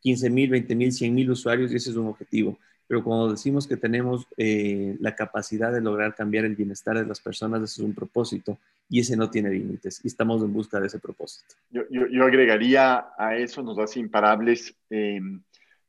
15 0.00 0.30
mil, 0.30 0.50
20 0.50 0.74
mil, 0.74 0.92
100 0.92 1.14
mil 1.14 1.30
usuarios 1.30 1.70
y 1.70 1.76
ese 1.76 1.90
es 1.90 1.96
un 1.96 2.08
objetivo 2.08 2.58
pero 2.88 3.04
cuando 3.04 3.30
decimos 3.30 3.66
que 3.66 3.76
tenemos 3.76 4.26
eh, 4.38 4.96
la 4.98 5.14
capacidad 5.14 5.70
de 5.70 5.82
lograr 5.82 6.14
cambiar 6.14 6.46
el 6.46 6.56
bienestar 6.56 6.98
de 6.98 7.04
las 7.04 7.20
personas, 7.20 7.62
eso 7.62 7.82
es 7.82 7.86
un 7.86 7.94
propósito 7.94 8.58
y 8.88 9.00
ese 9.00 9.16
no 9.16 9.30
tiene 9.30 9.50
límites 9.50 10.00
y 10.04 10.08
estamos 10.08 10.42
en 10.42 10.52
busca 10.52 10.80
de 10.80 10.86
ese 10.86 10.98
propósito. 10.98 11.54
Yo, 11.70 11.82
yo, 11.90 12.24
agregaría 12.24 13.08
a 13.18 13.36
eso, 13.36 13.62
nos 13.62 13.78
hace 13.78 14.00
imparables 14.00 14.74
eh, 14.90 15.20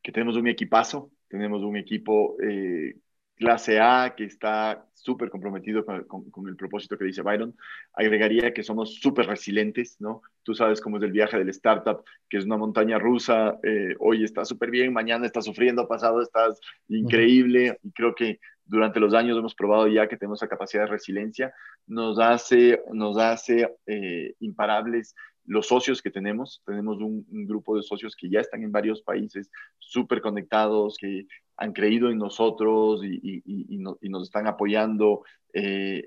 que 0.02 0.12
tenemos 0.12 0.36
un 0.36 0.48
equipazo, 0.48 1.12
tenemos 1.28 1.64
un 1.64 1.78
equipo 1.78 2.36
eh, 2.42 2.96
clase 3.40 3.80
A 3.80 4.14
que 4.16 4.26
está 4.26 4.86
súper 4.94 5.30
comprometido 5.30 5.86
con, 5.86 6.48
el 6.48 6.58
propósito 6.58 6.98
que 6.98 7.06
dice 7.06 7.22
Byron. 7.22 7.56
Agregaría 7.94 8.54
que 8.54 8.64
somos 8.64 8.96
súper 8.96 9.28
resilientes, 9.28 9.96
¿no? 10.00 10.22
Tú 10.44 10.54
sabes 10.54 10.82
cómo 10.82 10.98
es 10.98 11.04
el 11.04 11.14
viaje 11.14 11.38
del 11.38 11.50
startup, 11.50 12.04
que 12.30 12.38
es 12.38 12.46
una 12.46 12.58
montaña 12.58 13.00
rusa, 13.00 13.58
eh, 13.64 13.96
hoy 14.00 14.26
está 14.26 14.44
súper 14.44 14.70
bien, 14.70 14.92
mañana 14.92 15.26
está 15.26 15.42
sufriendo, 15.42 15.88
pasado 15.88 16.22
estás 16.22 16.60
increíble, 16.90 17.80
y 17.82 17.92
creo 17.94 18.14
que 18.14 18.40
durante 18.66 19.00
los 19.00 19.14
años 19.14 19.38
hemos 19.38 19.56
probado 19.56 19.88
ya 19.88 20.08
que 20.08 20.18
tenemos 20.18 20.40
esa 20.40 20.50
capacidad 20.50 20.84
de 20.84 20.92
resiliencia, 20.92 21.54
nos 21.88 22.20
hace, 22.20 22.82
nos 22.92 23.18
hace 23.18 23.68
eh, 23.88 24.36
imparables 24.42 25.16
los 25.50 25.68
socios 25.68 26.02
que 26.02 26.12
tenemos. 26.12 26.62
Tenemos 26.66 27.00
un, 27.00 27.26
grupo 27.48 27.76
de 27.76 27.82
socios 27.82 28.16
que 28.16 28.30
ya 28.30 28.40
están 28.40 28.64
en 28.64 28.72
varios 28.72 29.02
países, 29.02 29.50
súper 29.80 30.22
conectados, 30.22 30.98
que 31.00 31.26
han 31.60 31.74
creído 31.74 32.10
en 32.10 32.18
nosotros 32.18 33.02
y, 33.04 33.44
nos 33.78 34.24
están 34.24 34.48
apoyando 34.48 35.24
eh, 35.54 36.04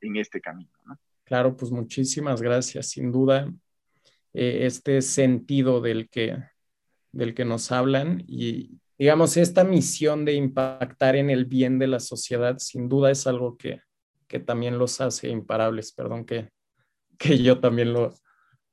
en, 0.00 0.16
este 0.16 0.40
camino. 0.40 0.70
Claro, 1.24 1.56
pues 1.56 1.70
muchísimas 1.70 2.40
gracias. 2.40 2.88
Sin 2.90 3.12
duda, 3.12 3.52
eh, 4.32 4.60
este 4.62 5.02
sentido 5.02 5.80
del 5.80 6.08
que, 6.08 6.38
del 7.12 7.34
que 7.34 7.44
nos 7.44 7.70
hablan 7.70 8.24
y 8.26 8.78
digamos, 8.98 9.36
esta 9.36 9.64
misión 9.64 10.24
de 10.24 10.34
impactar 10.34 11.16
en 11.16 11.28
el 11.28 11.44
bien 11.44 11.78
de 11.78 11.88
la 11.88 12.00
sociedad 12.00 12.58
sin 12.58 12.88
duda 12.88 13.10
es 13.10 13.26
algo 13.26 13.56
que, 13.56 13.80
que 14.28 14.38
también 14.38 14.78
los 14.78 15.00
hace 15.00 15.28
imparables, 15.28 15.92
perdón 15.92 16.24
que, 16.24 16.50
que 17.18 17.42
yo 17.42 17.60
también 17.60 17.92
lo, 17.92 18.14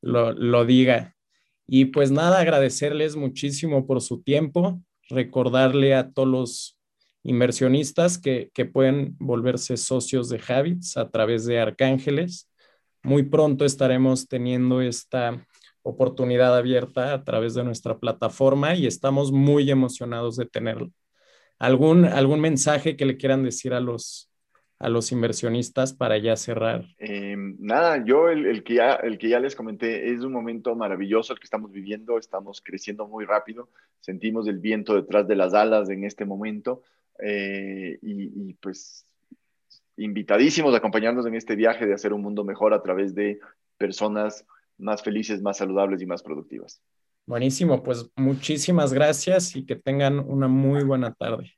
lo, 0.02 0.32
lo 0.32 0.66
diga. 0.66 1.16
Y 1.68 1.86
pues 1.86 2.12
nada, 2.12 2.40
agradecerles 2.40 3.16
muchísimo 3.16 3.86
por 3.86 4.02
su 4.02 4.22
tiempo, 4.22 4.82
recordarle 5.10 5.96
a 5.96 6.12
todos 6.12 6.28
los 6.28 6.80
inversionistas 7.24 8.18
que, 8.18 8.50
que, 8.54 8.66
pueden 8.66 9.16
volverse 9.20 9.76
socios 9.78 10.30
de 10.30 10.42
Habits 10.48 10.98
a 10.98 11.10
través 11.10 11.46
de 11.46 11.60
Arcángeles. 11.60 12.50
Muy 13.04 13.24
pronto 13.24 13.66
estaremos 13.66 14.28
teniendo 14.28 14.82
esta 14.82 15.46
oportunidad 15.82 16.56
abierta 16.56 17.14
a 17.14 17.24
través 17.24 17.54
de 17.54 17.64
nuestra 17.64 17.98
plataforma 18.00 18.76
y 18.76 18.88
estamos 18.88 19.32
muy 19.32 19.70
emocionados 19.70 20.36
de 20.38 20.46
tenerlo. 20.46 20.92
¿Algún, 21.58 22.06
algún 22.06 22.40
mensaje 22.40 22.96
que 22.96 23.06
le 23.06 23.18
quieran 23.18 23.44
decir 23.44 23.74
a 23.74 23.80
los, 23.80 24.29
a 24.80 24.90
los 24.90 25.12
inversionistas 25.12 25.94
para 25.94 26.18
ya 26.18 26.36
cerrar? 26.38 26.86
Eh, 26.98 27.36
nada, 27.60 28.04
yo 28.06 28.30
el, 28.30 28.46
el, 28.46 28.64
que 28.64 28.76
ya, 28.76 28.94
el 28.94 29.18
que 29.18 29.30
ya 29.30 29.40
les 29.40 29.56
comenté, 29.56 30.12
es 30.12 30.22
un 30.22 30.32
momento 30.32 30.76
maravilloso 30.76 31.34
el 31.34 31.40
que 31.40 31.44
estamos 31.44 31.72
viviendo, 31.72 32.18
estamos 32.18 32.62
creciendo 32.62 33.08
muy 33.08 33.26
rápido, 33.26 33.70
sentimos 34.00 34.48
el 34.48 34.60
viento 34.60 34.96
detrás 34.96 35.28
de 35.28 35.36
las 35.36 35.54
alas 35.54 35.90
en 35.90 36.06
este 36.06 36.24
momento 36.26 36.82
eh, 37.22 38.00
y, 38.02 38.50
y 38.50 38.54
pues 38.54 39.06
invitadísimos 39.98 40.74
a 40.74 40.78
acompañarnos 40.78 41.26
en 41.26 41.36
este 41.36 41.58
viaje 41.58 41.86
de 41.86 41.94
hacer 41.94 42.14
un 42.14 42.22
mundo 42.22 42.46
mejor 42.46 42.74
a 42.74 42.82
través 42.82 43.14
de 43.14 43.40
personas 43.78 44.46
más 44.78 45.04
felices, 45.04 45.42
más 45.42 45.58
saludables 45.58 46.02
y 46.02 46.06
más 46.06 46.24
productivas. 46.24 46.82
Buenísimo, 47.26 47.84
pues 47.84 48.10
muchísimas 48.16 48.94
gracias 48.94 49.56
y 49.56 49.66
que 49.66 49.76
tengan 49.76 50.20
una 50.20 50.48
muy 50.48 50.84
buena 50.84 51.14
tarde. 51.14 51.52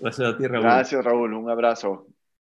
Gracias 0.00 0.28
a 0.28 0.36
ti, 0.36 0.46
Raúl. 0.46 0.62
Gracias, 0.62 1.04
Raúl. 1.04 1.34
Un 1.34 1.50
abrazo. 1.50 2.08